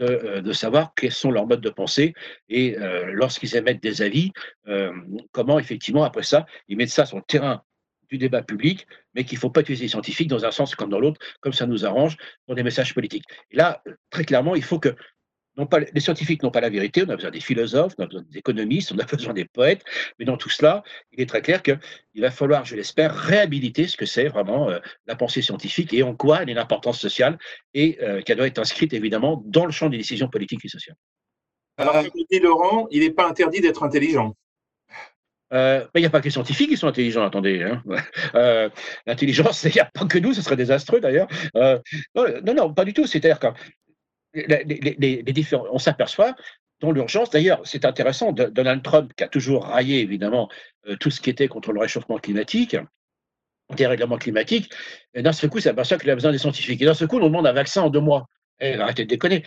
euh, 0.02 0.42
de, 0.42 0.52
savoir 0.52 0.92
quels 0.94 1.12
sont 1.12 1.30
leurs 1.30 1.46
modes 1.46 1.62
de 1.62 1.70
pensée 1.70 2.12
et 2.50 2.76
euh, 2.76 3.12
lorsqu'ils 3.14 3.56
émettent 3.56 3.82
des 3.82 4.02
avis, 4.02 4.30
euh, 4.68 4.92
comment 5.32 5.58
effectivement 5.58 6.04
après 6.04 6.22
ça, 6.22 6.44
ils 6.68 6.76
mettent 6.76 6.90
ça 6.90 7.06
sur 7.06 7.16
le 7.16 7.22
terrain 7.22 7.62
du 8.10 8.18
débat 8.18 8.42
public, 8.42 8.86
mais 9.14 9.24
qu'il 9.24 9.36
ne 9.36 9.40
faut 9.40 9.50
pas 9.50 9.60
utiliser 9.60 9.84
les 9.84 9.88
scientifiques 9.88 10.28
dans 10.28 10.44
un 10.44 10.50
sens 10.50 10.74
comme 10.74 10.90
dans 10.90 11.00
l'autre, 11.00 11.20
comme 11.40 11.52
ça 11.52 11.66
nous 11.66 11.84
arrange 11.84 12.16
pour 12.46 12.54
des 12.54 12.62
messages 12.62 12.94
politiques. 12.94 13.24
Et 13.50 13.56
là, 13.56 13.82
très 14.10 14.24
clairement, 14.24 14.54
il 14.54 14.62
faut 14.62 14.78
que 14.78 14.94
les 15.94 16.00
scientifiques 16.00 16.42
n'ont 16.42 16.50
pas 16.50 16.60
la 16.60 16.68
vérité, 16.68 17.02
on 17.06 17.08
a 17.08 17.16
besoin 17.16 17.30
des 17.30 17.40
philosophes, 17.40 17.94
on 17.98 18.04
a 18.04 18.06
besoin 18.06 18.22
des 18.30 18.38
économistes, 18.38 18.92
on 18.92 18.98
a 18.98 19.04
besoin 19.16 19.32
des 19.32 19.46
poètes, 19.46 19.82
mais 20.18 20.24
dans 20.24 20.36
tout 20.36 20.50
cela, 20.50 20.82
il 21.12 21.20
est 21.20 21.26
très 21.26 21.42
clair 21.42 21.62
qu'il 21.62 21.78
va 22.16 22.30
falloir, 22.30 22.64
je 22.64 22.76
l'espère, 22.76 23.14
réhabiliter 23.14 23.88
ce 23.88 23.96
que 23.96 24.06
c'est 24.06 24.28
vraiment 24.28 24.68
euh, 24.68 24.78
la 25.06 25.16
pensée 25.16 25.42
scientifique 25.42 25.94
et 25.94 26.02
en 26.02 26.14
quoi 26.14 26.42
elle 26.42 26.50
est 26.50 26.54
l'importance 26.54 27.00
sociale 27.00 27.38
et 27.74 27.98
euh, 28.02 28.20
qu'elle 28.22 28.36
doit 28.36 28.46
être 28.46 28.58
inscrite 28.58 28.92
évidemment 28.92 29.42
dans 29.46 29.64
le 29.64 29.72
champ 29.72 29.88
des 29.88 29.96
décisions 29.96 30.28
politiques 30.28 30.64
et 30.64 30.68
sociales. 30.68 30.96
Alors, 31.78 31.94
comme 31.94 32.22
dit 32.30 32.38
Laurent, 32.38 32.86
il 32.90 33.00
n'est 33.00 33.10
pas 33.10 33.28
interdit 33.28 33.60
d'être 33.60 33.82
intelligent. 33.82 34.34
Euh, 35.56 35.86
il 35.94 36.00
n'y 36.00 36.06
a 36.06 36.10
pas 36.10 36.20
que 36.20 36.26
les 36.26 36.30
scientifiques 36.30 36.68
qui 36.68 36.76
sont 36.76 36.88
intelligents, 36.88 37.24
attendez. 37.24 37.62
Hein. 37.62 37.82
L'intelligence, 39.06 39.64
il 39.64 39.72
n'y 39.72 39.80
a 39.80 39.86
pas 39.86 40.04
que 40.04 40.18
nous, 40.18 40.34
ce 40.34 40.42
serait 40.42 40.56
désastreux 40.56 41.00
d'ailleurs. 41.00 41.28
non, 41.54 42.54
non, 42.54 42.72
pas 42.72 42.84
du 42.84 42.92
tout. 42.92 43.06
C'est-à-dire 43.06 43.40
que 43.40 43.48
on 45.72 45.78
s'aperçoit 45.78 46.34
dans 46.80 46.92
l'urgence, 46.92 47.30
d'ailleurs, 47.30 47.60
c'est 47.64 47.84
intéressant, 47.84 48.32
Donald 48.32 48.82
Trump, 48.82 49.12
qui 49.16 49.24
a 49.24 49.28
toujours 49.28 49.64
raillé 49.64 50.00
évidemment 50.00 50.50
euh, 50.88 50.96
tout 50.96 51.10
ce 51.10 51.20
qui 51.20 51.30
était 51.30 51.48
contre 51.48 51.72
le 51.72 51.80
réchauffement 51.80 52.18
climatique, 52.18 52.76
dérèglement 53.74 54.18
climatique, 54.18 54.70
d'un 55.14 55.32
seul 55.32 55.48
coup, 55.48 55.60
s'aperçoit 55.60 55.98
qu'il 55.98 56.10
a 56.10 56.14
besoin 56.14 56.32
des 56.32 56.38
scientifiques. 56.38 56.82
Et 56.82 56.84
d'un 56.84 56.94
seul 56.94 57.08
coup, 57.08 57.16
on 57.16 57.24
demande 57.24 57.46
un 57.46 57.52
vaccin 57.52 57.82
en 57.82 57.90
deux 57.90 58.00
mois. 58.00 58.26
Eh, 58.60 58.74
arrêtez 58.74 59.04
de 59.04 59.08
déconner. 59.08 59.42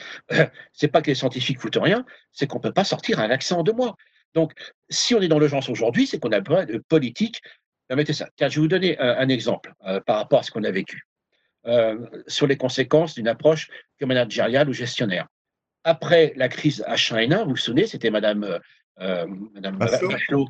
c'est 0.74 0.88
pas 0.88 1.02
que 1.02 1.08
les 1.08 1.16
scientifiques 1.16 1.60
foutent 1.60 1.80
rien, 1.82 2.06
c'est 2.32 2.48
qu'on 2.48 2.58
ne 2.58 2.64
peut 2.64 2.74
pas 2.74 2.84
sortir 2.84 3.20
un 3.20 3.28
vaccin 3.28 3.56
en 3.56 3.64
deux 3.64 3.74
mois. 3.74 3.96
Donc, 4.34 4.54
si 4.90 5.16
on 5.16 5.22
est 5.22 5.28
dans 5.28 5.40
l'urgence 5.40 5.70
aujourd'hui, 5.70 6.08
c'est 6.08 6.20
qu'on 6.20 6.32
a 6.32 6.40
besoin 6.40 6.66
de 6.66 6.82
politique. 6.88 7.42
Permettez 7.88 8.14
ça. 8.14 8.30
Tiens, 8.36 8.50
je 8.50 8.56
vais 8.56 8.62
vous 8.62 8.68
donner 8.68 9.00
un, 9.00 9.28
exemple 9.30 9.74
euh, 9.86 10.00
par 10.02 10.18
rapport 10.18 10.40
à 10.40 10.44
ce 10.44 10.52
qu'on 10.52 10.64
a 10.64 10.72
vécu. 10.72 11.04
Euh, 11.66 11.98
sur 12.28 12.48
les 12.48 12.56
conséquences 12.56 13.16
d'une 13.16 13.28
approche 13.28 13.70
managériale 14.02 14.70
ou 14.70 14.74
gestionnaire. 14.74 15.28
Après 15.84 16.34
la 16.36 16.48
crise 16.48 16.84
H1N1, 16.88 17.44
vous 17.44 17.50
vous 17.52 17.56
souvenez, 17.58 17.88
c'était 17.88 18.12
Madame, 18.12 18.44
euh, 18.44 18.60
euh 19.02 19.26
Madame 19.54 19.78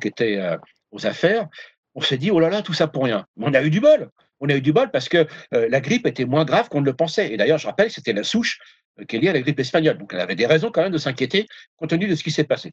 qui 0.00 0.08
était 0.08 0.56
aux 0.90 1.06
affaires. 1.06 1.48
On 1.94 2.00
s'est 2.00 2.18
dit, 2.18 2.30
oh 2.30 2.38
là 2.38 2.48
là, 2.48 2.62
tout 2.62 2.74
ça 2.74 2.86
pour 2.86 3.04
rien. 3.04 3.26
Mais 3.36 3.46
on 3.48 3.54
a 3.54 3.62
eu 3.62 3.70
du 3.70 3.80
bol. 3.80 4.10
on 4.38 4.48
a 4.48 4.54
eu 4.54 4.60
du 4.60 4.72
bol 4.72 4.90
parce 4.90 5.08
que 5.08 5.26
la 5.50 5.80
grippe 5.80 6.06
était 6.06 6.24
moins 6.24 6.44
grave 6.44 6.68
qu'on 6.68 6.80
ne 6.80 6.86
le 6.86 6.94
pensait. 6.94 7.32
Et 7.32 7.36
d'ailleurs, 7.36 7.58
je 7.58 7.66
rappelle, 7.66 7.90
c'était 7.90 8.12
la 8.12 8.22
souche 8.22 8.60
qui 9.08 9.16
est 9.16 9.18
liée 9.18 9.30
à 9.30 9.32
la 9.32 9.40
grippe 9.40 9.58
espagnole. 9.58 9.98
Donc, 9.98 10.12
elle 10.12 10.20
avait 10.20 10.36
des 10.36 10.46
raisons 10.46 10.70
quand 10.70 10.82
même 10.82 10.92
de 10.92 10.98
s'inquiéter 10.98 11.46
compte 11.76 11.90
tenu 11.90 12.06
de 12.06 12.14
ce 12.14 12.22
qui 12.22 12.30
s'est 12.30 12.44
passé. 12.44 12.70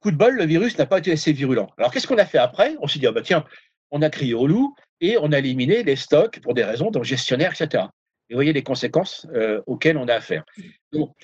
Coup 0.00 0.10
de 0.10 0.16
bol, 0.16 0.36
le 0.36 0.44
virus 0.44 0.78
n'a 0.78 0.86
pas 0.86 0.98
été 0.98 1.12
assez 1.12 1.32
virulent. 1.32 1.68
Alors, 1.76 1.92
qu'est-ce 1.92 2.06
qu'on 2.06 2.18
a 2.18 2.26
fait 2.26 2.38
après? 2.38 2.76
On 2.80 2.86
s'est 2.86 2.98
dit, 2.98 3.06
ah 3.06 3.12
bah 3.12 3.22
tiens, 3.22 3.44
on 3.90 4.00
a 4.02 4.10
crié 4.10 4.34
au 4.34 4.46
loup 4.46 4.74
et 5.00 5.16
on 5.18 5.32
a 5.32 5.38
éliminé 5.38 5.82
les 5.82 5.96
stocks 5.96 6.40
pour 6.40 6.54
des 6.54 6.64
raisons 6.64 6.90
de 6.90 7.02
gestionnaire, 7.02 7.52
etc. 7.52 7.84
Et 8.28 8.34
vous 8.34 8.36
voyez 8.36 8.52
les 8.52 8.62
conséquences 8.62 9.26
auxquelles 9.66 9.96
on 9.96 10.06
a 10.06 10.14
affaire. 10.14 10.44
Donc, 10.92 11.14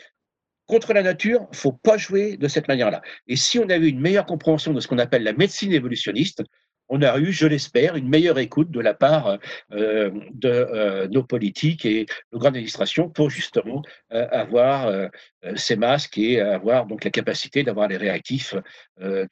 contre 0.66 0.92
la 0.94 1.02
nature, 1.02 1.40
il 1.42 1.52
ne 1.52 1.56
faut 1.56 1.72
pas 1.72 1.98
jouer 1.98 2.36
de 2.36 2.48
cette 2.48 2.68
manière-là. 2.68 3.02
Et 3.26 3.36
si 3.36 3.58
on 3.58 3.68
avait 3.68 3.88
une 3.88 4.00
meilleure 4.00 4.26
compréhension 4.26 4.72
de 4.72 4.80
ce 4.80 4.88
qu'on 4.88 4.98
appelle 4.98 5.22
la 5.22 5.34
médecine 5.34 5.72
évolutionniste, 5.72 6.42
on 6.94 7.02
a 7.02 7.18
eu, 7.18 7.32
je 7.32 7.46
l'espère, 7.48 7.96
une 7.96 8.08
meilleure 8.08 8.38
écoute 8.38 8.70
de 8.70 8.78
la 8.78 8.94
part 8.94 9.38
euh, 9.72 10.10
de 10.32 10.48
euh, 10.48 11.08
nos 11.08 11.24
politiques 11.24 11.84
et 11.84 12.06
de 12.32 12.38
grande 12.38 12.54
administration 12.54 13.08
pour 13.08 13.30
justement 13.30 13.82
euh, 14.12 14.28
avoir 14.30 14.92
ces 15.56 15.76
masques 15.76 16.18
et 16.18 16.40
avoir 16.40 16.86
donc 16.86 17.04
la 17.04 17.10
capacité 17.10 17.64
d'avoir 17.64 17.88
les 17.88 17.96
réactifs 17.96 18.54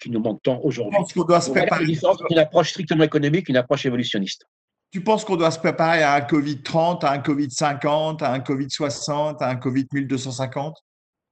qui 0.00 0.10
nous 0.10 0.20
manquent 0.20 0.42
tant 0.42 0.60
aujourd'hui. 0.62 0.92
Je 0.92 0.98
pense 0.98 1.12
qu'on 1.12 1.24
doit 1.24 1.40
se 1.40 1.50
préparer. 1.50 1.84
une 2.30 2.38
approche 2.38 2.70
strictement 2.70 3.04
économique, 3.04 3.48
une 3.48 3.56
approche 3.56 3.86
évolutionniste. 3.86 4.44
Tu 4.90 5.02
penses 5.02 5.24
qu'on 5.24 5.36
doit 5.36 5.50
se 5.50 5.58
préparer 5.58 6.02
à 6.02 6.14
un 6.14 6.20
Covid 6.20 6.62
30, 6.62 7.04
à 7.04 7.12
un 7.12 7.18
Covid 7.18 7.50
50, 7.50 8.22
à 8.22 8.32
un 8.32 8.40
Covid 8.40 8.68
60, 8.68 9.40
à 9.40 9.48
un 9.48 9.56
Covid 9.56 9.86
1250 9.92 10.82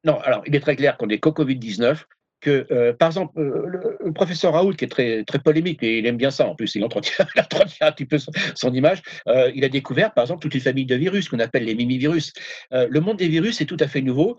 non, 0.04 0.18
alors 0.20 0.42
il 0.46 0.56
est 0.56 0.60
très 0.60 0.76
clair 0.76 0.96
qu'on 0.96 1.08
est 1.08 1.18
qu'au 1.18 1.32
Covid-19, 1.32 2.04
que, 2.40 2.66
euh, 2.70 2.92
par 2.92 3.08
exemple, 3.08 3.38
euh, 3.38 3.96
le, 4.00 4.12
professeur 4.12 4.54
Raoult, 4.54 4.74
qui 4.74 4.84
est 4.84 4.88
très, 4.88 5.24
très 5.24 5.38
polémique, 5.38 5.82
et 5.82 5.98
il 5.98 6.06
aime 6.06 6.16
bien 6.16 6.30
ça 6.30 6.46
en 6.46 6.54
plus, 6.54 6.74
il 6.74 6.84
entretient, 6.84 7.26
un 7.80 7.92
petit 7.92 8.06
peu 8.06 8.18
son, 8.18 8.72
image, 8.72 9.02
euh, 9.28 9.50
il 9.54 9.64
a 9.64 9.68
découvert, 9.68 10.12
par 10.12 10.24
exemple, 10.24 10.42
toute 10.42 10.54
une 10.54 10.60
famille 10.60 10.86
de 10.86 10.96
virus 10.96 11.28
qu'on 11.28 11.38
appelle 11.38 11.64
les 11.64 11.74
mimivirus. 11.74 12.32
le 12.70 13.00
monde 13.00 13.18
des 13.18 13.28
virus 13.28 13.60
est 13.60 13.66
tout 13.66 13.76
à 13.80 13.86
fait 13.86 14.00
nouveau. 14.00 14.36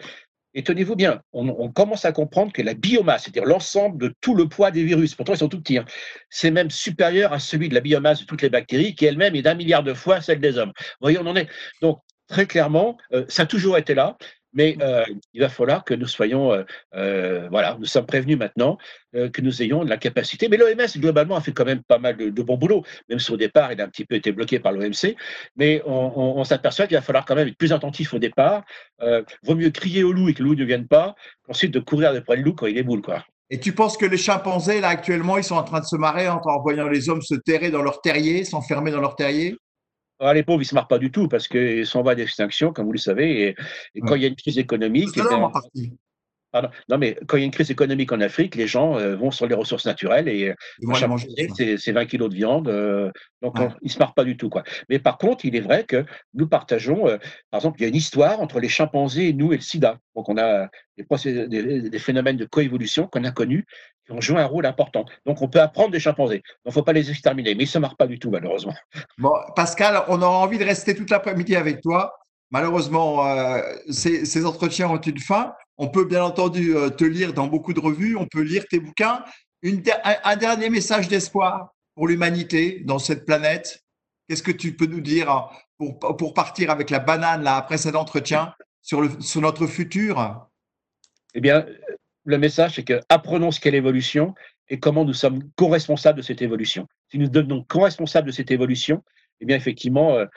Et 0.54 0.64
tenez-vous 0.64 0.98
bien, 0.98 1.22
on, 1.32 1.72
commence 1.72 2.04
à 2.04 2.12
comprendre 2.12 2.52
que 2.52 2.62
la 2.62 2.74
biomasse, 2.74 3.24
c'est-à-dire 3.24 3.46
l'ensemble 3.46 3.98
de 3.98 4.14
tout 4.20 4.36
le 4.36 4.50
poids 4.50 4.70
des 4.70 4.84
virus, 4.84 5.16
pourtant 5.16 5.34
ils 5.34 5.38
sont 5.38 5.48
tout 5.48 5.62
petits, 5.62 5.78
hein, 5.78 5.86
c'est 6.30 6.52
même 6.52 6.70
supérieur 6.70 7.32
à 7.32 7.40
celui 7.40 7.70
de 7.70 7.74
la 7.74 7.80
biomasse 7.80 8.20
de 8.20 8.26
toutes 8.26 8.42
les 8.42 8.50
bactéries, 8.50 8.94
qui 8.94 9.06
elle-même 9.06 9.34
est 9.36 9.44
d'un 9.44 9.56
milliard 9.56 9.82
de 9.82 9.94
fois 9.94 10.20
celle 10.20 10.42
des 10.42 10.58
hommes. 10.58 10.74
Vous 10.76 11.04
voyez, 11.06 11.20
on 11.20 11.28
en 11.28 11.38
est. 11.38 11.48
Donc, 11.82 12.00
très 12.28 12.48
clairement, 12.48 12.98
ça 13.30 13.44
a 13.44 13.46
toujours 13.46 13.78
été 13.78 13.94
là. 13.94 14.18
Mais 14.54 14.78
euh, 14.82 15.04
il 15.34 15.42
va 15.42 15.50
falloir 15.50 15.84
que 15.84 15.94
nous 15.94 16.08
soyons, 16.08 16.52
euh, 16.52 16.64
euh, 16.96 17.48
voilà, 17.50 17.78
nous 17.80 17.86
sommes 17.86 18.06
prévenus 18.06 18.38
maintenant, 18.38 18.78
que 19.14 19.42
nous 19.42 19.62
ayons 19.62 19.84
de 19.84 19.90
la 19.90 19.98
capacité. 19.98 20.48
Mais 20.48 20.56
l'OMS, 20.56 20.88
globalement, 20.98 21.36
a 21.36 21.42
fait 21.42 21.52
quand 21.52 21.66
même 21.66 21.84
pas 21.84 22.00
mal 22.00 22.16
de, 22.16 22.42
bon 22.42 22.58
boulot, 22.58 22.84
même 23.10 23.20
si 23.20 23.30
au 23.32 23.36
départ, 23.38 23.74
il 23.74 23.82
a 23.82 23.84
un 23.84 23.90
petit 23.90 24.06
peu 24.06 24.16
été 24.16 24.32
bloqué 24.32 24.60
par 24.60 24.72
l'OMC. 24.72 25.18
Mais 25.58 25.82
on, 25.86 26.44
s'aperçoit 26.46 26.88
qu'il 26.88 26.96
va 26.96 27.02
falloir 27.02 27.26
quand 27.26 27.36
même 27.36 27.50
être 27.50 27.58
plus 27.58 27.74
attentif 27.74 28.14
au 28.14 28.20
départ. 28.20 28.64
vaut 29.44 29.56
mieux 29.56 29.70
crier 29.70 30.04
au 30.04 30.14
loup 30.14 30.30
et 30.30 30.34
que 30.34 30.42
le 30.42 30.50
loup 30.50 30.56
ne 30.56 30.64
vienne 30.64 30.88
pas, 30.88 31.16
qu'ensuite 31.46 31.72
de 31.72 31.80
courir 31.80 32.12
après 32.12 32.38
le 32.38 32.44
loup 32.44 32.54
quand 32.54 32.68
il 32.68 32.78
est 32.78 32.84
boule, 32.84 33.02
quoi. 33.02 33.26
Et 33.50 33.60
tu 33.60 33.74
penses 33.74 33.98
que 33.98 34.06
les 34.06 34.16
chimpanzés, 34.16 34.80
là, 34.80 34.88
actuellement, 34.88 35.38
ils 35.38 35.44
sont 35.44 35.56
en 35.56 35.64
train 35.64 35.82
de 35.82 35.86
se 35.86 35.98
marrer 35.98 36.30
en 36.30 36.40
voyant 36.62 36.88
les 36.88 37.10
hommes 37.10 37.22
se 37.22 37.36
terrer 37.36 37.70
dans 37.70 37.82
leur 37.82 38.00
terrier, 38.00 38.46
s'enfermer 38.46 38.92
dans 38.92 39.02
leur 39.02 39.18
terrier? 39.18 39.58
Ah, 40.22 40.34
les 40.34 40.44
pauvres, 40.44 40.62
ils 40.62 40.66
ne 40.66 40.70
se 40.70 40.76
marrent 40.76 40.88
pas 40.88 41.00
du 41.00 41.12
tout 41.12 41.28
parce 41.28 41.48
qu'ils 41.48 41.86
sont 41.86 42.00
en 42.00 42.04
voie 42.04 42.16
d'extinction, 42.16 42.72
comme 42.72 42.86
vous 42.86 42.94
le 42.94 43.00
savez. 43.00 43.56
Et, 43.96 44.02
quand 44.02 44.16
il 44.16 44.22
y 44.22 44.26
a 44.26 44.28
une 44.28 44.36
crise 44.36 44.58
économique. 44.58 45.10
C'est 45.14 45.22
non, 46.90 46.98
mais 46.98 47.18
quand 47.28 47.38
il 47.38 47.42
y 47.42 47.44
a 47.44 47.46
une 47.46 47.52
crise 47.52 47.72
économique 47.72 48.12
en 48.12 48.20
Afrique, 48.20 48.56
les 48.56 48.68
gens 48.68 48.98
euh, 48.98 49.16
vont 49.16 49.32
sur 49.32 49.48
les 49.48 49.56
ressources 49.56 49.86
naturelles 49.86 50.28
et 50.28 50.54
c'est 51.78 51.92
20 51.92 52.06
kilos 52.06 52.30
de 52.30 52.36
viande. 52.36 52.68
Euh, 52.68 53.12
donc, 53.42 53.56
ils 53.82 53.86
ne 53.86 53.90
se 53.90 54.00
marrent 54.00 54.14
pas 54.14 54.24
du 54.24 54.38
tout. 54.38 54.50
Quoi. 54.50 54.64
Mais 54.90 55.00
par 55.00 55.18
contre, 55.18 55.46
il 55.46 55.56
est 55.56 55.62
vrai 55.62 55.86
que 55.86 56.06
nous 56.34 56.48
partageons, 56.48 57.08
euh, 57.08 57.18
par 57.50 57.60
exemple, 57.60 57.80
il 57.80 57.84
y 57.84 57.86
a 57.86 57.90
une 57.90 57.96
histoire 57.96 58.40
entre 58.42 58.60
les 58.60 58.70
chimpanzés 58.70 59.30
et 59.30 59.34
nous 59.34 59.54
et 59.54 59.58
le 59.58 59.62
sida. 59.62 59.98
Donc, 60.16 60.28
on 60.30 60.38
a 60.38 60.68
des, 60.98 61.48
des, 61.48 61.90
des 61.90 62.00
phénomènes 62.00 62.38
de 62.38 62.46
coévolution 62.46 63.08
qu'on 63.08 63.24
a 63.24 63.32
connus 63.32 63.66
qui 64.06 64.12
ont 64.12 64.22
joué 64.22 64.40
un 64.40 64.46
rôle 64.46 64.66
important. 64.66 65.06
Donc, 65.26 65.42
on 65.42 65.48
peut 65.48 65.62
apprendre 65.62 65.92
des 65.92 66.00
chimpanzés. 66.00 66.38
Donc, 66.38 66.44
il 66.66 66.70
ne 66.70 66.74
faut 66.74 66.84
pas 66.84 66.94
les 66.94 67.10
exterminer. 67.10 67.56
Mais 67.56 67.64
ils 67.64 67.68
ne 67.68 67.72
se 67.72 67.80
marrent 67.80 67.98
pas 67.98 68.08
du 68.08 68.20
tout, 68.20 68.30
malheureusement. 68.30 68.76
Bon, 69.18 69.34
Pascal, 69.56 70.04
on 70.08 70.22
aura 70.22 70.40
envie 70.40 70.58
de 70.58 70.66
rester 70.66 70.96
toute 70.96 71.10
l'après-midi 71.10 71.56
avec 71.56 71.82
toi. 71.82 72.14
Malheureusement, 72.52 73.26
ces, 73.90 74.26
ces 74.26 74.46
entretiens 74.46 74.90
ont 74.90 75.00
une 75.00 75.20
fin. 75.20 75.56
On 75.84 75.88
peut 75.88 76.06
bien 76.06 76.24
entendu 76.24 76.76
euh, 76.76 76.92
te 76.92 77.04
lire 77.04 77.34
dans 77.34 77.48
beaucoup 77.48 77.74
de 77.74 77.80
revues, 77.80 78.16
on 78.16 78.28
peut 78.28 78.42
lire 78.42 78.66
tes 78.70 78.80
bouquins. 78.80 79.26
un, 79.64 80.36
dernier 80.36 80.70
message 80.70 81.08
d'espoir 81.08 81.74
pour 81.96 82.08
l'humanité 82.08 82.82
dans 82.86 83.00
cette 83.00 83.26
planète. 83.26 83.84
Qu'est-ce 84.28 84.44
que 84.44 84.52
tu 84.52 84.76
peux 84.76 84.86
nous 84.86 85.02
dire 85.02 85.32
hein, 85.32 85.50
pour, 85.80 86.36
partir 86.36 86.70
avec 86.70 86.92
la 86.92 87.00
banane 87.00 87.42
là, 87.42 87.56
après 87.56 87.80
cet 87.80 87.96
entretien 87.96 88.54
sur, 88.84 89.02
notre 89.42 89.66
futur? 89.66 90.48
Eh 91.34 91.42
bien, 91.42 91.66
le 92.26 92.38
message, 92.38 92.76
c'est 92.76 92.84
que 92.84 93.02
apprenons 93.10 93.50
ce 93.50 93.60
qu'est 93.60 93.72
l'évolution 93.72 94.36
et 94.70 94.80
comment 94.80 95.04
nous 95.04 95.14
sommes 95.14 95.50
co-responsables 95.56 96.20
de 96.20 96.24
cette 96.24 96.44
évolution. 96.44 96.88
Si 97.10 97.18
nous 97.18 97.28
devenons 97.28 97.64
co-responsables 97.64 98.28
de 98.28 98.32
cette 98.32 98.52
évolution, 98.52 99.04
eh 99.40 99.46
bien, 99.46 99.58
effectivement, 99.58 100.14
euh, 100.14 100.28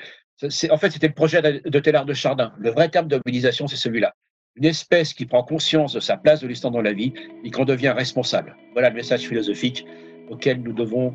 en 0.43 0.77
fait, 0.79 0.91
c'était 0.91 1.09
le 1.09 1.15
projet 1.15 1.41
de 1.43 1.79
Tellard 1.79 2.07
de 2.07 2.15
Chardin. 2.15 2.53
Le 2.59 2.71
vrai 2.71 2.89
terme 2.89 3.09
de 3.09 3.17
mobilisation, 3.17 3.67
c'est 3.67 3.77
celui-là 3.77 4.15
une 4.57 4.65
espèce 4.65 5.13
qui 5.15 5.27
prend 5.27 5.43
conscience 5.43 5.95
de 5.95 6.01
sa 6.01 6.17
place 6.17 6.41
de 6.41 6.47
l'histoire 6.47 6.73
dans 6.73 6.83
la 6.83 6.93
vie 6.93 7.13
et 7.45 7.51
qu'on 7.51 7.65
devient 7.65 7.91
responsable. 7.91 8.57
Voilà 8.73 8.91
le 8.91 8.97
message 8.97 9.27
philosophique 9.27 9.87
auquel 10.31 10.63
nous 10.63 10.73
devons, 10.73 11.13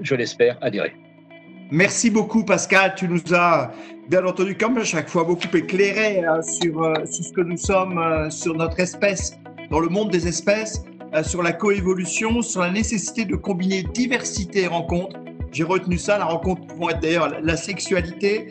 je 0.00 0.14
l'espère, 0.14 0.56
adhérer. 0.62 0.94
Merci 1.72 2.10
beaucoup 2.10 2.44
Pascal, 2.44 2.94
tu 2.94 3.08
nous 3.08 3.34
as 3.34 3.72
bien 4.08 4.24
entendu 4.24 4.56
comme 4.56 4.78
à 4.78 4.84
chaque 4.84 5.08
fois 5.08 5.24
beaucoup 5.24 5.54
éclairé 5.54 6.24
euh, 6.24 6.40
sur, 6.40 6.80
euh, 6.80 6.94
sur, 7.06 7.24
ce 7.24 7.32
que 7.32 7.40
nous 7.40 7.56
sommes, 7.56 7.98
euh, 7.98 8.30
sur 8.30 8.54
notre 8.54 8.78
espèce, 8.78 9.36
dans 9.70 9.80
le 9.80 9.88
monde 9.88 10.10
des 10.10 10.28
espèces, 10.28 10.84
sur 11.22 11.42
la 11.42 11.52
coévolution, 11.52 12.42
sur 12.42 12.60
la 12.60 12.70
nécessité 12.70 13.24
de 13.24 13.36
combiner 13.36 13.82
diversité 13.82 14.62
et 14.62 14.66
rencontre. 14.66 15.18
J'ai 15.56 15.64
retenu 15.64 15.96
ça, 15.96 16.18
la 16.18 16.26
rencontre 16.26 16.66
pouvant 16.66 16.90
être 16.90 17.00
d'ailleurs 17.00 17.40
la 17.42 17.56
sexualité, 17.56 18.48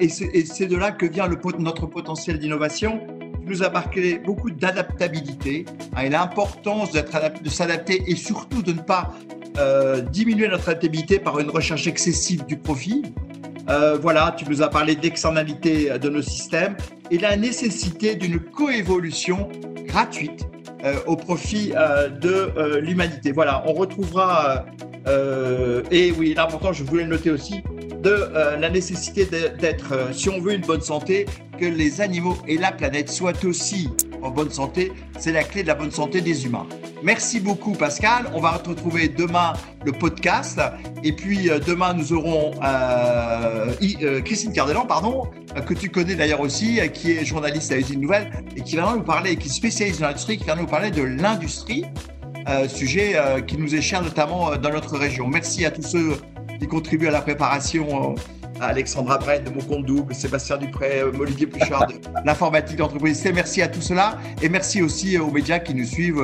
et 0.00 0.08
c'est 0.08 0.66
de 0.66 0.76
là 0.76 0.90
que 0.90 1.06
vient 1.06 1.28
le, 1.28 1.38
notre 1.60 1.86
potentiel 1.86 2.40
d'innovation 2.40 3.00
nous 3.44 3.62
a 3.62 3.70
marqué 3.70 4.18
beaucoup 4.18 4.50
d'adaptabilité 4.50 5.66
hein, 5.94 6.02
et 6.02 6.08
l'importance 6.08 6.90
de 6.90 7.48
s'adapter 7.48 8.02
et 8.08 8.16
surtout 8.16 8.60
de 8.60 8.72
ne 8.72 8.80
pas 8.80 9.12
euh, 9.58 10.00
diminuer 10.00 10.48
notre 10.48 10.68
adaptabilité 10.68 11.20
par 11.20 11.38
une 11.38 11.48
recherche 11.48 11.86
excessive 11.86 12.44
du 12.46 12.56
profit. 12.56 13.04
Euh, 13.68 13.96
voilà, 13.96 14.34
tu 14.36 14.46
nous 14.48 14.62
as 14.62 14.68
parlé 14.68 14.96
d'externalité 14.96 15.96
de 15.96 16.08
nos 16.08 16.22
systèmes 16.22 16.76
et 17.12 17.18
la 17.18 17.36
nécessité 17.36 18.16
d'une 18.16 18.40
coévolution 18.40 19.48
gratuite 19.84 20.42
euh, 20.42 20.55
au 21.06 21.16
profit 21.16 21.72
de 22.20 22.78
l'humanité. 22.78 23.32
Voilà, 23.32 23.62
on 23.66 23.72
retrouvera, 23.72 24.66
et 25.90 26.12
oui, 26.18 26.34
l'important, 26.34 26.72
je 26.72 26.84
voulais 26.84 27.04
le 27.04 27.10
noter 27.10 27.30
aussi, 27.30 27.62
de 28.06 28.10
euh, 28.10 28.56
la 28.56 28.70
nécessité 28.70 29.24
d'être, 29.24 29.92
euh, 29.92 30.12
si 30.12 30.28
on 30.28 30.40
veut 30.40 30.54
une 30.54 30.60
bonne 30.60 30.80
santé, 30.80 31.26
que 31.58 31.64
les 31.64 32.00
animaux 32.00 32.36
et 32.46 32.56
la 32.56 32.70
planète 32.70 33.10
soient 33.10 33.44
aussi 33.44 33.88
en 34.22 34.30
bonne 34.30 34.50
santé. 34.50 34.92
C'est 35.18 35.32
la 35.32 35.44
clé 35.44 35.62
de 35.62 35.68
la 35.68 35.74
bonne 35.74 35.90
santé 35.90 36.20
des 36.20 36.46
humains. 36.46 36.66
Merci 37.02 37.40
beaucoup 37.40 37.72
Pascal. 37.72 38.26
On 38.34 38.40
va 38.40 38.52
retrouver 38.52 39.08
demain 39.08 39.52
le 39.84 39.92
podcast. 39.92 40.60
Et 41.04 41.12
puis 41.12 41.50
euh, 41.50 41.58
demain, 41.58 41.94
nous 41.94 42.12
aurons 42.12 42.52
Christine 44.24 44.52
Cardelan, 44.52 44.86
pardon, 44.86 45.28
que 45.66 45.74
tu 45.74 45.90
connais 45.90 46.14
d'ailleurs 46.14 46.40
aussi, 46.40 46.80
qui 46.92 47.12
est 47.12 47.24
journaliste 47.24 47.72
à 47.72 47.78
Usine 47.78 48.00
Nouvelle 48.00 48.30
et 48.56 48.62
qui 48.62 48.76
va 48.76 48.94
nous 48.94 49.02
parler, 49.02 49.36
qui 49.36 49.48
est 49.48 49.52
spécialiste 49.52 50.00
dans 50.00 50.08
l'industrie, 50.08 50.38
qui 50.38 50.44
va 50.44 50.56
nous 50.56 50.66
parler 50.66 50.90
de 50.90 51.02
l'industrie. 51.02 51.84
sujet 52.68 53.16
qui 53.46 53.56
nous 53.58 53.74
est 53.74 53.80
cher 53.80 54.02
notamment 54.02 54.56
dans 54.56 54.70
notre 54.70 54.96
région. 54.96 55.26
Merci 55.28 55.64
à 55.64 55.70
tous 55.70 55.82
ceux 55.82 56.16
qui 56.58 56.66
contribuent 56.66 57.08
à 57.08 57.12
la 57.12 57.20
préparation. 57.20 58.14
Euh, 58.60 58.68
Alexandra 58.68 59.18
Brenne 59.18 59.44
de 59.44 59.50
Mon 59.50 59.60
Compte 59.60 59.84
Double, 59.84 60.14
Sébastien 60.14 60.56
Dupré, 60.56 61.00
euh, 61.00 61.12
Olivier 61.18 61.46
Pluchard 61.46 61.86
de 61.86 61.94
l'informatique 62.24 62.76
d'entreprise. 62.76 63.24
Merci 63.34 63.62
à 63.62 63.68
tout 63.68 63.80
cela 63.80 64.18
et 64.42 64.48
merci 64.48 64.82
aussi 64.82 65.16
euh, 65.16 65.22
aux 65.22 65.30
médias 65.30 65.58
qui 65.58 65.74
nous 65.74 65.84
suivent, 65.84 66.22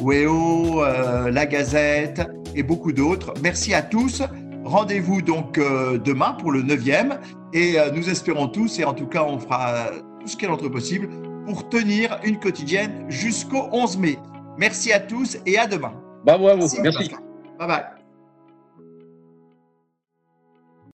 WEO, 0.00 0.82
La 1.30 1.46
Gazette 1.46 2.22
et 2.54 2.62
beaucoup 2.62 2.92
d'autres. 2.92 3.32
Merci 3.42 3.74
à 3.74 3.82
tous. 3.82 4.22
Rendez-vous 4.64 5.22
donc 5.22 5.58
demain 5.58 6.32
pour 6.34 6.52
le 6.52 6.62
9e 6.62 7.18
et 7.52 7.76
nous 7.94 8.08
espérons 8.08 8.48
tous, 8.48 8.78
et 8.78 8.84
en 8.84 8.94
tout 8.94 9.06
cas 9.06 9.24
on 9.24 9.38
fera 9.38 9.86
tout 10.20 10.28
ce 10.28 10.36
qu'il 10.36 10.46
est 10.46 10.50
notre 10.50 10.68
possible 10.68 11.08
pour 11.46 11.68
tenir 11.68 12.18
une 12.22 12.38
quotidienne 12.38 13.04
jusqu'au 13.08 13.68
11 13.72 13.98
mai. 13.98 14.18
Merci 14.58 14.92
à 14.92 15.00
tous 15.00 15.38
et 15.46 15.58
à 15.58 15.66
demain. 15.66 15.94
Bravo 16.24 16.48
à 16.48 16.54
vous. 16.54 16.68
Merci. 16.82 17.10
Bye 17.58 17.68
bye. 17.68 18.01